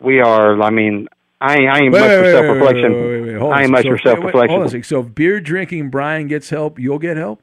we 0.00 0.20
are. 0.20 0.60
I 0.62 0.70
mean, 0.70 1.08
I 1.40 1.56
ain't, 1.56 1.68
I 1.70 1.78
ain't 1.80 1.92
Wait, 1.92 2.00
much 2.00 2.10
wait, 2.10 2.18
for 2.18 2.24
self 2.32 2.46
reflection. 2.48 2.92
I 3.52 3.62
ain't 3.62 3.70
much 3.70 3.82
second. 3.82 3.96
for 3.96 4.08
self 4.08 4.18
wait, 4.24 4.34
wait, 4.34 4.48
Hold 4.48 4.62
on 4.62 4.66
a 4.66 4.70
reflection. 4.70 4.82
So 4.84 5.00
if 5.00 5.14
beer 5.14 5.40
drinking 5.40 5.90
Brian 5.90 6.28
gets 6.28 6.50
help, 6.50 6.78
you'll 6.78 6.98
get 6.98 7.16
help? 7.16 7.42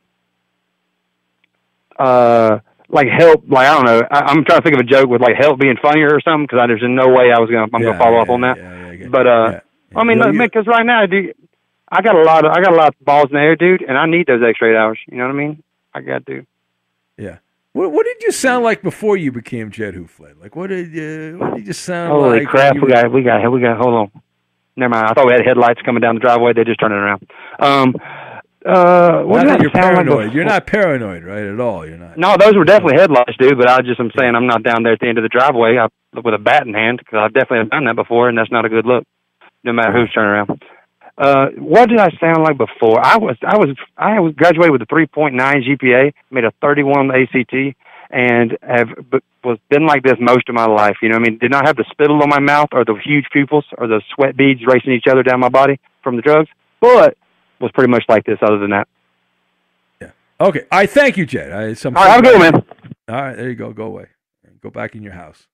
uh 2.00 2.60
like 2.90 3.08
help 3.08 3.44
like 3.50 3.68
I 3.68 3.74
don't 3.76 3.86
know 3.86 4.02
I, 4.12 4.20
I'm 4.30 4.46
trying 4.46 4.60
to 4.60 4.64
think 4.64 4.76
of 4.76 4.82
a 4.82 4.84
joke 4.84 5.10
with 5.10 5.20
like 5.22 5.36
help 5.36 5.60
being 5.60 5.78
funnier 5.82 6.10
or 6.14 6.22
something 6.22 6.46
because 6.46 6.60
there's 6.68 6.82
no 6.84 7.08
way 7.10 7.32
I 7.36 7.40
was 7.40 7.50
gonna 7.50 7.66
I'm 7.74 7.82
Yeah, 7.82 7.88
gonna 7.88 7.98
follow 7.98 8.18
yeah, 8.18 8.22
up 8.22 8.30
on 8.30 8.42
that 8.42 8.58
yeah, 8.58 8.92
yeah, 8.92 9.08
but 9.10 9.28
uh 9.28 9.60
I 9.96 10.04
mean 10.04 10.20
look, 10.20 10.34
man, 10.34 10.48
because 10.48 10.68
right 10.68 10.86
now 10.86 11.06
dude 11.06 11.34
I 11.90 12.02
got 12.02 12.16
a 12.16 12.22
lot 12.24 12.46
of 12.46 12.52
I 12.52 12.62
got 12.62 12.74
a 12.74 12.76
lot 12.76 12.90
of 12.90 12.96
balls 13.06 13.28
in 13.30 13.36
the 13.36 13.42
air 13.42 13.56
dude 13.56 13.82
and 13.82 13.98
I 13.98 14.06
need 14.06 14.28
those 14.28 14.42
extra 14.48 14.72
eight 14.72 14.78
hours 14.78 15.00
you 15.10 15.18
know 15.18 15.26
what 15.26 15.34
I 15.34 15.38
mean 15.38 15.64
I 15.94 16.02
got 16.02 16.26
to 16.28 16.46
Yeah. 17.18 17.38
What, 17.74 17.92
what 17.92 18.06
did 18.06 18.24
you 18.24 18.32
sound 18.32 18.64
like 18.64 18.82
before 18.82 19.18
you 19.18 19.32
became 19.32 19.70
Jed 19.70 19.94
Who 19.94 20.08
Fled? 20.08 20.38
Like, 20.42 20.56
what 20.56 20.68
did 20.68 20.92
you, 20.94 21.38
what 21.40 21.56
did 21.58 21.68
you 21.68 21.74
sound 21.74 22.12
holy 22.12 22.24
like? 22.24 22.32
Holy 22.40 22.46
crap 22.48 22.74
we 22.76 22.82
were- 22.82 22.88
got 22.90 23.12
we 23.12 23.22
got 23.24 23.52
we 23.52 23.62
got 23.62 23.78
hold 23.78 23.94
on 23.94 24.22
never 24.76 24.90
mind 24.90 25.08
I 25.08 25.14
thought 25.14 25.28
we 25.28 25.34
had 25.34 25.46
headlights 25.46 25.82
coming 25.84 26.02
down 26.02 26.16
the 26.16 26.22
driveway 26.22 26.54
they 26.54 26.64
just 26.64 26.80
turned 26.80 26.94
it 26.94 26.98
around 26.98 27.30
um 27.60 27.96
uh 28.66 29.22
what 29.24 29.38
Not 29.38 29.44
did 29.44 29.50
that 29.50 29.60
I 29.60 29.62
you're 29.64 29.72
sound 29.72 29.96
like 29.96 30.06
paranoid. 30.08 30.34
You're 30.34 30.44
not 30.44 30.68
paranoid, 30.68 31.24
right, 31.24 31.44
at 31.46 31.60
all. 31.60 31.88
You're 31.88 31.98
not. 31.98 32.18
No, 32.18 32.36
those 32.38 32.54
were 32.56 32.66
definitely 32.66 32.98
headlights, 33.00 33.38
dude. 33.40 33.58
But 33.58 33.70
I 33.70 33.82
just 33.82 34.00
am 34.00 34.12
saying 34.18 34.36
I'm 34.36 34.48
not 34.48 34.64
down 34.64 34.84
there 34.84 34.94
at 34.94 35.00
the 35.00 35.08
end 35.08 35.18
of 35.18 35.22
the 35.22 35.30
driveway 35.30 35.78
I, 35.78 35.88
with 36.20 36.34
a 36.34 36.38
bat 36.38 36.68
in 36.68 36.74
hand 36.74 36.98
because 37.00 37.20
I've 37.24 37.34
definitely 37.34 37.70
done 37.70 37.86
that 37.86 37.96
before, 37.96 38.28
and 38.28 38.38
that's 38.38 38.52
not 38.52 38.66
a 38.66 38.70
good 38.70 38.86
look, 38.86 39.06
no 39.64 39.74
matter 39.74 39.92
who's 39.92 40.12
turning 40.14 40.32
around. 40.32 40.64
Uh, 41.18 41.48
what 41.58 41.90
did 41.90 42.00
I 42.00 42.10
sound 42.20 42.44
like 42.44 42.58
before? 42.58 43.04
I 43.04 43.18
was 43.18 43.36
I 43.42 43.58
was 43.58 43.76
I 43.98 44.20
was 44.20 44.34
graduated 44.36 44.72
with 44.72 44.82
a 44.82 44.86
3.9 44.86 45.34
GPA, 45.36 46.14
made 46.30 46.44
a 46.44 46.52
31 46.62 47.10
ACT, 47.10 47.76
and 48.12 48.58
have 48.62 48.90
was 49.44 49.58
been 49.70 49.88
like 49.88 50.04
this 50.04 50.18
most 50.20 50.48
of 50.48 50.56
my 50.56 50.68
life. 50.68 50.98
You 51.02 51.10
know, 51.10 51.18
what 51.18 51.28
I 51.28 51.30
mean, 51.32 51.40
did 51.40 51.52
not 51.52 51.66
have 51.66 51.76
the 51.76 51.86
spittle 51.92 52.22
on 52.22 52.30
my 52.30 52.40
mouth 52.40 52.70
or 52.72 52.86
the 52.86 52.96
huge 53.04 53.26
pupils 53.34 53.66
or 53.78 53.88
the 53.88 54.02
sweat 54.14 54.38
beads 54.38 54.62
racing 54.68 54.94
each 54.94 55.08
other 55.10 55.24
down 55.24 55.40
my 55.40 55.50
body 55.50 55.80
from 56.04 56.18
the 56.18 56.22
drugs, 56.22 56.50
but 56.80 57.18
was 57.60 57.72
pretty 57.72 57.90
much 57.90 58.04
like 58.08 58.24
this. 58.26 58.38
Other 58.44 58.60
than 58.60 58.70
that, 58.70 58.88
yeah. 60.00 60.12
Okay. 60.40 60.66
Right. 60.72 60.90
Thank 60.90 61.18
you, 61.18 61.26
Jed. 61.26 61.52
I, 61.52 61.74
some 61.74 61.98
All 61.98 62.04
right, 62.04 62.12
have 62.12 62.20
a 62.20 62.24
good 62.24 62.40
man. 62.40 62.64
All 63.10 63.22
right. 63.22 63.36
There 63.36 63.50
you 63.50 63.56
go. 63.56 63.74
Go 63.74 63.86
away. 63.86 64.08
Go 64.62 64.70
back 64.70 64.96
in 64.96 65.04
your 65.04 65.14
house. 65.14 65.48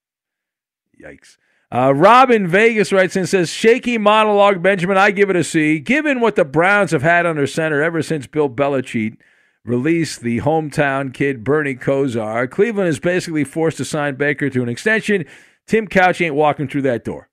Yikes. 1.01 1.37
Uh, 1.73 1.91
Rob 1.91 2.29
in 2.29 2.47
Vegas 2.47 2.93
writes 2.93 3.15
and 3.15 3.27
says, 3.27 3.49
shaky 3.49 3.97
monologue, 3.97 4.61
Benjamin. 4.61 4.95
I 4.95 5.09
give 5.09 5.31
it 5.31 5.35
a 5.35 5.43
C. 5.43 5.79
Given 5.79 6.19
what 6.19 6.35
the 6.35 6.45
Browns 6.45 6.91
have 6.91 7.01
had 7.01 7.25
under 7.25 7.47
center 7.47 7.81
ever 7.81 8.03
since 8.03 8.27
Bill 8.27 8.47
Belichick 8.47 9.17
released 9.65 10.21
the 10.21 10.41
hometown 10.41 11.11
kid 11.11 11.43
Bernie 11.43 11.73
Kosar, 11.73 12.47
Cleveland 12.47 12.89
is 12.89 12.99
basically 12.99 13.43
forced 13.43 13.77
to 13.77 13.85
sign 13.85 14.15
Baker 14.15 14.51
to 14.51 14.61
an 14.61 14.69
extension. 14.69 15.25
Tim 15.65 15.87
Couch 15.87 16.21
ain't 16.21 16.35
walking 16.35 16.67
through 16.67 16.83
that 16.83 17.03
door. 17.03 17.29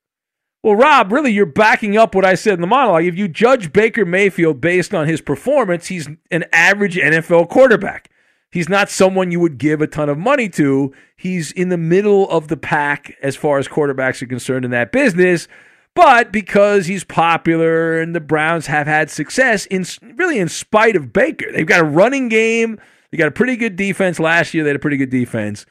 Well, 0.63 0.75
Rob, 0.75 1.11
really, 1.11 1.31
you're 1.31 1.45
backing 1.45 1.95
up 1.95 2.15
what 2.15 2.25
I 2.25 2.33
said 2.33 2.55
in 2.55 2.61
the 2.61 2.67
monologue. 2.67 3.05
If 3.05 3.15
you 3.15 3.27
judge 3.27 3.71
Baker 3.71 4.05
Mayfield 4.05 4.59
based 4.59 4.91
on 4.91 5.07
his 5.07 5.21
performance, 5.21 5.87
he's 5.87 6.09
an 6.31 6.45
average 6.51 6.95
NFL 6.95 7.49
quarterback. 7.49 8.10
He's 8.51 8.67
not 8.67 8.89
someone 8.89 9.31
you 9.31 9.39
would 9.39 9.57
give 9.57 9.81
a 9.81 9.87
ton 9.87 10.09
of 10.09 10.17
money 10.17 10.49
to. 10.49 10.93
He's 11.15 11.51
in 11.53 11.69
the 11.69 11.77
middle 11.77 12.29
of 12.29 12.49
the 12.49 12.57
pack 12.57 13.15
as 13.21 13.37
far 13.37 13.59
as 13.59 13.67
quarterbacks 13.67 14.21
are 14.21 14.27
concerned 14.27 14.65
in 14.65 14.71
that 14.71 14.91
business. 14.91 15.47
But 15.93 16.31
because 16.31 16.85
he's 16.85 17.03
popular 17.03 17.99
and 17.99 18.13
the 18.13 18.19
Browns 18.19 18.67
have 18.67 18.87
had 18.87 19.09
success, 19.09 19.65
in 19.65 19.85
really 20.15 20.39
in 20.39 20.49
spite 20.49 20.95
of 20.95 21.13
Baker, 21.13 21.51
they've 21.51 21.65
got 21.65 21.81
a 21.81 21.85
running 21.85 22.27
game. 22.29 22.79
They 23.09 23.17
got 23.17 23.27
a 23.27 23.31
pretty 23.31 23.55
good 23.55 23.75
defense 23.75 24.19
last 24.19 24.53
year. 24.53 24.63
They 24.63 24.69
had 24.69 24.77
a 24.77 24.79
pretty 24.79 24.97
good 24.97 25.09
defense. 25.09 25.65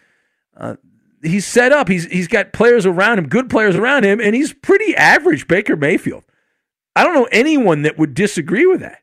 Uh, 0.56 0.76
he's 1.22 1.46
set 1.46 1.72
up. 1.72 1.88
He's 1.88 2.04
he's 2.06 2.28
got 2.28 2.52
players 2.52 2.84
around 2.84 3.18
him, 3.18 3.28
good 3.28 3.48
players 3.48 3.76
around 3.76 4.04
him, 4.04 4.20
and 4.20 4.34
he's 4.34 4.52
pretty 4.52 4.94
average. 4.96 5.48
Baker 5.48 5.76
Mayfield. 5.76 6.24
I 6.94 7.04
don't 7.04 7.14
know 7.14 7.28
anyone 7.30 7.82
that 7.82 7.98
would 7.98 8.14
disagree 8.14 8.66
with 8.66 8.80
that. 8.80 8.98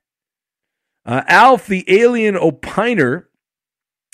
Uh, 1.05 1.23
Alf, 1.27 1.67
the 1.67 1.85
alien 1.87 2.35
opiner 2.35 3.25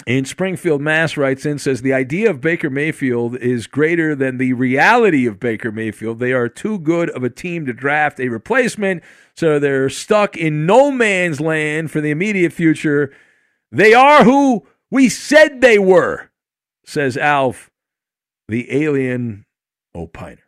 in 0.06 0.26
Springfield, 0.26 0.82
Mass, 0.82 1.18
writes 1.18 1.46
in 1.46 1.60
says 1.60 1.82
the 1.82 1.94
idea 1.94 2.30
of 2.30 2.42
Baker 2.42 2.70
Mayfield 2.70 3.38
is 3.38 3.68
greater 3.68 4.16
than 4.16 4.38
the 4.38 4.54
reality 4.54 5.26
of 5.26 5.40
Baker 5.40 5.72
Mayfield. 5.72 6.20
They 6.20 6.34
are 6.34 6.50
too 6.50 6.80
good 6.80 7.10
of 7.12 7.24
a 7.24 7.30
team 7.30 7.66
to 7.66 7.74
draft 7.74 8.20
a 8.20 8.30
replacement, 8.30 9.04
so 9.36 9.60
they're 9.60 9.90
stuck 9.90 10.36
in 10.36 10.66
no 10.66 10.92
man's 10.92 11.40
land 11.40 11.92
for 11.92 12.02
the 12.02 12.12
immediate 12.12 12.54
future. 12.54 13.14
They 13.72 13.94
are 13.94 14.24
who 14.24 14.68
we 14.92 15.10
said 15.10 15.62
they 15.62 15.80
were, 15.80 16.30
says 16.86 17.18
Alf, 17.18 17.72
the 18.48 18.72
alien 18.72 19.46
opiner. 19.96 20.43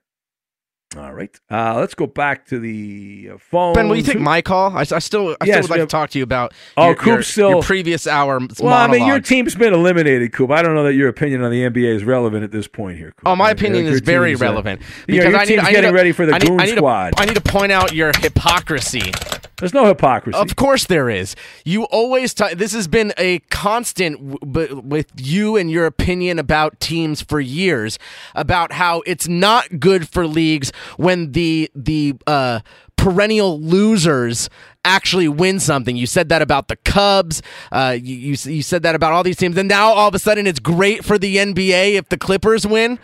All 0.98 1.14
right, 1.14 1.38
uh, 1.52 1.76
let's 1.78 1.94
go 1.94 2.08
back 2.08 2.46
to 2.48 2.60
the 2.60 3.32
uh, 3.34 3.38
phone. 3.38 3.74
Ben, 3.74 3.90
will 3.90 3.98
you 3.98 4.04
take 4.04 4.20
my 4.20 4.42
call? 4.42 4.72
I, 4.76 4.82
I 4.82 4.84
still, 4.84 5.00
I 5.00 5.00
still 5.02 5.36
Yes, 5.46 5.64
would 5.64 5.72
like 5.72 5.80
have- 5.80 5.90
to 5.90 5.92
talk 5.92 6.10
to 6.12 6.18
you 6.20 6.24
about 6.24 6.54
Oh, 6.78 6.88
your, 6.88 6.96
Coop 6.96 7.06
your, 7.08 7.22
still- 7.24 7.50
your 7.50 7.62
previous 7.64 8.08
hour 8.08 8.40
Well, 8.60 8.74
I 8.74 8.88
mean, 8.88 9.06
your 9.06 9.20
team's 9.20 9.56
been 9.56 9.74
eliminated, 9.74 10.32
Coop. 10.32 10.52
I 10.52 10.62
don't 10.62 10.74
know 10.74 10.84
that 10.84 10.94
your 10.94 11.10
opinion 11.10 11.44
on 11.44 11.52
the 11.52 11.62
NBA 11.64 11.94
is 11.96 12.04
relevant 12.06 12.44
at 12.46 12.52
this 12.52 12.68
point 12.68 12.98
here. 12.98 13.12
Coop. 13.18 13.28
Oh, 13.28 13.36
my 13.36 13.50
Uh, 13.50 13.54
opinion 13.54 13.86
is 13.88 14.00
very 14.00 14.36
uh, 14.36 14.38
relevant 14.38 14.82
you 15.08 15.18
know, 15.22 15.30
your 15.30 15.38
I 15.38 15.44
need, 15.44 15.48
team's 15.48 15.62
I 15.64 15.66
need 15.68 15.72
getting 15.74 15.90
to- 15.92 15.96
ready 15.96 16.12
for 16.14 16.26
the 16.26 16.34
I 16.34 16.38
need, 16.38 16.48
Goon 16.48 16.60
I 16.62 16.66
need 16.66 16.78
Squad. 16.78 17.16
To, 17.18 17.22
I 17.22 17.26
need 17.26 17.36
to 17.36 17.42
point 17.42 17.72
out 17.74 17.94
your 17.94 18.12
hypocrisy. 18.18 19.12
There's 19.58 19.74
no 19.74 19.86
hypocrisy. 19.86 20.38
Of 20.38 20.58
course 20.58 20.86
there 20.86 21.10
is. 21.10 21.34
You 21.64 21.84
always 21.86 22.34
t- 22.34 22.54
this 22.56 22.74
has 22.74 22.90
been 22.90 23.14
a 23.18 23.40
constant 23.50 24.42
w- 24.42 24.82
with 24.84 25.08
you 25.18 25.56
and 25.56 25.72
your 25.72 25.86
opinion 25.86 26.40
about 26.40 26.78
teams 26.82 27.22
for 27.22 27.40
years 27.40 27.98
about 28.36 28.74
how 28.74 29.02
it's 29.06 29.30
not 29.30 29.80
good 29.80 30.10
for 30.10 30.28
leagues 30.28 30.74
when 30.98 31.32
the 31.32 31.70
the 31.76 32.16
uh, 32.28 32.60
perennial 32.96 33.60
losers 33.60 34.50
actually 34.84 35.28
win 35.28 35.60
something. 35.60 35.96
You 35.96 36.08
said 36.08 36.30
that 36.30 36.42
about 36.42 36.68
the 36.68 36.76
Cubs. 36.78 37.42
Uh, 37.72 37.98
you, 38.00 38.16
you 38.16 38.52
you 38.52 38.62
said 38.62 38.84
that 38.84 38.96
about 38.96 39.14
all 39.14 39.24
these 39.24 39.38
teams, 39.38 39.58
and 39.58 39.68
now 39.68 39.94
all 39.94 40.08
of 40.08 40.16
a 40.16 40.20
sudden 40.20 40.48
it's 40.48 40.60
great 40.60 41.04
for 41.04 41.18
the 41.18 41.38
NBA 41.38 41.96
if 41.96 42.10
the 42.10 42.18
Clippers 42.18 42.66
win. 42.66 43.00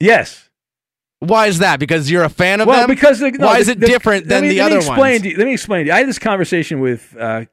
Yes. 0.00 0.50
Why 1.20 1.46
is 1.46 1.58
that? 1.60 1.80
Because 1.80 2.10
you're 2.10 2.24
a 2.24 2.28
fan 2.28 2.60
of 2.60 2.68
well, 2.68 2.86
them. 2.86 2.94
because 2.94 3.20
the, 3.20 3.30
no, 3.30 3.46
why 3.46 3.58
is 3.58 3.68
it 3.68 3.80
the- 3.80 3.86
different 3.86 4.28
than 4.28 4.42
me- 4.42 4.50
the 4.50 4.58
let 4.58 4.70
me 4.70 4.76
other 4.76 4.76
explain 4.78 4.98
ones? 4.98 5.24
You, 5.24 5.36
let 5.38 5.46
me 5.46 5.52
explain 5.54 5.84
to 5.84 5.86
you. 5.86 5.92
I 5.94 5.98
had 5.98 6.08
this 6.08 6.18
conversation 6.18 6.80
with 6.80 7.16
uh, 7.18 7.46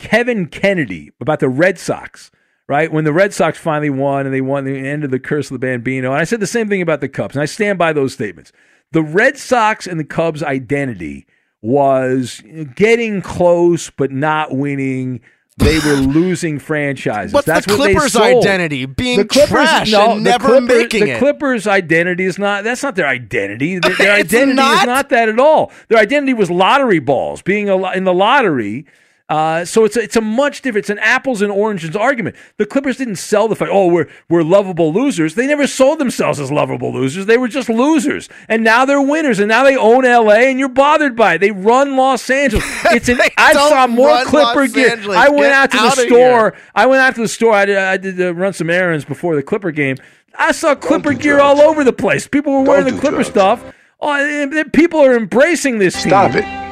Kevin 0.00 0.46
Kennedy 0.46 1.12
about 1.20 1.38
the 1.40 1.48
Red 1.48 1.78
Sox. 1.78 2.30
Right? 2.68 2.90
When 2.90 3.04
the 3.04 3.12
Red 3.12 3.32
Sox 3.32 3.58
finally 3.58 3.90
won 3.90 4.26
and 4.26 4.34
they 4.34 4.40
won 4.40 4.64
the 4.64 4.76
end 4.76 5.04
of 5.04 5.10
the 5.10 5.18
curse 5.20 5.50
of 5.50 5.54
the 5.54 5.66
Bambino. 5.66 6.12
And 6.12 6.20
I 6.20 6.24
said 6.24 6.40
the 6.40 6.46
same 6.46 6.68
thing 6.68 6.82
about 6.82 7.00
the 7.00 7.08
Cubs, 7.08 7.36
and 7.36 7.42
I 7.42 7.46
stand 7.46 7.78
by 7.78 7.92
those 7.92 8.12
statements. 8.12 8.52
The 8.92 9.02
Red 9.02 9.36
Sox 9.36 9.86
and 9.86 9.98
the 10.00 10.04
Cubs' 10.04 10.42
identity 10.42 11.26
was 11.62 12.42
getting 12.74 13.22
close 13.22 13.90
but 13.90 14.10
not 14.12 14.54
winning. 14.56 15.20
They 15.58 15.78
were 15.78 15.94
losing 15.94 16.58
franchises. 16.58 17.32
What's 17.32 17.46
That's 17.46 17.66
the 17.66 17.76
what 17.76 17.86
they 17.86 17.94
Clippers' 17.94 18.12
sold. 18.12 18.44
identity? 18.44 18.84
Being 18.86 19.18
the 19.18 19.24
Clippers, 19.24 19.48
trash 19.48 19.90
no, 19.90 20.12
and 20.12 20.26
the 20.26 20.30
never 20.30 20.46
Clippers- 20.48 20.68
making 20.68 21.04
the 21.06 21.10
it. 21.12 21.18
Clippers' 21.18 21.66
identity 21.66 22.24
is 22.24 22.38
not. 22.38 22.62
That's 22.62 22.82
not 22.82 22.94
their 22.94 23.08
identity. 23.08 23.78
Their, 23.80 23.96
their 23.96 24.12
identity 24.14 24.54
not? 24.56 24.82
is 24.82 24.86
not 24.86 25.08
that 25.08 25.28
at 25.28 25.40
all. 25.40 25.72
Their 25.88 25.98
identity 25.98 26.34
was 26.34 26.50
lottery 26.50 26.98
balls, 26.98 27.42
being 27.42 27.68
a, 27.68 27.90
in 27.92 28.04
the 28.04 28.14
lottery. 28.14 28.86
Uh, 29.28 29.64
so 29.64 29.84
it's 29.84 29.96
a, 29.96 30.00
it's 30.02 30.14
a 30.14 30.20
much 30.20 30.62
different. 30.62 30.84
It's 30.84 30.90
an 30.90 31.00
apples 31.00 31.42
and 31.42 31.50
oranges 31.50 31.96
argument. 31.96 32.36
The 32.58 32.66
Clippers 32.66 32.96
didn't 32.96 33.16
sell 33.16 33.48
the 33.48 33.56
fact. 33.56 33.72
Oh, 33.74 33.88
we're 33.88 34.06
we're 34.28 34.44
lovable 34.44 34.92
losers. 34.92 35.34
They 35.34 35.48
never 35.48 35.66
sold 35.66 35.98
themselves 35.98 36.38
as 36.38 36.52
lovable 36.52 36.92
losers. 36.92 37.26
They 37.26 37.36
were 37.36 37.48
just 37.48 37.68
losers, 37.68 38.28
and 38.48 38.62
now 38.62 38.84
they're 38.84 39.02
winners. 39.02 39.40
And 39.40 39.48
now 39.48 39.64
they 39.64 39.76
own 39.76 40.04
L.A. 40.04 40.48
and 40.48 40.60
you're 40.60 40.68
bothered 40.68 41.16
by 41.16 41.34
it. 41.34 41.38
They 41.38 41.50
run 41.50 41.96
Los 41.96 42.30
Angeles. 42.30 42.64
It's 42.92 43.08
an. 43.08 43.18
I 43.36 43.52
saw 43.52 43.88
more 43.88 44.22
Clipper 44.24 44.60
Los 44.60 44.72
gear. 44.72 44.90
Angeles. 44.90 45.16
I 45.16 45.28
went 45.28 45.40
Get 45.42 45.52
out 45.52 45.70
to 45.72 45.76
the 45.78 45.90
store. 45.90 46.08
here. 46.52 46.54
I 46.74 46.86
went 46.86 47.02
out 47.02 47.14
to 47.16 47.20
the 47.22 47.28
store. 47.28 47.52
I 47.52 47.64
did, 47.64 47.78
I 47.78 47.96
did 47.96 48.20
uh, 48.20 48.32
run 48.32 48.52
some 48.52 48.70
errands 48.70 49.04
before 49.04 49.34
the 49.34 49.42
Clipper 49.42 49.72
game. 49.72 49.96
I 50.38 50.52
saw 50.52 50.74
Clipper 50.76 51.14
gear 51.14 51.40
all 51.40 51.60
over 51.62 51.82
the 51.82 51.92
place. 51.92 52.28
People 52.28 52.52
were 52.52 52.62
wearing 52.62 52.94
the 52.94 53.00
Clipper 53.00 53.24
stuff. 53.24 53.64
Oh, 54.00 54.12
and- 54.12 54.52
and 54.54 54.72
people 54.72 55.00
are 55.00 55.16
embracing 55.16 55.78
this 55.78 55.94
team. 55.94 56.10
Stop 56.10 56.34
it. 56.36 56.65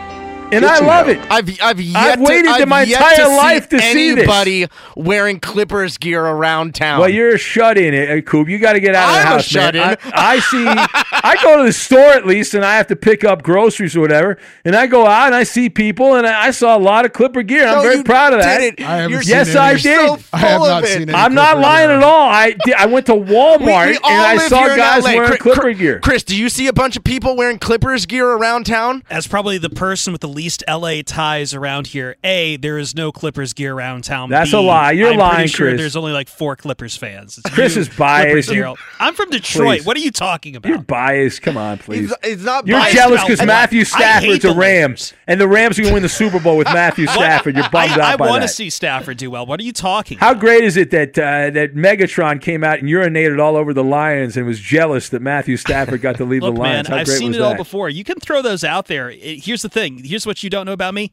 And 0.53 0.63
Get 0.63 0.65
I 0.83 0.87
love 0.87 1.07
help. 1.07 1.19
it. 1.19 1.33
I've 1.33 1.61
I've 1.63 1.81
yet 1.81 1.97
I've 1.97 2.21
waited 2.21 2.45
to, 2.45 2.51
I've 2.51 2.69
my 2.69 2.83
yet 2.83 3.01
entire 3.01 3.25
to 3.29 3.37
life 3.37 3.69
to 3.71 3.79
see 3.81 4.11
this. 4.15 4.19
anybody 4.29 4.67
wearing 4.95 5.41
Clippers 5.41 5.99
gear 5.99 6.25
around 6.25 6.77
town. 6.77 7.01
Well, 7.01 7.09
you're 7.09 7.35
a 7.35 7.39
shut 7.39 7.77
in, 7.77 8.19
uh, 8.19 8.21
Coop. 8.21 8.49
You 8.49 8.59
got 8.59 8.75
to 8.75 8.81
get 8.81 8.95
out 8.95 9.09
of 9.09 9.15
the 9.15 9.21
I'm 9.21 9.27
a 9.27 9.29
house, 9.31 9.55
man. 9.55 9.73
shut-in. 9.75 9.83
I, 9.83 9.97
I 10.15 10.39
see. 10.39 10.65
I 10.69 11.37
go 11.43 11.57
to 11.59 11.65
the 11.65 11.73
store 11.73 11.99
at 12.13 12.25
least, 12.27 12.55
and 12.55 12.65
I 12.65 12.77
have 12.77 12.87
to 12.89 12.95
pick 12.97 13.25
up 13.25 13.43
groceries 13.43 13.97
or 13.97 14.01
whatever. 14.01 14.39
And 14.65 14.77
I 14.77 14.87
go 14.87 15.07
out 15.07 15.27
and 15.27 15.35
I 15.35 15.43
see 15.43 15.69
people, 15.71 16.15
and 16.15 16.25
I, 16.27 16.47
I 16.47 16.51
saw 16.53 16.77
a 16.77 16.79
lot 16.79 17.05
of 17.05 17.13
Clipper 17.13 17.43
gear. 17.43 17.67
I'm 17.67 17.77
No, 17.79 17.83
very 17.83 18.05
proud 18.05 18.35
of 18.35 18.41
that. 18.43 18.59
didn't. 18.59 18.81
I 18.87 18.99
haven't 18.99 19.27
yes, 19.27 19.49
any. 19.49 19.59
I 19.59 19.73
did. 19.75 19.83
So 20.21 20.25
I 20.35 20.39
have 20.39 20.61
not 20.61 20.87
seen 20.87 21.09
it. 21.09 21.15
I'm 21.17 21.35
not 21.35 21.59
lying 21.59 21.89
gear. 21.89 21.97
at 21.97 22.03
all. 22.05 22.29
I 22.29 22.53
did, 22.65 22.75
I 22.75 22.87
went 22.87 23.07
to 23.07 23.13
Walmart 23.15 23.87
We- 23.87 23.93
we 23.93 23.97
and 24.05 24.23
I 24.23 24.37
saw 24.47 24.61
here 24.63 24.71
in 24.73 24.77
guys 24.77 25.03
wearing 25.03 25.27
Chris- 25.27 25.41
Clipper 25.41 25.73
gear. 25.73 25.99
Chris, 26.01 26.23
do 26.23 26.37
you 26.37 26.49
see 26.49 26.69
a 26.69 26.73
bunch 26.73 26.97
of 26.97 27.03
people 27.03 27.35
wearing 27.35 27.59
Clippers 27.59 28.07
gear 28.07 28.29
around 28.29 28.67
town? 28.67 29.03
As 29.11 29.27
probably 29.27 29.59
the 29.59 29.71
person 29.71 30.13
with 30.13 30.21
the 30.21 30.29
least 30.35 30.63
LA 30.69 31.03
ties 31.05 31.55
around 31.55 31.87
here, 31.89 32.17
A, 32.25 32.57
there 32.57 32.79
is 32.79 32.95
no 32.95 33.13
Clippers 33.13 33.53
gear 33.53 33.75
around 33.75 34.05
town. 34.05 34.31
That's 34.31 34.51
B, 34.51 34.57
a 34.57 34.61
lie. 34.61 34.93
You're 34.93 35.13
I'm 35.13 35.19
lying, 35.19 35.49
sure 35.49 35.69
Chris. 35.69 35.81
there's 35.81 35.97
only 35.97 36.13
like 36.13 36.29
four 36.29 36.57
Clippers 36.57 36.97
fans. 36.97 37.39
It's 37.39 37.55
Chris 37.55 37.75
you, 37.77 37.83
is 37.83 37.89
biased. 37.89 38.49
Clippers 38.49 38.49
You- 38.51 38.77
I'm 39.01 39.15
from 39.15 39.31
Detroit. 39.31 39.79
Please. 39.79 39.87
What 39.87 39.97
are 39.97 40.01
you 40.01 40.11
talking 40.11 40.57
about? 40.57 40.69
You're 40.69 40.79
biased. 40.79 41.43
Come 41.43 41.57
on, 41.57 41.79
please. 41.79 42.09
He's, 42.23 42.31
he's 42.33 42.45
not 42.45 42.67
You're 42.67 42.79
biased 42.81 42.97
jealous 42.97 43.23
because? 43.23 43.45
Matthew 43.47 43.81
I 43.81 43.85
Stafford's 43.85 44.25
hate 44.43 44.45
a 44.45 44.49
the 44.49 44.55
Rams, 44.55 45.13
and 45.27 45.41
the 45.41 45.49
Rams 45.49 45.79
are 45.79 45.83
going 45.83 45.91
to 45.93 45.95
win 45.95 46.03
the 46.03 46.09
Super 46.09 46.41
Bowl 46.41 46.57
with 46.57 46.67
Matthew 46.73 47.07
Stafford. 47.07 47.55
You're 47.57 47.69
bummed 47.71 47.93
I, 47.93 48.13
out 48.13 48.19
by 48.19 48.27
I 48.27 48.31
want 48.31 48.43
to 48.43 48.49
see 48.49 48.71
Stafford 48.71 49.17
do 49.17 49.31
well. 49.31 49.47
What 49.47 49.61
are 49.61 49.65
you 49.65 49.73
talking? 49.73 50.19
How 50.19 50.35
great 50.35 50.65
is 50.65 50.77
it 50.77 50.91
that 50.91 51.19
uh, 51.19 51.51
that 51.51 51.75
Megatron 51.75 52.41
came 52.41 52.65
out 52.65 52.79
and 52.81 52.89
urinated 52.89 53.41
all 53.41 53.57
over 53.57 53.73
the 53.73 53.85
Lions 53.85 54.37
and 54.37 54.47
was 54.47 54.61
jealous 54.61 55.09
that 55.11 55.23
Matthew 55.23 55.57
Stafford 55.57 56.01
got 56.01 56.17
to 56.17 56.25
lead 56.25 56.43
Look, 56.43 56.55
the 56.55 56.61
Lions? 56.61 56.89
man, 56.89 56.97
How 56.97 57.01
I've 57.01 57.09
seen 57.09 57.29
was 57.29 57.37
it 57.37 57.43
all 57.43 57.57
before. 57.57 57.89
You 57.89 58.05
can 58.05 58.19
throw 58.21 58.43
those 58.43 58.65
out 58.65 58.87
there. 58.87 59.11
It- 59.11 59.45
here's 59.45 59.63
the 59.63 59.69
thing. 59.69 60.03
Here's 60.05 60.24
what 60.27 60.43
you 60.43 60.51
don't 60.51 60.67
know 60.67 60.73
about 60.73 60.95
me. 60.95 61.13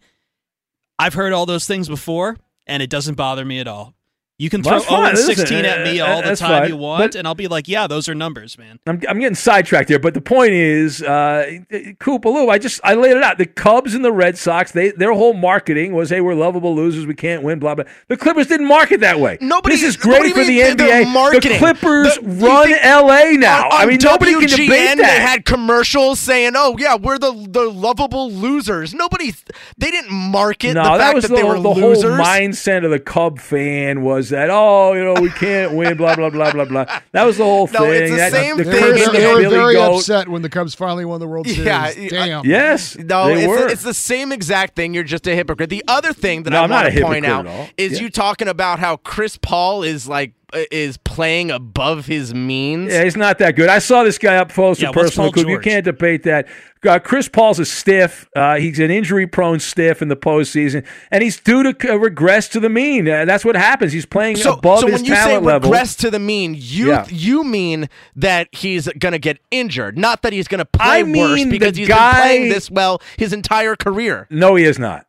I've 1.00 1.14
heard 1.14 1.34
all 1.34 1.46
those 1.46 1.66
things 1.66 1.90
before, 1.90 2.38
and 2.68 2.84
it 2.84 2.90
doesn't 2.90 3.16
bother 3.16 3.44
me 3.46 3.60
at 3.60 3.68
all. 3.68 3.96
You 4.42 4.50
can 4.50 4.64
Well, 4.64 4.80
throw 4.80 5.04
that's 5.04 5.16
fine. 5.16 5.16
0 5.16 5.30
and 5.30 5.38
16 5.38 5.66
at 5.66 5.84
me 5.84 6.00
uh, 6.00 6.08
all 6.08 6.22
the 6.24 6.36
time 6.36 6.62
fine. 6.64 6.70
you 6.70 6.76
want, 6.76 7.04
But- 7.04 7.16
and 7.16 7.28
I'll 7.28 7.36
be 7.36 7.48
like, 7.48 7.68
yeah, 7.68 7.86
those 7.86 8.10
are 8.10 8.16
numbers, 8.16 8.58
man. 8.58 8.80
I'm, 8.88 9.00
I'm 9.08 9.20
getting 9.20 9.36
sidetracked 9.36 9.88
here, 9.90 10.00
but 10.00 10.16
the 10.16 10.22
point 10.22 10.54
is, 10.54 11.04
uh, 11.04 11.60
Coop, 12.00 12.26
Lou, 12.26 12.50
I 12.50 12.58
just 12.58 12.82
I 12.84 12.96
laid 12.96 13.16
it 13.18 13.22
out. 13.22 13.38
The 13.38 13.46
Cubs 13.46 13.94
and 13.94 14.04
the 14.04 14.12
Red 14.12 14.40
Sox, 14.40 14.72
they 14.72 14.90
their 14.94 15.14
whole 15.14 15.34
marketing 15.36 15.94
was, 15.94 16.10
"Hey, 16.10 16.22
we're 16.22 16.34
lovable 16.34 16.74
losers. 16.76 17.06
We 17.06 17.14
can't 17.14 17.44
win." 17.44 17.60
Blah 17.60 17.76
blah. 17.76 17.84
The 18.08 18.18
Clippers 18.18 18.48
didn't 18.48 18.66
market 18.68 19.02
that 19.02 19.20
way. 19.20 19.38
Nobody- 19.42 19.76
This 19.76 19.84
is 19.84 20.04
what 20.04 20.22
great 20.22 20.34
for 20.34 20.44
the 20.44 20.60
NBA. 20.62 21.06
marketing? 21.14 21.52
The 21.52 21.58
Clippers 21.60 22.16
The- 22.16 22.22
run 22.48 22.68
think- 22.70 22.84
LA 22.84 23.38
now. 23.38 23.66
On- 23.66 23.70
I 23.74 23.86
mean, 23.86 24.00
nobody 24.04 24.32
can 24.34 24.42
WGN, 24.50 24.58
debate 24.66 24.98
They 24.98 25.04
had 25.22 25.46
commercials 25.46 26.20
saying, 26.20 26.54
"Oh 26.56 26.76
yeah, 26.80 26.96
we're 26.96 27.20
the 27.20 27.32
the 27.48 27.70
lovable 27.70 28.32
losers." 28.32 28.96
Nobody, 28.96 29.34
they 29.78 29.92
didn't 29.92 30.12
market 30.12 30.74
no, 30.74 30.82
the 30.84 30.90
that 30.90 30.98
fact 31.00 31.14
was 31.16 31.24
that 31.26 31.30
the, 31.30 31.36
they 31.36 31.44
were 31.44 31.60
the 31.60 31.70
losers. 31.70 32.16
whole 32.16 32.26
mindset 32.26 32.84
of 32.84 32.90
the 32.90 33.00
Cub 33.00 33.40
fan 33.40 34.02
was 34.02 34.31
that 34.32 34.50
oh 34.52 34.94
you 34.94 35.04
know 35.04 35.14
we 35.22 35.30
can't 35.30 35.74
win 35.74 35.96
blah 35.96 36.16
blah 36.16 36.30
blah 36.30 36.52
blah 36.52 36.66
blah. 36.66 36.86
That 37.14 37.24
was 37.26 37.38
the 37.38 37.44
whole 37.46 37.68
No, 37.68 37.80
thing. 37.82 38.04
it's 38.04 38.12
the 38.12 38.18
That- 38.18 38.32
same 38.32 38.58
the 38.58 38.64
thing. 38.66 38.74
They 38.74 38.82
were, 39.08 39.12
they 39.12 39.28
were 39.46 39.50
very 39.50 39.74
Goat. 39.76 39.98
upset 39.98 40.28
when 40.28 40.42
the 40.42 40.50
Cubs 40.50 40.74
finally 40.76 41.06
won 41.06 41.20
the 41.20 41.28
World 41.28 41.48
Series. 41.48 41.66
Yeah, 41.66 41.94
Damn. 42.10 42.46
Yes, 42.46 42.98
No, 42.98 43.28
they 43.28 43.40
it's, 43.44 43.48
were. 43.48 43.68
it's 43.70 43.84
the 43.84 43.94
same 43.94 44.32
exact 44.32 44.76
thing. 44.76 44.94
You're 44.94 45.04
just 45.04 45.28
a 45.28 45.36
hypocrite. 45.36 45.70
The 45.70 45.84
other 45.88 46.12
thing 46.14 46.44
that 46.44 46.50
No, 46.52 46.64
I 46.64 46.68
want 46.68 46.94
to 46.94 47.02
point 47.02 47.26
out 47.26 47.46
hypocrite 47.46 47.56
at 47.56 47.60
all. 47.62 47.68
is 47.78 47.94
Yeah. 47.94 48.02
you 48.02 48.10
talking 48.10 48.48
about 48.48 48.80
how 48.80 48.98
Chris 48.98 49.38
Paul 49.38 49.84
is 49.84 50.08
like 50.08 50.34
is 50.72 50.98
playing 50.98 51.52
above 51.52 52.06
his 52.06 52.34
means. 52.34 52.92
Yeah, 52.94 53.04
he's 53.04 53.18
not 53.18 53.38
that 53.40 53.56
good. 53.56 53.70
I 53.70 53.80
saw 53.80 54.04
this 54.04 54.18
guy 54.18 54.38
up 54.38 54.52
close 54.52 54.80
Yeah, 54.82 54.88
and 54.90 54.96
personal. 54.96 55.32
You 55.36 55.60
can't 55.60 55.86
debate 55.86 56.24
that. 56.24 56.48
Uh, 56.88 56.98
Chris 56.98 57.28
Paul's 57.30 57.60
a 57.60 57.66
stiff. 57.66 58.28
Uh, 58.36 58.56
he's 58.56 58.80
an 58.80 58.90
injury-prone 58.90 59.60
stiff 59.60 60.02
in 60.02 60.08
the 60.08 60.16
postseason, 60.16 60.84
and 61.12 61.22
he's 61.24 61.40
due 61.40 61.72
to 61.72 61.94
uh, 61.94 61.96
regress 61.98 62.48
to 62.50 62.60
the 62.60 62.70
mean. 62.70 63.08
Uh, 63.08 63.24
that's 63.26 63.46
what 63.46 63.56
happens. 63.56 63.94
He's 63.94 64.06
playing 64.08 64.38
So, 64.38 64.54
above 64.54 64.80
so 64.80 64.88
his 64.88 64.96
when 65.02 65.06
you 65.06 65.16
say 65.16 65.22
talent 65.22 65.46
level. 65.46 65.70
regress 65.70 65.96
to 65.98 66.10
the 66.10 66.18
mean, 66.18 66.56
you 66.58 66.90
Yeah. 66.90 67.06
you 67.10 67.44
mean 67.44 67.88
that 68.16 68.48
he's 68.52 68.88
going 68.98 69.12
to 69.14 69.20
get 69.20 69.38
injured, 69.52 69.96
not 69.98 70.24
that 70.24 70.34
he's 70.34 70.48
going 70.48 70.58
to 70.60 70.66
play 70.66 71.02
I 71.02 71.04
worse 71.04 71.46
because 71.46 71.78
he's 71.78 71.88
guy- 71.88 72.12
been 72.14 72.22
playing 72.22 72.50
this 72.50 72.72
well 72.72 73.00
his 73.18 73.32
entire 73.32 73.76
career. 73.76 74.26
No, 74.32 74.56
he 74.56 74.64
is 74.64 74.80
not. 74.80 75.06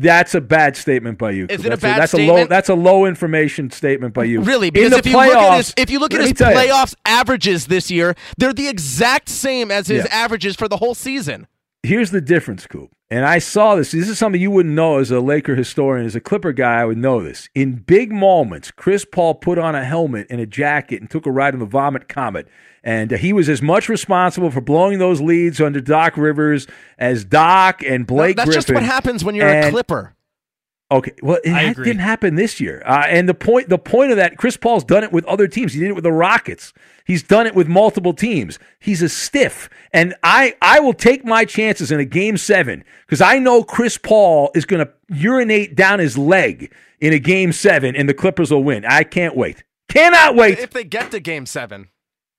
That's 0.00 0.34
a 0.34 0.40
bad 0.40 0.76
statement 0.76 1.18
by 1.18 1.32
you. 1.32 1.46
Is 1.48 1.60
it 1.64 1.66
a 1.66 1.70
that's 1.70 1.82
bad 1.82 2.00
that's 2.00 2.14
a 2.14 2.18
low. 2.18 2.24
statement? 2.26 2.50
That's 2.50 2.68
a 2.68 2.74
low 2.74 3.04
information 3.04 3.70
statement 3.70 4.14
by 4.14 4.24
you. 4.24 4.42
Really, 4.42 4.70
because 4.70 4.92
if 4.92 5.06
you 5.06 5.12
look 5.16 5.24
at 5.34 5.56
his 5.56 5.72
playoffs- 5.72 5.82
if 5.82 5.90
you 5.90 5.98
look 5.98 6.14
at 6.14 6.20
his 6.20 6.32
tell 6.34 6.64
you, 6.66 6.84
averages 7.04 7.66
this 7.66 7.90
year, 7.90 8.14
they're 8.36 8.52
the 8.52 8.68
exact 8.68 9.28
same 9.28 9.70
as 9.72 9.88
his 9.88 10.04
Yeah. 10.04 10.10
averages 10.24 10.54
for 10.56 10.68
the 10.68 10.76
whole 10.76 10.94
season. 10.94 11.46
here's 11.84 12.10
the 12.10 12.20
difference, 12.20 12.66
Coop. 12.66 12.90
And 13.10 13.24
I 13.24 13.38
saw 13.38 13.74
this. 13.76 13.92
This 13.92 14.08
is 14.08 14.18
something 14.18 14.40
you 14.40 14.50
wouldn't 14.50 14.74
know 14.74 14.98
as 14.98 15.10
a 15.10 15.20
Laker 15.20 15.54
historian, 15.54 16.04
as 16.04 16.14
a 16.14 16.20
Clipper 16.20 16.52
guy. 16.52 16.80
I 16.80 16.84
would 16.84 16.98
know 16.98 17.22
this. 17.22 17.48
In 17.54 17.76
big 17.76 18.12
moments, 18.12 18.70
Chris 18.70 19.06
Paul 19.10 19.34
put 19.36 19.58
on 19.58 19.74
a 19.74 19.84
helmet 19.84 20.26
and 20.28 20.40
a 20.40 20.44
jacket 20.46 21.00
and 21.00 21.08
took 21.08 21.24
a 21.24 21.30
ride 21.30 21.54
on 21.54 21.60
the 21.60 21.66
Vomit 21.66 22.08
Comet. 22.08 22.46
And 22.88 23.10
he 23.10 23.34
was 23.34 23.50
as 23.50 23.60
much 23.60 23.90
responsible 23.90 24.50
for 24.50 24.62
blowing 24.62 24.98
those 24.98 25.20
leads 25.20 25.60
under 25.60 25.78
Doc 25.78 26.16
Rivers 26.16 26.66
as 26.96 27.22
Doc 27.22 27.82
and 27.82 28.06
Blake 28.06 28.36
That's 28.36 28.46
Griffin. 28.46 28.62
just 28.62 28.72
what 28.72 28.82
happens 28.82 29.22
when 29.22 29.34
you're 29.34 29.46
a 29.46 29.70
Clipper. 29.70 30.14
Okay, 30.90 31.12
well, 31.22 31.38
it 31.44 31.50
I 31.52 31.64
agree. 31.64 31.84
didn't 31.84 32.00
happen 32.00 32.36
this 32.36 32.60
year. 32.60 32.82
Uh, 32.86 33.04
and 33.06 33.28
the 33.28 33.34
point, 33.34 33.68
the 33.68 33.76
point 33.76 34.10
of 34.10 34.16
that, 34.16 34.38
Chris 34.38 34.56
Paul's 34.56 34.84
done 34.84 35.04
it 35.04 35.12
with 35.12 35.26
other 35.26 35.46
teams. 35.46 35.74
He 35.74 35.80
did 35.80 35.90
it 35.90 35.94
with 35.94 36.04
the 36.04 36.12
Rockets. 36.12 36.72
He's 37.04 37.22
done 37.22 37.46
it 37.46 37.54
with 37.54 37.68
multiple 37.68 38.14
teams. 38.14 38.58
He's 38.78 39.02
a 39.02 39.10
stiff, 39.10 39.68
and 39.92 40.14
I, 40.22 40.54
I 40.62 40.80
will 40.80 40.94
take 40.94 41.26
my 41.26 41.44
chances 41.44 41.92
in 41.92 42.00
a 42.00 42.06
game 42.06 42.38
seven 42.38 42.84
because 43.06 43.20
I 43.20 43.38
know 43.38 43.64
Chris 43.64 43.98
Paul 43.98 44.50
is 44.54 44.64
going 44.64 44.86
to 44.86 44.90
urinate 45.10 45.74
down 45.76 45.98
his 45.98 46.16
leg 46.16 46.72
in 47.00 47.12
a 47.12 47.18
game 47.18 47.52
seven, 47.52 47.94
and 47.94 48.08
the 48.08 48.14
Clippers 48.14 48.50
will 48.50 48.64
win. 48.64 48.86
I 48.86 49.02
can't 49.04 49.36
wait. 49.36 49.64
Cannot 49.90 50.36
wait. 50.36 50.58
If 50.58 50.70
they 50.70 50.84
get 50.84 51.10
to 51.10 51.20
Game 51.20 51.44
Seven, 51.44 51.88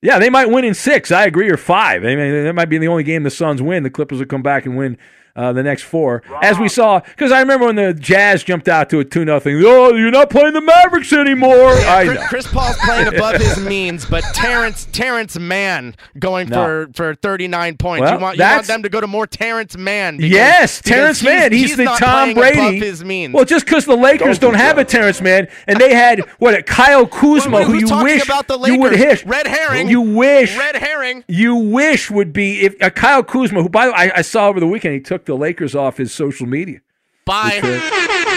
Yeah, 0.02 0.20
they 0.20 0.30
might 0.30 0.50
win 0.50 0.64
in 0.64 0.74
six. 0.74 1.12
I 1.12 1.26
agree, 1.26 1.50
or 1.50 1.58
five. 1.58 2.04
I 2.04 2.16
mean, 2.16 2.46
that 2.46 2.54
might 2.54 2.70
be 2.70 2.78
the 2.78 2.88
only 2.88 3.04
game 3.04 3.24
the 3.24 3.30
Suns 3.30 3.62
win. 3.62 3.84
The 3.84 3.90
Clippers 3.90 4.20
will 4.20 4.26
come 4.26 4.44
back 4.44 4.66
and 4.66 4.78
win 4.78 4.98
uh, 5.40 5.54
the 5.54 5.64
next 5.64 5.84
four, 5.84 6.22
as 6.42 6.60
we 6.60 6.68
saw. 6.68 7.00
Because 7.00 7.32
I 7.32 7.40
remember 7.40 7.66
when 7.68 7.76
the 7.76 7.94
Jazz 7.94 8.44
jumped 8.44 8.68
out 8.68 8.90
to 8.90 9.00
a 9.00 9.06
two 9.06 9.24
nothing. 9.24 9.62
Oh, 9.66 9.94
you're 9.96 10.12
not 10.12 10.30
playing 10.30 10.54
the 10.54 10.62
Mavericks 10.62 11.14
anymore. 11.14 11.70
I 11.72 12.06
Chris, 12.06 12.20
know. 12.20 12.28
Chris 12.28 12.48
Paul's 12.48 12.78
playing 12.84 13.08
above 13.08 13.36
his 13.36 13.58
means, 13.66 14.06
but 14.06 14.24
Terrence 14.34 14.88
Terrence 14.92 15.40
Mann 15.40 15.96
going 16.20 16.50
No. 16.50 16.64
for, 16.64 16.90
for 16.94 17.16
39 17.16 17.78
points. 17.78 18.02
Well, 18.02 18.14
you 18.16 18.20
want 18.20 18.38
you 18.38 18.44
want 18.44 18.68
them 18.68 18.84
to 18.84 18.90
go 18.90 19.00
to 19.00 19.08
more 19.08 19.26
Terrence 19.28 19.78
Mann. 19.78 20.18
because- 20.18 20.32
Yes, 20.32 20.82
because 20.82 20.96
Terrence 20.98 21.24
Mann. 21.24 21.52
He's, 21.54 21.78
the 21.78 21.86
not 21.86 22.00
Tom 22.00 22.34
playing 22.34 22.38
above 22.58 22.70
Brady. 22.72 22.80
his 22.86 23.04
means. 23.04 23.34
Well, 23.34 23.46
just 23.46 23.66
because 23.66 23.86
the 23.86 23.96
Lakers 23.96 24.40
don't, 24.40 24.56
have 24.56 24.78
a 24.78 24.84
Terrence 24.86 25.22
Mann, 25.22 25.48
and 25.68 25.80
they 25.80 25.94
had 25.94 26.20
what 26.40 26.54
a 26.54 26.62
Kyle 26.64 27.06
Kuzma, 27.08 27.58
Wait, 27.58 27.68
who 27.68 27.74
you 27.78 28.04
wish 28.04 28.26
about 28.26 28.48
the 28.48 28.60
you 28.60 28.80
would 28.80 28.94
hit. 28.94 29.24
Red 29.26 29.48
herring. 29.48 29.88
You 29.88 30.02
wish. 30.02 30.58
Red 30.58 30.76
herring. 30.76 31.24
You 31.28 31.56
wish 31.56 32.12
would 32.12 32.34
be 32.34 32.62
if 32.62 32.82
uh, 32.82 32.90
Kyle 32.90 33.24
Kuzma, 33.24 33.62
who 33.64 33.70
by 33.70 33.86
the 33.86 33.92
way 33.94 33.98
I, 33.98 34.12
I 34.18 34.22
saw 34.22 34.48
over 34.50 34.60
the 34.60 34.68
weekend, 34.68 34.96
he 34.96 35.00
took 35.00 35.26
the 35.30 35.38
Lakers 35.38 35.76
off 35.76 35.98
his 35.98 36.12
social 36.12 36.48
media. 36.48 36.82
Bye. 37.26 37.60
Which, 37.62 37.64
uh, 37.64 37.70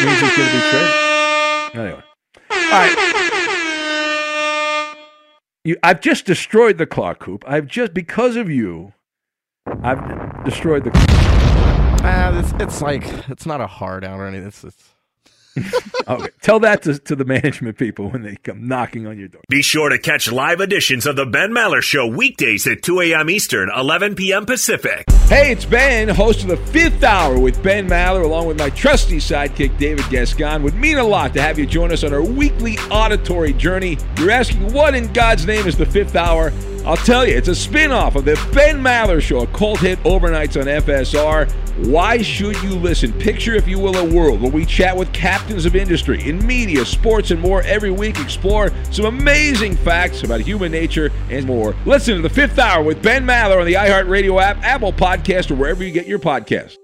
means 0.05 0.21
he's 0.21 0.37
going 0.37 0.49
to 0.49 0.55
be 0.55 0.61
traded. 0.71 0.93
Anyway, 1.75 2.03
all 2.51 2.71
right. 2.71 2.97
You, 5.65 5.77
I've 5.83 6.01
just 6.01 6.27
destroyed 6.27 6.77
the 6.77 6.87
clock, 6.87 7.21
Coop. 7.21 7.45
I've 7.47 7.67
just 7.67 7.95
because 7.95 8.37
of 8.37 8.51
you, 8.51 8.93
I've 9.83 10.45
destroyed 10.45 10.85
the. 10.85 10.91
Ah, 12.05 12.39
it's, 12.39 12.53
it's 12.61 12.83
like 12.83 13.05
it's 13.29 13.47
not 13.47 13.61
a 13.61 13.67
hard 13.67 14.05
out 14.05 14.21
or 14.21 14.27
anything. 14.27 14.49
It's, 14.49 14.65
it's 14.65 14.95
okay. 16.09 16.31
Tell 16.41 16.61
that 16.61 16.83
to, 16.83 16.99
to 16.99 17.17
the 17.17 17.25
management 17.25 17.77
people 17.77 18.11
when 18.11 18.23
they 18.23 18.37
come 18.37 18.67
knocking 18.67 19.07
on 19.07 19.19
your 19.19 19.29
door. 19.29 19.43
Be 19.49 19.63
sure 19.63 19.89
to 19.91 19.99
catch 19.99 20.31
live 20.33 20.61
editions 20.61 21.07
of 21.07 21.17
the 21.17 21.27
Ben 21.27 21.51
Maller 21.51 21.83
Show 21.83 22.07
weekdays 22.07 22.67
at 22.67 22.83
2 22.83 23.01
a.m. 23.03 23.29
Eastern, 23.29 23.71
11 23.77 24.15
p.m. 24.15 24.47
Pacific. 24.47 25.05
Hey, 25.29 25.53
it's 25.53 25.65
Ben, 25.65 26.09
host 26.09 26.43
of 26.43 26.49
the 26.49 26.57
fifth 26.57 27.03
hour 27.05 27.39
with 27.39 27.63
Ben 27.63 27.89
Maller, 27.89 28.25
along 28.25 28.47
with 28.47 28.59
my 28.59 28.71
trusty 28.71 29.19
sidekick, 29.19 29.77
David 29.79 30.09
Gascon. 30.11 30.63
Would 30.63 30.75
mean 30.75 30.99
a 30.99 31.05
lot 31.05 31.35
to 31.35 31.43
have 31.43 31.59
you 31.59 31.67
join 31.67 31.93
us 31.93 32.05
on 32.05 32.13
our 32.13 32.25
weekly 32.25 32.79
auditory 32.91 33.53
journey. 33.53 33.99
You're 34.19 34.31
asking, 34.31 34.73
what 34.73 34.95
in 34.95 35.13
God's 35.13 35.47
name 35.47 35.67
is 35.67 35.77
the 35.77 35.87
fifth 35.87 36.17
hour? 36.17 36.51
I'll 36.85 36.97
tell 36.97 37.25
you, 37.25 37.37
it's 37.37 37.47
a 37.47 37.55
spin 37.55 37.93
off 37.93 38.17
of 38.17 38.25
the 38.25 38.35
Ben 38.53 38.83
Maller 38.83 39.23
Show, 39.23 39.41
a 39.43 39.47
cult 39.47 39.79
hit 39.79 40.03
overnights 40.03 40.61
on 40.61 40.67
FSR. 40.67 41.49
Why 41.87 42.21
should 42.21 42.61
you 42.61 42.75
listen? 42.75 43.13
Picture, 43.13 43.55
if 43.55 43.69
you 43.69 43.79
will, 43.79 43.97
a 43.97 44.05
world 44.05 44.43
where 44.43 44.51
we 44.51 44.67
chat 44.67 44.97
with 44.97 45.13
captains 45.13 45.65
of 45.65 45.77
industry 45.77 46.29
in 46.29 46.45
media, 46.45 46.85
sports, 46.85 47.31
and 47.31 47.41
more 47.41 47.63
every 47.63 47.93
week. 47.93 48.19
Explore 48.19 48.73
some 48.91 49.05
amazing 49.05 49.77
facts 49.77 50.25
about 50.25 50.41
human 50.41 50.73
nature 50.73 51.13
and 51.31 51.47
more. 51.47 51.77
Listen 51.87 52.17
to 52.17 52.23
the 52.23 52.29
fifth 52.29 52.59
hour 52.59 52.83
with 52.83 53.01
Ben 53.01 53.25
Maller 53.25 53.61
on 53.61 53.67
the 53.67 53.75
iHeartRadio 53.75 54.43
app, 54.43 54.57
Apple 54.65 54.93
Podcast, 54.93 55.53
or 55.53 55.55
wherever 55.55 55.85
you 55.85 55.93
get 55.93 56.09
your 56.09 56.19
podcasts. 56.19 56.79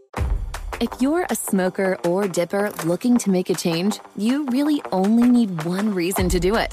If 0.81 0.91
you're 1.01 1.27
a 1.29 1.35
smoker 1.35 1.99
or 2.05 2.29
dipper 2.29 2.71
looking 2.85 3.19
to 3.19 3.31
make 3.31 3.51
a 3.51 3.55
change, 3.55 3.99
you 4.17 4.47
really 4.47 4.81
only 4.93 5.29
need 5.29 5.65
one 5.65 5.93
reason 5.93 6.29
to 6.29 6.39
do 6.39 6.55
it. 6.55 6.73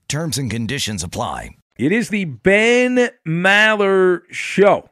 Terms 0.11 0.37
and 0.37 0.51
conditions 0.51 1.05
apply. 1.05 1.51
It 1.77 1.93
is 1.93 2.09
the 2.09 2.25
Ben 2.25 3.11
Maller 3.25 4.23
Show. 4.29 4.89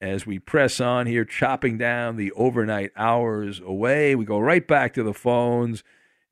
As 0.00 0.26
we 0.26 0.40
press 0.40 0.80
on 0.80 1.06
here, 1.06 1.24
chopping 1.24 1.78
down 1.78 2.16
the 2.16 2.32
overnight 2.32 2.90
hours 2.96 3.60
away, 3.60 4.16
we 4.16 4.24
go 4.24 4.40
right 4.40 4.66
back 4.66 4.94
to 4.94 5.04
the 5.04 5.14
phones. 5.14 5.84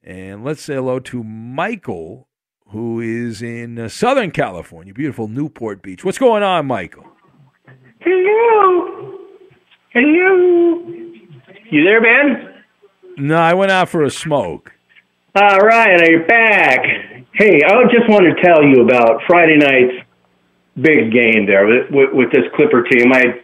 And 0.03 0.43
let's 0.43 0.61
say 0.61 0.75
hello 0.75 0.99
to 0.99 1.23
Michael, 1.23 2.27
who 2.71 2.99
is 3.01 3.43
in 3.43 3.79
uh, 3.79 3.89
Southern 3.89 4.33
California, 4.33 4.93
beautiful 4.93 5.29
Newport 5.29 5.81
Beach. 5.81 6.05
What's 6.05 6.19
going 6.19 6.43
on, 6.43 6.67
Michael? 6.67 7.07
Hello. 8.01 9.19
Hello. 9.93 10.95
You 11.71 11.85
there, 11.85 12.03
Ben? 12.03 12.65
No, 13.19 13.37
I 13.37 13.55
went 13.55 13.71
out 13.71 13.89
for 13.89 14.03
a 14.03 14.11
smoke. 14.11 14.73
All 15.37 15.61
right, 15.61 16.03
are 16.03 16.11
you 16.11 16.25
back? 16.27 17.10
Hey, 17.33 17.61
I 17.65 17.85
just 17.85 18.09
want 18.09 18.25
to 18.27 18.43
tell 18.43 18.65
you 18.65 18.83
about 18.83 19.23
Friday 19.29 19.57
night's 19.57 20.05
big 20.75 21.13
game 21.13 21.47
there 21.47 21.65
with, 21.65 21.91
with, 21.91 22.13
with 22.13 22.33
this 22.33 22.43
Clipper 22.57 22.83
team. 22.83 23.13
I'm 23.13 23.39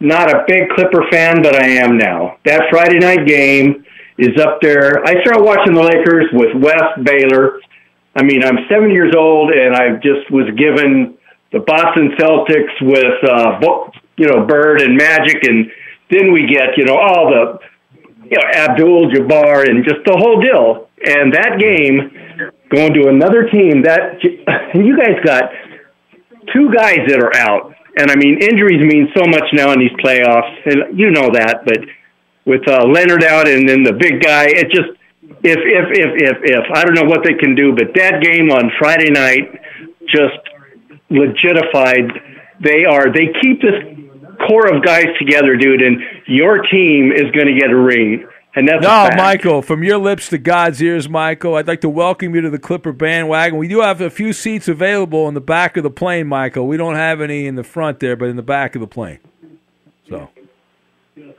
not 0.00 0.32
a 0.34 0.44
big 0.48 0.70
Clipper 0.70 1.04
fan, 1.10 1.42
but 1.42 1.54
I 1.54 1.68
am 1.84 1.98
now. 1.98 2.38
That 2.46 2.62
Friday 2.70 2.98
night 2.98 3.26
game 3.26 3.84
is 4.16 4.40
up 4.40 4.62
there. 4.62 5.04
I 5.04 5.20
started 5.20 5.44
watching 5.44 5.74
the 5.74 5.82
Lakers 5.82 6.32
with 6.32 6.56
West 6.56 7.04
Baylor. 7.04 7.60
I 8.16 8.22
mean, 8.22 8.42
I'm 8.42 8.56
seven 8.70 8.90
years 8.90 9.12
old, 9.14 9.52
and 9.52 9.76
I 9.76 9.96
just 9.96 10.30
was 10.30 10.48
given 10.56 11.18
the 11.52 11.60
Boston 11.60 12.16
Celtics 12.18 12.72
with, 12.80 13.22
uh, 13.28 13.60
you 14.16 14.28
know, 14.28 14.46
Bird 14.46 14.80
and 14.80 14.96
Magic, 14.96 15.44
and 15.44 15.70
then 16.10 16.32
we 16.32 16.46
get, 16.46 16.78
you 16.78 16.86
know, 16.86 16.96
all 16.96 17.28
the, 17.28 17.58
you 18.24 18.38
know, 18.38 18.48
Abdul 18.54 19.10
Jabbar 19.10 19.68
and 19.68 19.84
just 19.84 20.00
the 20.06 20.16
whole 20.16 20.40
deal. 20.40 20.88
And 21.04 21.34
that 21.34 21.58
game 21.60 22.25
going 22.68 22.94
to 22.94 23.08
another 23.08 23.48
team 23.48 23.82
that, 23.82 24.18
and 24.74 24.86
you 24.86 24.96
guys 24.96 25.16
got 25.24 25.50
two 26.52 26.72
guys 26.74 27.00
that 27.08 27.20
are 27.22 27.34
out. 27.36 27.74
And 27.98 28.10
I 28.10 28.16
mean, 28.16 28.38
injuries 28.42 28.82
mean 28.82 29.08
so 29.16 29.24
much 29.24 29.44
now 29.52 29.72
in 29.72 29.80
these 29.80 29.94
playoffs, 30.04 30.52
and 30.66 30.98
you 30.98 31.10
know 31.10 31.30
that. 31.32 31.64
But 31.64 31.78
with 32.44 32.68
uh, 32.68 32.86
Leonard 32.86 33.24
out 33.24 33.48
and 33.48 33.68
then 33.68 33.82
the 33.82 33.94
big 33.94 34.22
guy, 34.22 34.46
it 34.46 34.68
just 34.68 34.90
if 35.42 35.58
if 35.58 35.86
if 35.92 36.10
if 36.20 36.36
if 36.44 36.64
I 36.74 36.84
don't 36.84 36.94
know 36.94 37.08
what 37.08 37.24
they 37.24 37.34
can 37.34 37.54
do, 37.54 37.74
but 37.74 37.94
that 37.94 38.22
game 38.22 38.50
on 38.50 38.70
Friday 38.78 39.10
night 39.10 39.48
just 40.06 40.38
legitified. 41.10 42.10
They 42.60 42.84
are 42.84 43.12
they 43.12 43.32
keep 43.40 43.60
this 43.60 43.80
core 44.46 44.74
of 44.74 44.84
guys 44.84 45.06
together, 45.18 45.56
dude, 45.56 45.82
and 45.82 46.00
your 46.26 46.62
team 46.62 47.12
is 47.12 47.30
going 47.32 47.46
to 47.46 47.58
get 47.58 47.70
a 47.70 47.76
ring. 47.76 48.26
And 48.56 48.66
that's 48.66 48.82
No. 48.82 49.10
Michael, 49.16 49.60
from 49.60 49.84
your 49.84 49.98
lips 49.98 50.30
to 50.30 50.38
God's 50.38 50.82
ears, 50.82 51.10
Michael, 51.10 51.56
I'd 51.56 51.68
like 51.68 51.82
to 51.82 51.90
welcome 51.90 52.34
you 52.34 52.40
to 52.40 52.48
the 52.48 52.58
Clipper 52.58 52.92
bandwagon. 52.92 53.58
We 53.58 53.68
do 53.68 53.82
have 53.82 54.00
a 54.00 54.08
few 54.08 54.32
seats 54.32 54.66
available 54.66 55.28
in 55.28 55.34
the 55.34 55.42
back 55.42 55.76
of 55.76 55.82
the 55.82 55.90
plane, 55.90 56.26
Michael. 56.26 56.66
We 56.66 56.78
don't 56.78 56.94
have 56.94 57.20
any 57.20 57.46
in 57.46 57.54
the 57.54 57.62
front 57.62 58.00
there, 58.00 58.16
but 58.16 58.30
in 58.30 58.36
the 58.36 58.42
back 58.42 58.74
of 58.74 58.80
the 58.80 58.86
plane. 58.86 59.18
So. 60.08 60.30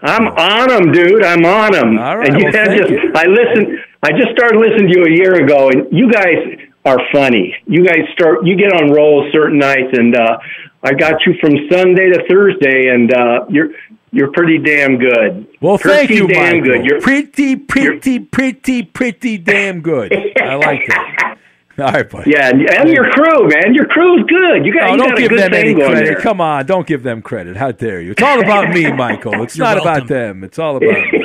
I'm 0.01 0.28
on 0.28 0.70
them, 0.70 0.91
dude. 0.91 1.24
I'm 1.24 1.43
on 1.43 1.72
them. 1.72 1.97
All 1.97 2.18
right, 2.18 2.30
and 2.30 2.39
you 2.39 2.49
well, 2.53 2.65
just, 2.65 2.89
you. 2.91 3.11
I 3.15 3.26
listened. 3.26 3.80
I 4.03 4.11
just 4.11 4.32
started 4.32 4.59
listening 4.59 4.91
to 4.91 4.99
you 4.99 5.05
a 5.05 5.11
year 5.11 5.43
ago, 5.43 5.70
and 5.70 5.88
you 5.91 6.11
guys 6.11 6.70
are 6.86 6.99
funny. 7.11 7.55
You 7.65 7.84
guys 7.84 8.05
start. 8.13 8.45
You 8.45 8.55
get 8.55 8.74
on 8.74 8.91
rolls 8.91 9.32
certain 9.32 9.57
nights, 9.57 9.89
and 9.93 10.15
uh, 10.15 10.38
I 10.84 10.93
got 10.93 11.25
you 11.25 11.34
from 11.41 11.51
Sunday 11.71 12.09
to 12.11 12.23
Thursday, 12.30 12.89
and 12.89 13.13
uh, 13.13 13.45
you're 13.49 13.69
you're 14.11 14.32
pretty 14.32 14.57
damn 14.59 14.97
good. 14.97 15.47
Well, 15.59 15.78
thank 15.78 16.07
Pretty 16.07 16.15
you, 16.15 16.28
damn 16.28 16.59
Michael. 16.61 16.78
good. 16.78 16.86
You're 16.86 17.01
pretty, 17.01 17.55
pretty, 17.57 18.19
pretty, 18.19 18.84
pretty 18.84 19.38
damn 19.38 19.82
good. 19.82 20.13
I 20.41 20.55
like 20.55 20.88
that. 20.88 21.38
All 21.80 21.91
right, 21.91 22.09
buddy. 22.09 22.32
yeah, 22.32 22.49
and, 22.49 22.67
and 22.71 22.89
your 22.89 23.07
crew, 23.11 23.47
man. 23.49 23.73
Your 23.75 23.86
crew's 23.86 24.25
good. 24.28 24.65
You 24.65 24.73
got 24.73 24.89
Oh, 24.89 24.93
you 24.93 24.97
don't 24.97 25.09
got 25.09 25.17
a 25.17 25.21
give 25.21 25.30
good 25.30 25.39
them 25.41 25.53
any 25.53 25.69
thing 25.69 25.78
going 25.78 25.91
credit. 25.91 26.05
there. 26.07 26.19
Come 26.21 26.41
on, 26.41 26.65
don't 26.65 26.88
give 26.88 27.03
them 27.03 27.21
credit. 27.21 27.55
How 27.55 27.71
dare 27.71 28.01
you? 28.01 28.11
It's 28.11 28.23
all 28.23 28.39
about 28.39 28.69
me, 28.69 28.91
Michael. 28.93 29.43
It's 29.43 29.55
You're 29.57 29.65
not 29.67 29.84
welcome. 29.84 29.91
about 29.93 30.07
them. 30.07 30.43
It's 30.43 30.57
all 30.57 30.78
about 30.78 30.89
me. 30.89 31.21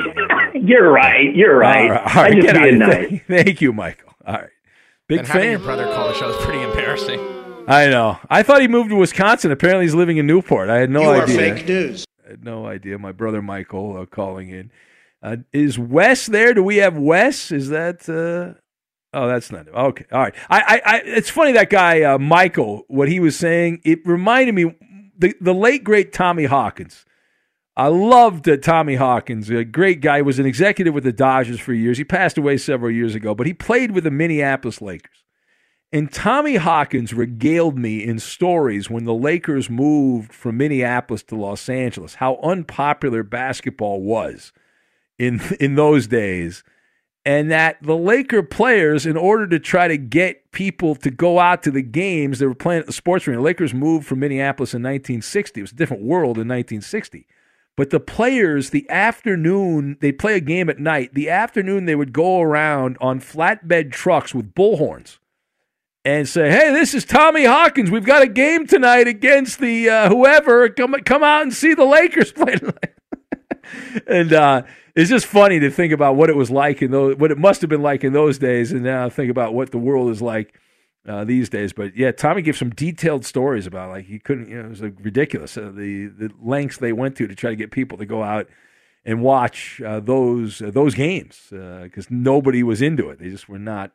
You're 0.61 0.91
right. 0.93 1.35
You're 1.35 1.57
right. 1.57 1.91
All 1.91 1.97
right, 1.97 2.17
all 2.17 2.23
right, 2.23 2.33
I'm 2.33 2.41
just 2.43 2.47
get 2.47 2.57
out 2.57 2.63
being 2.65 2.79
nice. 2.79 3.21
Thank 3.27 3.61
you, 3.63 3.73
Michael. 3.73 4.13
All 4.27 4.35
right. 4.35 4.51
Big 5.09 5.19
and 5.21 5.29
having 5.29 5.43
fan. 5.43 5.51
your 5.53 5.59
brother 5.61 5.85
call 5.87 6.09
the 6.09 6.15
show 6.15 6.29
is 6.29 6.45
pretty 6.45 6.63
embarrassing. 6.63 7.19
I 7.69 7.87
know. 7.89 8.19
I 8.29 8.43
thought 8.43 8.61
he 8.61 8.69
moved 8.69 8.91
to 8.91 8.97
Wisconsin. 8.97 9.51
Apparently, 9.53 9.85
he's 9.85 9.95
living 9.95 10.17
in 10.17 10.27
Newport. 10.27 10.69
I 10.69 10.79
had 10.79 10.91
no 10.91 11.03
You 11.03 11.09
are 11.11 11.23
idea. 11.23 11.37
fake 11.37 11.69
news. 11.69 12.05
I 12.27 12.31
had 12.31 12.45
no 12.45 12.67
idea. 12.67 12.99
My 12.99 13.13
brother 13.13 13.41
Michael 13.41 13.97
uh, 13.97 14.07
calling 14.07 14.51
in. 14.51 14.71
Uh, 15.23 15.37
is 15.53 15.79
Wes 15.79 16.27
there? 16.27 16.55
Do 16.55 16.63
we 16.63 16.79
have 16.79 16.97
Wes? 16.97 17.53
Is 17.53 17.69
that? 17.69 18.09
Uh... 18.09 18.59
Oh, 19.15 19.29
that's 19.29 19.53
not 19.53 19.69
okay. 19.69 20.05
All 20.11 20.21
right. 20.21 20.35
I, 20.51 20.61
I, 20.61 20.83
I 20.85 21.03
it's 21.05 21.31
funny 21.31 21.53
that 21.53 21.71
guy 21.71 22.03
uh, 22.03 22.19
Michael. 22.19 22.85
What 22.89 23.09
he 23.09 23.21
was 23.21 23.37
saying. 23.37 23.81
It 23.85 24.01
reminded 24.07 24.55
me 24.55 24.75
the 25.17 25.35
the 25.41 25.55
late 25.55 25.85
great 25.85 26.13
Tommy 26.13 26.45
Hawkins. 26.47 27.05
I 27.77 27.87
loved 27.87 28.49
uh, 28.49 28.57
Tommy 28.59 28.97
Hawkins, 28.97 29.49
a 29.49 29.65
great 29.65 30.01
guy. 30.03 30.17
He 30.17 30.23
was 30.23 30.39
an 30.39 30.45
executive 30.45 30.93
with 30.93 31.05
the 31.05 31.13
Dodgers 31.13 31.59
for 31.59 31.73
years. 31.73 31.97
He 31.97 32.05
passed 32.05 32.37
away 32.37 32.59
several 32.59 32.91
years 32.91 33.15
ago, 33.15 33.35
but 33.35 33.47
he 33.47 33.55
played 33.55 33.93
with 33.93 34.05
the 34.05 34.11
Minneapolis 34.11 34.83
Lakers. 34.83 35.22
And 35.95 36.11
Tommy 36.11 36.57
Hawkins 36.57 37.13
regaled 37.13 37.79
me 37.79 38.03
in 38.03 38.19
stories 38.19 38.89
when 38.89 39.05
the 39.05 39.13
Lakers 39.13 39.69
moved 39.69 40.33
from 40.33 40.57
Minneapolis 40.57 41.23
to 41.25 41.37
Los 41.37 41.69
Angeles, 41.69 42.15
how 42.15 42.37
unpopular 42.43 43.23
basketball 43.23 44.01
was 44.01 44.53
in 45.19 45.41
in 45.61 45.75
those 45.75 46.07
days. 46.07 46.65
And 47.25 47.53
that 47.53 47.77
the 47.83 47.97
Laker 47.97 48.43
players, 48.43 49.07
in 49.07 49.17
order 49.17 49.47
to 49.47 49.61
try 49.61 49.87
to 49.87 49.97
get 49.97 50.51
people 50.51 50.97
to 50.97 51.11
go 51.11 51.39
out 51.39 51.63
to 51.63 51.71
the 51.71 51.83
games, 51.83 52.41
they 52.41 52.47
were 52.47 52.55
playing 52.55 52.81
at 52.81 52.87
the 52.87 52.93
sports 52.93 53.29
arena. 53.29 53.39
The 53.41 53.45
Lakers 53.45 53.73
moved 53.73 54.09
from 54.09 54.19
Minneapolis 54.19 54.75
in 54.75 54.83
1960. 54.83 55.61
It 55.61 55.63
was 55.63 55.71
a 55.71 55.77
different 55.77 56.03
world 56.03 56.37
in 56.37 56.49
1960. 56.49 57.29
But 57.77 57.91
the 57.91 58.01
players, 58.01 58.71
the 58.71 58.91
afternoon, 58.91 59.99
they 60.01 60.11
play 60.11 60.35
a 60.35 60.41
game 60.41 60.69
at 60.69 60.81
night. 60.81 61.15
The 61.15 61.31
afternoon, 61.31 61.85
they 61.85 61.95
would 61.95 62.13
go 62.13 62.41
around 62.41 62.97
on 63.01 63.21
flatbed 63.21 63.93
trucks 63.93 64.35
with 64.35 64.53
bullhorns 64.53 65.19
and 66.05 66.29
say, 66.29 66.51
"Hey, 66.51 66.73
this 66.73 66.95
is 66.95 67.05
Tommy 67.05 67.45
Hawkins. 67.45 67.91
We've 67.91 68.05
got 68.05 68.23
a 68.23 68.29
game 68.29 68.67
tonight 68.67 69.07
against 69.07 69.59
the 69.59 69.89
uh, 69.89 70.09
whoever. 70.09 70.69
Come 70.69 70.95
come 71.05 71.23
out 71.23 71.43
and 71.43 71.53
see 71.53 71.75
the 71.75 71.85
Lakers 71.85 72.33
play 72.33 72.57
tonight." 72.57 72.95
and 74.07 74.33
uh, 74.33 74.63
it's 74.95 75.11
just 75.11 75.27
funny 75.27 75.61
to 75.61 75.71
think 75.71 75.93
about 75.93 76.17
what 76.17 76.29
it 76.31 76.37
was 76.37 76.51
like 76.51 76.83
in 76.83 76.91
those, 76.91 77.17
what 77.17 77.31
it 77.31 77.39
must 77.39 77.61
have 77.61 77.71
been 77.71 77.83
like 77.83 78.05
in 78.05 78.13
those 78.13 78.39
days, 78.39 78.73
and 78.73 78.83
now 78.83 79.09
think 79.09 79.31
about 79.31 79.55
what 79.55 79.71
the 79.71 79.79
world 79.79 80.11
is 80.11 80.21
like 80.21 80.59
uh, 81.07 81.25
these 81.25 81.49
days. 81.49 81.73
But 81.73 81.97
yeah, 81.97 82.13
Tommy 82.13 82.43
gives 82.43 82.59
some 82.59 82.71
detailed 82.71 83.25
stories 83.25 83.67
about 83.67 83.91
like 83.91 84.07
he 84.07 84.19
couldn't, 84.19 84.49
you 84.49 84.59
know, 84.59 84.67
it 84.67 84.71
was 84.71 84.83
like 84.83 84.95
ridiculous 85.01 85.57
uh, 85.57 85.73
the 85.75 86.07
the 86.07 86.31
lengths 86.41 86.79
they 86.79 86.93
went 86.93 87.17
to 87.17 87.27
to 87.27 87.35
try 87.35 87.51
to 87.51 87.57
get 87.57 87.71
people 87.71 87.99
to 87.99 88.07
go 88.07 88.23
out 88.23 88.49
and 89.05 89.23
watch 89.23 89.81
uh, 89.85 90.01
those 90.01 90.61
uh, 90.63 90.71
those 90.71 90.95
games 90.95 91.47
because 91.51 92.11
nobody 92.11 92.63
was 92.63 92.83
into 92.83 93.09
it. 93.11 93.19
They 93.19 93.31
just 93.31 93.49
were 93.49 93.59
not 93.59 93.93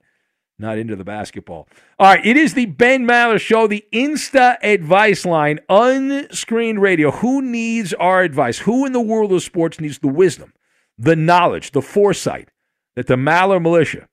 not 0.59 0.77
into 0.77 0.95
the 0.95 1.03
basketball. 1.03 1.67
All 1.99 2.07
right, 2.07 2.25
it 2.25 2.37
is 2.37 2.53
the 2.53 2.65
Ben 2.65 3.05
Maller 3.05 3.39
Show, 3.39 3.67
the 3.67 3.85
Insta 3.93 4.57
Advice 4.63 5.25
Line, 5.25 5.59
unscreened 5.69 6.81
radio. 6.81 7.11
Who 7.11 7.41
needs 7.41 7.93
our 7.93 8.23
advice? 8.23 8.59
Who 8.59 8.85
in 8.85 8.93
the 8.93 9.01
world 9.01 9.31
of 9.33 9.43
sports 9.43 9.79
needs 9.79 9.99
the 9.99 10.07
wisdom, 10.07 10.53
the 10.97 11.15
knowledge, 11.15 11.71
the 11.71 11.81
foresight 11.81 12.49
that 12.95 13.07
the 13.07 13.15
Maller 13.15 13.61
Militia 13.61 14.07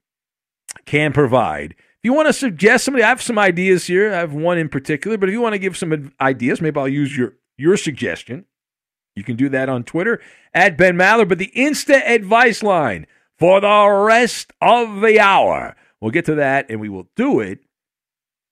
can 0.84 1.12
provide? 1.12 1.72
If 1.78 2.08
you 2.08 2.12
want 2.12 2.28
to 2.28 2.34
suggest 2.34 2.84
somebody, 2.84 3.02
I 3.02 3.08
have 3.08 3.22
some 3.22 3.38
ideas 3.38 3.86
here. 3.86 4.12
I 4.12 4.18
have 4.18 4.34
one 4.34 4.58
in 4.58 4.68
particular, 4.68 5.16
but 5.16 5.30
if 5.30 5.32
you 5.32 5.40
want 5.40 5.54
to 5.54 5.58
give 5.58 5.76
some 5.76 6.12
ideas, 6.20 6.60
maybe 6.60 6.78
I'll 6.78 6.88
use 6.88 7.16
your 7.16 7.34
your 7.56 7.76
suggestion. 7.76 8.44
You 9.16 9.22
can 9.22 9.36
do 9.36 9.48
that 9.50 9.68
on 9.68 9.84
Twitter 9.84 10.20
at 10.52 10.76
Ben 10.76 10.96
Maller. 10.96 11.26
But 11.26 11.38
the 11.38 11.52
Insta 11.56 12.02
Advice 12.06 12.62
Line 12.62 13.06
for 13.38 13.60
the 13.60 13.86
rest 14.06 14.52
of 14.60 15.00
the 15.00 15.18
hour. 15.20 15.76
We'll 16.04 16.10
get 16.10 16.26
to 16.26 16.34
that, 16.34 16.66
and 16.68 16.82
we 16.82 16.90
will 16.90 17.08
do 17.16 17.40
it 17.40 17.60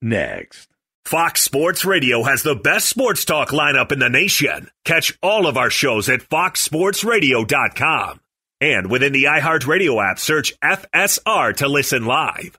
next. 0.01 0.71
Fox 1.05 1.43
Sports 1.43 1.85
Radio 1.85 2.23
has 2.23 2.43
the 2.43 2.55
best 2.55 2.89
sports 2.89 3.27
talk 3.27 3.51
lineup 3.51 3.93
in 3.93 3.99
the 3.99 4.09
nation. 4.09 4.71
Catch 4.87 5.19
all 5.23 5.47
of 5.47 5.59
our 5.59 5.69
shows 5.69 6.09
at 6.09 6.21
foxsportsradio.com. 6.21 8.21
And 8.63 8.91
within 8.91 9.13
the 9.13 9.25
iHeartRadio 9.25 10.03
app, 10.03 10.19
search 10.19 10.59
FSR 10.61 11.55
to 11.57 11.69
listen 11.69 12.07
live. 12.07 12.59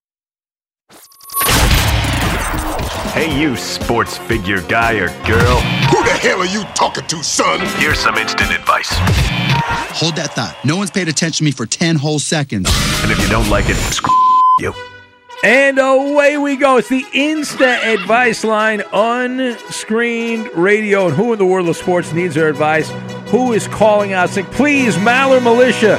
Hey, 3.13 3.37
you 3.37 3.57
sports 3.57 4.17
figure 4.17 4.61
guy 4.61 4.93
or 4.93 5.09
girl. 5.27 5.59
Who 5.91 6.01
the 6.05 6.17
hell 6.21 6.39
are 6.39 6.45
you 6.45 6.63
talking 6.75 7.05
to, 7.07 7.21
son? 7.21 7.59
Here's 7.77 7.99
some 7.99 8.15
instant 8.15 8.51
advice. 8.51 8.87
Hold 9.99 10.15
that 10.15 10.33
thought. 10.33 10.55
No 10.63 10.77
one's 10.77 10.91
paid 10.91 11.09
attention 11.09 11.39
to 11.39 11.43
me 11.43 11.51
for 11.51 11.65
10 11.65 11.97
whole 11.97 12.19
seconds. 12.19 12.69
And 13.03 13.11
if 13.11 13.19
you 13.19 13.27
don't 13.27 13.49
like 13.49 13.65
it, 13.67 13.75
screw 13.75 14.15
you. 14.59 14.73
And 15.43 15.77
away 15.77 16.37
we 16.37 16.55
go. 16.55 16.77
It's 16.77 16.87
the 16.87 17.03
Insta 17.03 17.93
Advice 17.93 18.45
Line, 18.45 18.81
unscreened 18.93 20.49
radio. 20.53 21.07
And 21.07 21.15
who 21.15 21.33
in 21.33 21.37
the 21.39 21.45
world 21.45 21.67
of 21.67 21.75
sports 21.75 22.13
needs 22.13 22.37
our 22.37 22.47
advice? 22.47 22.89
who 23.31 23.53
is 23.53 23.65
calling 23.69 24.11
out 24.11 24.29
saying, 24.29 24.45
please, 24.47 24.97
Maller 24.97 25.41
Militia, 25.41 25.97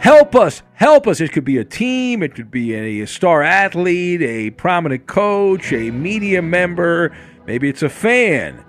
help 0.00 0.34
us, 0.34 0.62
help 0.72 1.06
us. 1.06 1.20
It 1.20 1.32
could 1.32 1.44
be 1.44 1.58
a 1.58 1.64
team, 1.64 2.22
it 2.22 2.34
could 2.34 2.50
be 2.50 2.74
a, 3.02 3.06
star 3.06 3.42
athlete, 3.42 4.22
a 4.22 4.50
prominent 4.50 5.06
coach, 5.06 5.72
a 5.72 5.90
media 5.90 6.42
member, 6.42 7.14
maybe 7.46 7.68
it's 7.68 7.82
a 7.82 7.88
fan. 7.88 8.64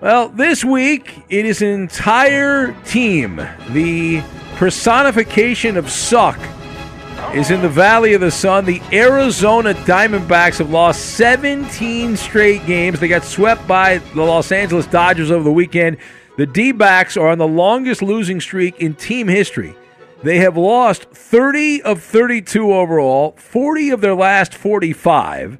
Well, 0.00 0.28
this 0.28 0.64
week 0.64 1.24
it 1.28 1.44
is 1.44 1.60
an 1.60 1.68
entire 1.68 2.72
team. 2.84 3.36
The 3.70 4.22
personification 4.56 5.76
of 5.76 5.90
suck 5.90 6.38
is 7.34 7.50
in 7.50 7.62
the 7.62 7.68
Valley 7.68 8.14
of 8.14 8.20
the 8.20 8.30
Sun. 8.30 8.64
The 8.64 8.80
Arizona 8.92 9.74
Diamondbacks 9.74 10.58
have 10.58 10.70
lost 10.70 11.16
17 11.16 12.16
straight 12.16 12.64
games. 12.66 12.98
They 12.98 13.08
got 13.08 13.24
swept 13.24 13.66
by 13.66 13.98
the 13.98 14.22
Los 14.22 14.52
Angeles 14.52 14.86
Dodgers 14.86 15.30
over 15.30 15.44
the 15.44 15.52
weekend. 15.52 15.98
The 16.36 16.46
D 16.46 16.72
backs 16.72 17.16
are 17.16 17.28
on 17.28 17.38
the 17.38 17.46
longest 17.46 18.02
losing 18.02 18.40
streak 18.40 18.80
in 18.80 18.94
team 18.94 19.28
history. 19.28 19.74
They 20.22 20.38
have 20.38 20.56
lost 20.56 21.04
30 21.04 21.82
of 21.82 22.02
32 22.02 22.72
overall, 22.72 23.34
40 23.38 23.90
of 23.90 24.00
their 24.02 24.14
last 24.14 24.54
45. 24.54 25.58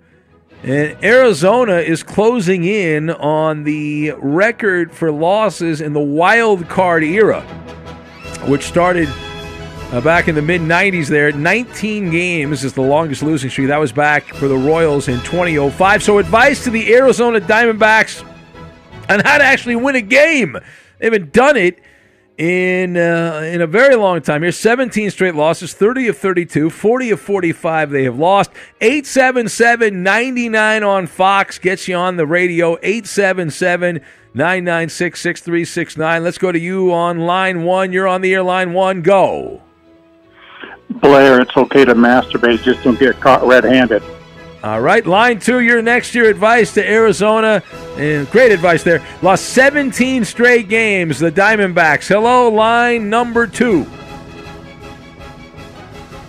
And 0.62 1.02
Arizona 1.02 1.76
is 1.76 2.02
closing 2.02 2.64
in 2.64 3.08
on 3.08 3.64
the 3.64 4.12
record 4.18 4.92
for 4.92 5.10
losses 5.10 5.80
in 5.80 5.94
the 5.94 6.00
wild 6.00 6.68
card 6.68 7.02
era, 7.02 7.40
which 8.46 8.64
started 8.64 9.08
uh, 9.92 10.02
back 10.02 10.28
in 10.28 10.34
the 10.34 10.42
mid 10.42 10.60
90s 10.60 11.08
there. 11.08 11.32
19 11.32 12.10
games 12.10 12.62
is 12.62 12.74
the 12.74 12.82
longest 12.82 13.22
losing 13.22 13.48
streak. 13.48 13.68
That 13.68 13.80
was 13.80 13.92
back 13.92 14.24
for 14.34 14.46
the 14.48 14.58
Royals 14.58 15.08
in 15.08 15.20
2005. 15.20 16.02
So, 16.02 16.18
advice 16.18 16.62
to 16.64 16.70
the 16.70 16.94
Arizona 16.94 17.40
Diamondbacks 17.40 18.22
on 19.08 19.20
how 19.20 19.38
to 19.38 19.44
actually 19.44 19.76
win 19.76 19.96
a 19.96 20.02
game. 20.02 20.58
They 20.98 21.06
haven't 21.06 21.32
done 21.32 21.56
it 21.56 21.78
in 22.40 22.96
uh, 22.96 23.42
in 23.44 23.60
a 23.60 23.66
very 23.66 23.94
long 23.96 24.22
time 24.22 24.42
here. 24.42 24.50
17 24.50 25.10
straight 25.10 25.34
losses, 25.34 25.74
30 25.74 26.08
of 26.08 26.16
32, 26.16 26.70
40 26.70 27.10
of 27.10 27.20
45 27.20 27.90
they 27.90 28.04
have 28.04 28.18
lost. 28.18 28.50
877 28.80 30.02
99 30.02 30.82
on 30.82 31.06
Fox 31.06 31.58
gets 31.58 31.86
you 31.86 31.96
on 31.96 32.16
the 32.16 32.26
radio. 32.26 32.78
877 32.82 34.00
996 34.32 35.20
6369. 35.20 36.24
Let's 36.24 36.38
go 36.38 36.50
to 36.50 36.58
you 36.58 36.94
on 36.94 37.18
line 37.18 37.62
one. 37.62 37.92
You're 37.92 38.08
on 38.08 38.22
the 38.22 38.32
air, 38.32 38.42
line 38.42 38.72
one. 38.72 39.02
Go. 39.02 39.62
Blair, 40.88 41.40
it's 41.40 41.56
okay 41.56 41.84
to 41.84 41.94
masturbate, 41.94 42.62
just 42.62 42.82
don't 42.82 42.98
get 42.98 43.20
caught 43.20 43.46
red 43.46 43.64
handed. 43.64 44.02
All 44.62 44.80
right, 44.82 45.06
line 45.06 45.38
two, 45.40 45.60
your 45.60 45.80
next 45.80 46.14
year 46.14 46.28
advice 46.28 46.74
to 46.74 46.86
Arizona, 46.86 47.62
and 47.96 48.30
great 48.30 48.52
advice 48.52 48.82
there. 48.82 49.02
Lost 49.22 49.46
17 49.46 50.22
straight 50.26 50.68
games, 50.68 51.18
the 51.18 51.32
Diamondbacks. 51.32 52.08
Hello, 52.08 52.50
line 52.50 53.08
number 53.08 53.46
two. 53.46 53.86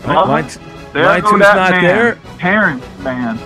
All 0.06 0.08
right, 0.08 0.16
Uh-huh. 0.16 0.26
line, 0.32 0.46
There 0.94 1.06
line 1.06 1.22
two's 1.24 1.40
that 1.42 1.56
not 1.56 1.72
man. 1.72 1.84
there. 1.84 2.18
Terrence, 2.40 2.86
man. 3.00 3.38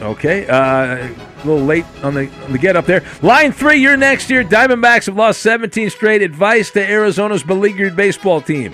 Okay, 0.00 0.46
uh, 0.46 0.54
a 0.56 1.10
little 1.44 1.64
late 1.64 1.84
on 2.02 2.14
the 2.14 2.30
on 2.46 2.52
the 2.52 2.58
get 2.58 2.76
up 2.76 2.86
there. 2.86 3.02
Line 3.20 3.52
three, 3.52 3.76
your 3.76 3.96
next 3.98 4.30
year. 4.30 4.42
Diamondbacks 4.42 5.06
have 5.06 5.16
lost 5.16 5.42
17 5.42 5.90
straight. 5.90 6.22
Advice 6.22 6.70
to 6.70 6.90
Arizona's 6.90 7.42
beleaguered 7.42 7.94
baseball 7.94 8.40
team. 8.40 8.72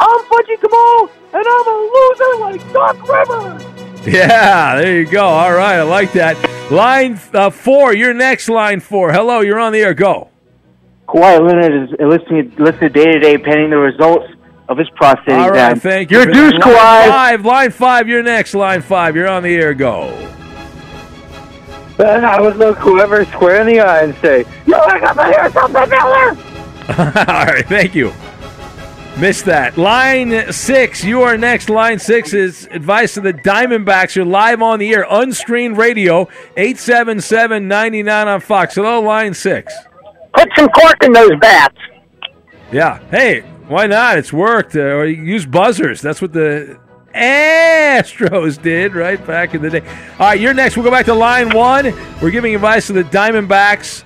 I'm 0.00 0.18
Fudgy 0.24 0.60
Kamal, 0.60 1.10
and 1.32 1.44
I'm 1.46 1.68
a 1.68 1.90
loser 1.94 2.40
like 2.40 2.72
Doc 2.72 3.08
Rivers. 3.08 3.62
Yeah, 4.06 4.76
there 4.76 4.98
you 5.00 5.06
go. 5.06 5.24
All 5.24 5.52
right, 5.52 5.76
I 5.76 5.82
like 5.82 6.12
that. 6.12 6.36
Line 6.70 7.20
uh, 7.34 7.50
four, 7.50 7.94
your 7.94 8.14
next 8.14 8.48
line 8.48 8.80
four. 8.80 9.12
Hello, 9.12 9.40
you're 9.40 9.58
on 9.58 9.72
the 9.72 9.80
air. 9.80 9.92
Go. 9.92 10.30
Kawhi 11.06 11.38
Leonard 11.46 11.90
is 11.90 11.96
listed 12.00 12.58
listed 12.58 12.92
day 12.94 13.04
to 13.12 13.18
day 13.18 13.36
pending 13.36 13.68
the 13.70 13.76
results 13.76 14.26
of 14.70 14.78
his 14.78 14.88
prostate 14.90 15.34
All 15.34 15.50
right, 15.50 15.72
exam. 15.72 15.80
thank 15.80 16.10
you. 16.10 16.18
You're 16.18 16.26
for 16.28 16.32
deuce, 16.32 16.52
Kawhi. 16.62 17.08
Five, 17.08 17.44
line 17.44 17.70
five, 17.72 18.08
you're 18.08 18.22
next. 18.22 18.54
Line 18.54 18.80
five, 18.80 19.14
you're 19.16 19.28
on 19.28 19.42
the 19.42 19.54
air. 19.54 19.74
Go. 19.74 20.08
Then 21.98 22.24
I 22.24 22.40
would 22.40 22.56
look 22.56 22.78
whoever 22.78 23.24
square 23.26 23.60
in 23.60 23.66
the 23.66 23.80
eye 23.80 24.04
and 24.04 24.14
say, 24.22 24.44
"You 24.66 24.72
like 24.78 25.02
up 25.02 25.18
here, 25.18 25.50
something, 25.50 25.90
Miller?" 25.90 26.30
All 26.98 27.46
right, 27.46 27.66
thank 27.66 27.94
you. 27.94 28.12
Missed 29.20 29.44
that. 29.44 29.76
Line 29.76 30.50
six, 30.50 31.04
you 31.04 31.20
are 31.20 31.36
next. 31.36 31.68
Line 31.68 31.98
six 31.98 32.32
is 32.32 32.66
advice 32.70 33.12
to 33.14 33.20
the 33.20 33.34
Diamondbacks. 33.34 34.16
You're 34.16 34.24
live 34.24 34.62
on 34.62 34.78
the 34.78 34.94
air, 34.94 35.04
unscreened 35.10 35.76
radio, 35.76 36.22
877 36.56 37.68
99 37.68 38.28
on 38.28 38.40
Fox. 38.40 38.76
Hello, 38.76 38.98
line 39.02 39.34
six. 39.34 39.74
Put 40.32 40.48
some 40.56 40.68
cork 40.68 41.04
in 41.04 41.12
those 41.12 41.32
bats. 41.38 41.76
Yeah. 42.72 42.98
Hey, 43.10 43.40
why 43.68 43.86
not? 43.86 44.16
It's 44.16 44.32
worked. 44.32 44.74
Uh, 44.74 44.96
or 44.96 45.04
use 45.04 45.44
buzzers. 45.44 46.00
That's 46.00 46.22
what 46.22 46.32
the 46.32 46.80
Astros 47.14 48.60
did 48.62 48.94
right 48.94 49.24
back 49.26 49.54
in 49.54 49.60
the 49.60 49.68
day. 49.68 49.80
All 50.12 50.28
right, 50.28 50.40
you're 50.40 50.54
next. 50.54 50.78
We'll 50.78 50.84
go 50.84 50.90
back 50.90 51.04
to 51.06 51.14
line 51.14 51.50
one. 51.50 51.92
We're 52.22 52.30
giving 52.30 52.54
advice 52.54 52.86
to 52.86 52.94
the 52.94 53.04
Diamondbacks 53.04 54.02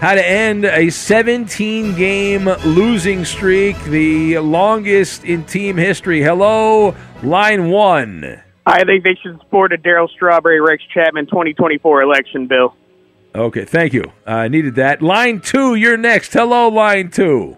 how 0.00 0.14
to 0.14 0.24
end 0.24 0.64
a 0.64 0.90
17 0.90 1.96
game 1.96 2.44
losing 2.64 3.24
streak, 3.24 3.76
the 3.84 4.38
longest 4.38 5.24
in 5.24 5.44
team 5.44 5.76
history. 5.76 6.22
Hello, 6.22 6.94
line 7.22 7.68
one. 7.68 8.40
I 8.64 8.84
think 8.84 9.02
they 9.02 9.16
should 9.22 9.40
support 9.40 9.72
a 9.72 9.76
Darryl 9.76 10.08
Strawberry 10.10 10.60
Rex 10.60 10.82
Chapman 10.94 11.26
2024 11.26 12.02
election 12.02 12.46
bill. 12.46 12.76
Okay, 13.34 13.64
thank 13.64 13.92
you. 13.92 14.04
I 14.26 14.48
needed 14.48 14.76
that. 14.76 15.02
Line 15.02 15.40
two, 15.40 15.74
you're 15.74 15.96
next. 15.96 16.32
Hello, 16.32 16.68
line 16.68 17.10
two. 17.10 17.56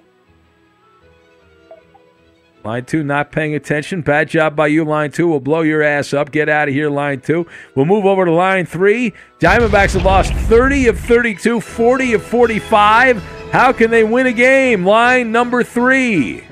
Line 2.63 2.85
two, 2.85 3.03
not 3.03 3.33
paying 3.33 3.55
attention. 3.55 4.03
Bad 4.03 4.29
job 4.29 4.55
by 4.55 4.67
you, 4.67 4.85
line 4.85 5.11
two. 5.11 5.29
We'll 5.29 5.41
blow 5.41 5.63
your 5.63 5.83
ass 5.83 6.13
up. 6.13 6.31
Get 6.31 6.51
out 6.51 6.69
of 6.69 6.75
here, 6.75 6.91
line 6.91 7.21
two. 7.21 7.47
We'll 7.75 7.87
move 7.87 8.05
over 8.05 8.27
to 8.27 8.33
line 8.33 8.67
three. 8.67 9.15
Diamondbacks 9.39 9.95
have 9.95 10.05
lost 10.05 10.35
30 10.35 10.89
of 10.89 11.01
32, 11.01 11.61
40 11.61 12.13
of 12.13 12.23
45. 12.23 13.23
How 13.51 13.73
can 13.73 13.91
they 13.91 14.05
win 14.05 14.27
a 14.27 14.33
game? 14.33 14.85
Line 14.85 15.33
number 15.33 15.65
three. 15.65 16.45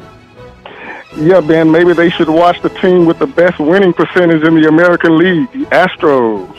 Yeah, 1.14 1.40
Ben, 1.40 1.70
maybe 1.70 1.92
they 1.92 2.09
should 2.09 2.28
watch 2.30 2.62
the 2.62 2.70
team 2.70 3.04
with 3.04 3.18
the 3.18 3.26
best 3.26 3.59
winning 3.59 3.92
percentage 3.92 4.42
in 4.44 4.54
the 4.54 4.68
American 4.68 5.18
League, 5.18 5.52
the 5.52 5.66
Astros. 5.66 6.54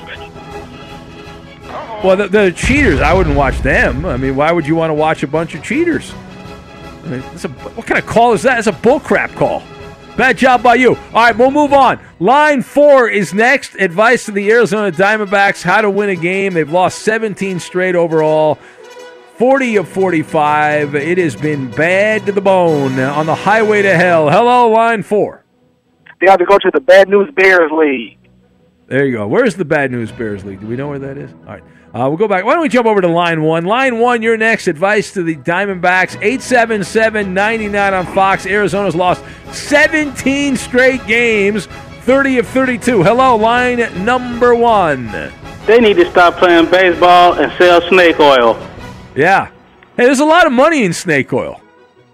Well, 2.03 2.17
the, 2.17 2.27
the 2.27 2.51
cheaters, 2.51 3.01
I 3.01 3.13
wouldn't 3.13 3.35
watch 3.35 3.57
them. 3.59 4.05
I 4.05 4.15
mean, 4.15 4.35
why 4.35 4.51
would 4.51 4.67
you 4.67 4.75
want 4.75 4.91
to 4.91 4.93
watch 4.93 5.23
a 5.23 5.27
bunch 5.27 5.55
of 5.55 5.63
cheaters? 5.63 6.13
A, 7.05 7.19
what 7.49 7.85
kind 7.85 7.99
of 7.99 8.05
call 8.05 8.33
is 8.33 8.43
that? 8.43 8.59
It's 8.59 8.67
a 8.67 8.71
bullcrap 8.71 9.35
call. 9.35 9.63
Bad 10.17 10.37
job 10.37 10.61
by 10.61 10.75
you. 10.75 10.95
All 10.95 11.13
right, 11.13 11.37
we'll 11.37 11.51
move 11.51 11.71
on. 11.71 11.99
Line 12.19 12.61
four 12.61 13.07
is 13.07 13.33
next. 13.33 13.75
Advice 13.75 14.25
to 14.25 14.31
the 14.31 14.51
Arizona 14.51 14.91
Diamondbacks 14.91 15.63
how 15.63 15.81
to 15.81 15.89
win 15.89 16.09
a 16.09 16.15
game. 16.15 16.53
They've 16.53 16.69
lost 16.69 16.99
17 16.99 17.59
straight 17.59 17.95
overall, 17.95 18.55
40 19.37 19.77
of 19.77 19.87
45. 19.87 20.95
It 20.95 21.17
has 21.17 21.37
been 21.37 21.71
bad 21.71 22.25
to 22.25 22.33
the 22.33 22.41
bone 22.41 22.99
on 22.99 23.25
the 23.27 23.35
highway 23.35 23.81
to 23.81 23.95
hell. 23.95 24.29
Hello, 24.29 24.69
line 24.69 25.03
four. 25.03 25.45
They 26.19 26.29
have 26.29 26.39
to 26.39 26.45
go 26.45 26.57
to 26.57 26.69
the 26.73 26.81
Bad 26.81 27.07
News 27.07 27.31
Bears 27.33 27.71
League. 27.71 28.17
There 28.87 29.05
you 29.05 29.13
go. 29.13 29.27
Where's 29.27 29.55
the 29.55 29.63
Bad 29.63 29.91
News 29.91 30.11
Bears 30.11 30.43
League? 30.43 30.59
Do 30.59 30.67
we 30.67 30.75
know 30.75 30.89
where 30.89 30.99
that 30.99 31.17
is? 31.17 31.31
All 31.31 31.53
right. 31.53 31.63
Uh, 31.93 32.05
we'll 32.07 32.17
go 32.17 32.27
back. 32.27 32.45
Why 32.45 32.53
don't 32.53 32.61
we 32.61 32.69
jump 32.69 32.85
over 32.85 33.01
to 33.01 33.07
line 33.07 33.41
one? 33.41 33.65
Line 33.65 33.97
one, 33.99 34.21
you're 34.21 34.37
next. 34.37 34.67
Advice 34.67 35.11
to 35.13 35.23
the 35.23 35.35
Diamondbacks. 35.35 36.15
877 36.21 37.33
99 37.33 37.93
on 37.93 38.05
Fox. 38.13 38.45
Arizona's 38.45 38.95
lost 38.95 39.23
17 39.51 40.55
straight 40.55 41.05
games, 41.07 41.65
30 41.65 42.39
of 42.39 42.47
32. 42.47 43.03
Hello, 43.03 43.35
line 43.35 44.05
number 44.05 44.53
one. 44.53 45.31
They 45.65 45.79
need 45.79 45.95
to 45.95 46.09
stop 46.11 46.35
playing 46.35 46.69
baseball 46.69 47.33
and 47.33 47.51
sell 47.57 47.81
snake 47.89 48.19
oil. 48.19 48.59
Yeah. 49.15 49.47
Hey, 49.97 50.05
there's 50.05 50.19
a 50.19 50.25
lot 50.25 50.45
of 50.45 50.51
money 50.51 50.83
in 50.83 50.93
snake 50.93 51.33
oil. 51.33 51.59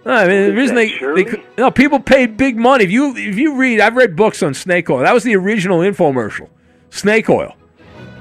I 0.05 0.27
mean, 0.27 0.49
the 0.49 0.55
reason 0.55 0.75
they, 0.75 0.89
they 0.99 1.43
no 1.57 1.71
people 1.71 1.99
paid 1.99 2.37
big 2.37 2.57
money. 2.57 2.83
If 2.83 2.91
you 2.91 3.15
if 3.15 3.37
you 3.37 3.55
read, 3.55 3.79
I've 3.79 3.95
read 3.95 4.15
books 4.15 4.43
on 4.43 4.53
snake 4.53 4.89
oil. 4.89 4.99
That 4.99 5.13
was 5.13 5.23
the 5.23 5.35
original 5.35 5.79
infomercial, 5.79 6.47
snake 6.91 7.27
oil, 7.29 7.55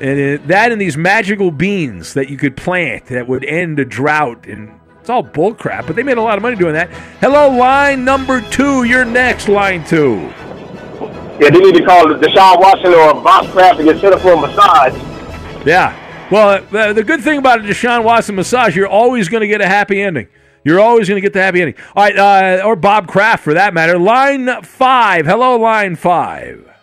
and 0.05 0.20
it, 0.20 0.46
that 0.48 0.70
and 0.70 0.78
these 0.78 0.98
magical 0.98 1.50
beans 1.50 2.12
that 2.12 2.28
you 2.28 2.36
could 2.36 2.59
plant 2.59 3.07
that 3.07 3.26
would 3.26 3.42
end 3.42 3.78
a 3.78 3.86
drought. 3.86 4.46
And 4.46 4.78
it's 5.00 5.09
all 5.09 5.24
bullcrap, 5.24 5.86
but 5.86 5.96
they 5.96 6.02
made 6.02 6.18
a 6.18 6.22
lot 6.22 6.36
of 6.36 6.42
money 6.42 6.57
doing 6.57 6.74
that. 6.74 6.90
Hello, 7.20 7.48
line 7.48 8.05
number 8.05 8.42
two. 8.42 8.84
You're 8.84 9.07
next, 9.07 9.48
line 9.48 9.82
two. 9.86 10.16
Yeah, 11.40 11.48
they 11.48 11.59
need 11.59 11.74
to 11.76 11.84
call 11.86 12.05
Deshaun 12.05 12.61
Watson 12.61 12.92
or 12.92 13.14
Bob 13.14 13.50
Kraft 13.50 13.78
to 13.78 13.84
get 13.84 13.98
set 13.98 14.12
up 14.12 14.20
for 14.20 14.34
a 14.34 14.40
massage. 14.40 14.94
Yeah. 15.66 15.98
Well, 16.30 16.62
the, 16.70 16.92
the 16.92 17.02
good 17.02 17.22
thing 17.22 17.38
about 17.38 17.61
a 17.61 17.62
Deshaun 17.62 18.05
Watson 18.05 18.34
massage, 18.34 18.76
you're 18.76 18.86
always 18.86 19.30
going 19.30 19.40
to 19.40 19.48
get 19.48 19.62
a 19.62 19.66
happy 19.66 20.02
ending. 20.02 20.28
You're 20.64 20.80
always 20.80 21.09
going 21.09 21.16
to 21.16 21.22
get 21.22 21.32
the 21.32 21.40
happy 21.40 21.62
ending. 21.62 21.76
All 21.96 22.05
right, 22.05 22.61
uh, 22.61 22.62
or 22.62 22.76
Bob 22.76 23.09
Kraft 23.09 23.42
for 23.42 23.55
that 23.55 23.72
matter. 23.72 23.98
Line 23.98 24.61
five. 24.62 25.24
Hello, 25.24 25.57
line 25.57 25.96
five. 25.96 26.73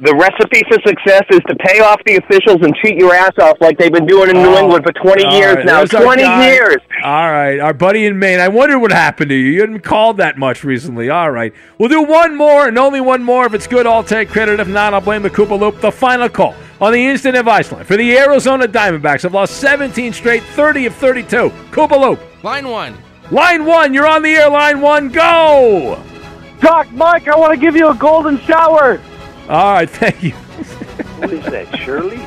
The 0.00 0.12
recipe 0.12 0.60
for 0.68 0.76
success 0.84 1.22
is 1.30 1.38
to 1.46 1.54
pay 1.54 1.78
off 1.78 2.00
the 2.04 2.16
officials 2.16 2.56
and 2.62 2.74
cheat 2.82 2.96
your 2.98 3.14
ass 3.14 3.30
off 3.40 3.56
like 3.60 3.78
they've 3.78 3.92
been 3.92 4.06
doing 4.06 4.28
in 4.28 4.42
New 4.42 4.48
Oh, 4.48 4.58
England 4.64 4.84
for 4.84 4.92
20 4.92 5.24
all 5.24 5.32
years 5.38 5.54
right, 5.54 5.64
now. 5.64 5.84
there's 5.84 5.90
20 5.90 6.20
years. 6.22 6.76
All 7.04 7.30
right, 7.30 7.60
our 7.60 7.72
buddy 7.72 8.06
in 8.06 8.18
Maine. 8.18 8.40
I 8.40 8.48
wonder 8.48 8.76
what 8.76 8.90
happened 8.90 9.28
to 9.28 9.36
you. 9.36 9.52
You 9.52 9.60
hadn't 9.60 9.80
called 9.80 10.16
that 10.16 10.36
much 10.36 10.64
recently. 10.64 11.10
All 11.10 11.30
right, 11.30 11.52
we'll 11.78 11.88
do 11.88 12.02
one 12.02 12.34
more 12.34 12.66
and 12.66 12.76
only 12.76 13.00
one 13.00 13.22
more. 13.22 13.46
If 13.46 13.54
it's 13.54 13.68
good, 13.68 13.86
I'll 13.86 14.02
take 14.02 14.30
credit. 14.30 14.58
If 14.58 14.66
not, 14.66 14.94
I'll 14.94 15.00
blame 15.00 15.22
the 15.22 15.30
Koopa 15.30 15.56
Loop. 15.58 15.80
The 15.80 15.92
final 15.92 16.28
call 16.28 16.56
on 16.80 16.92
the 16.92 17.06
instant 17.06 17.36
advice 17.36 17.70
line 17.70 17.84
for 17.84 17.96
the 17.96 18.18
Arizona 18.18 18.66
Diamondbacks 18.66 19.22
have 19.22 19.32
lost 19.32 19.58
17 19.60 20.12
straight, 20.12 20.42
30 20.42 20.86
of 20.86 20.94
32. 20.96 21.50
Koopa 21.70 22.00
Loop. 22.00 22.18
Line 22.42 22.68
one. 22.68 22.96
Line 23.30 23.64
one, 23.64 23.94
you're 23.94 24.08
on 24.08 24.22
the 24.22 24.34
air. 24.34 24.50
Line 24.50 24.80
one, 24.80 25.08
go. 25.08 26.02
Doc, 26.60 26.90
Mike, 26.90 27.28
I 27.28 27.36
want 27.36 27.52
to 27.52 27.56
give 27.60 27.76
you 27.76 27.90
a 27.90 27.94
golden 27.94 28.40
shower. 28.40 29.00
All 29.48 29.74
right, 29.74 29.88
thank 29.90 30.22
you. 30.22 30.32
What 31.20 31.32
is 31.32 31.44
that, 31.46 31.76
Shirley? 31.78 32.26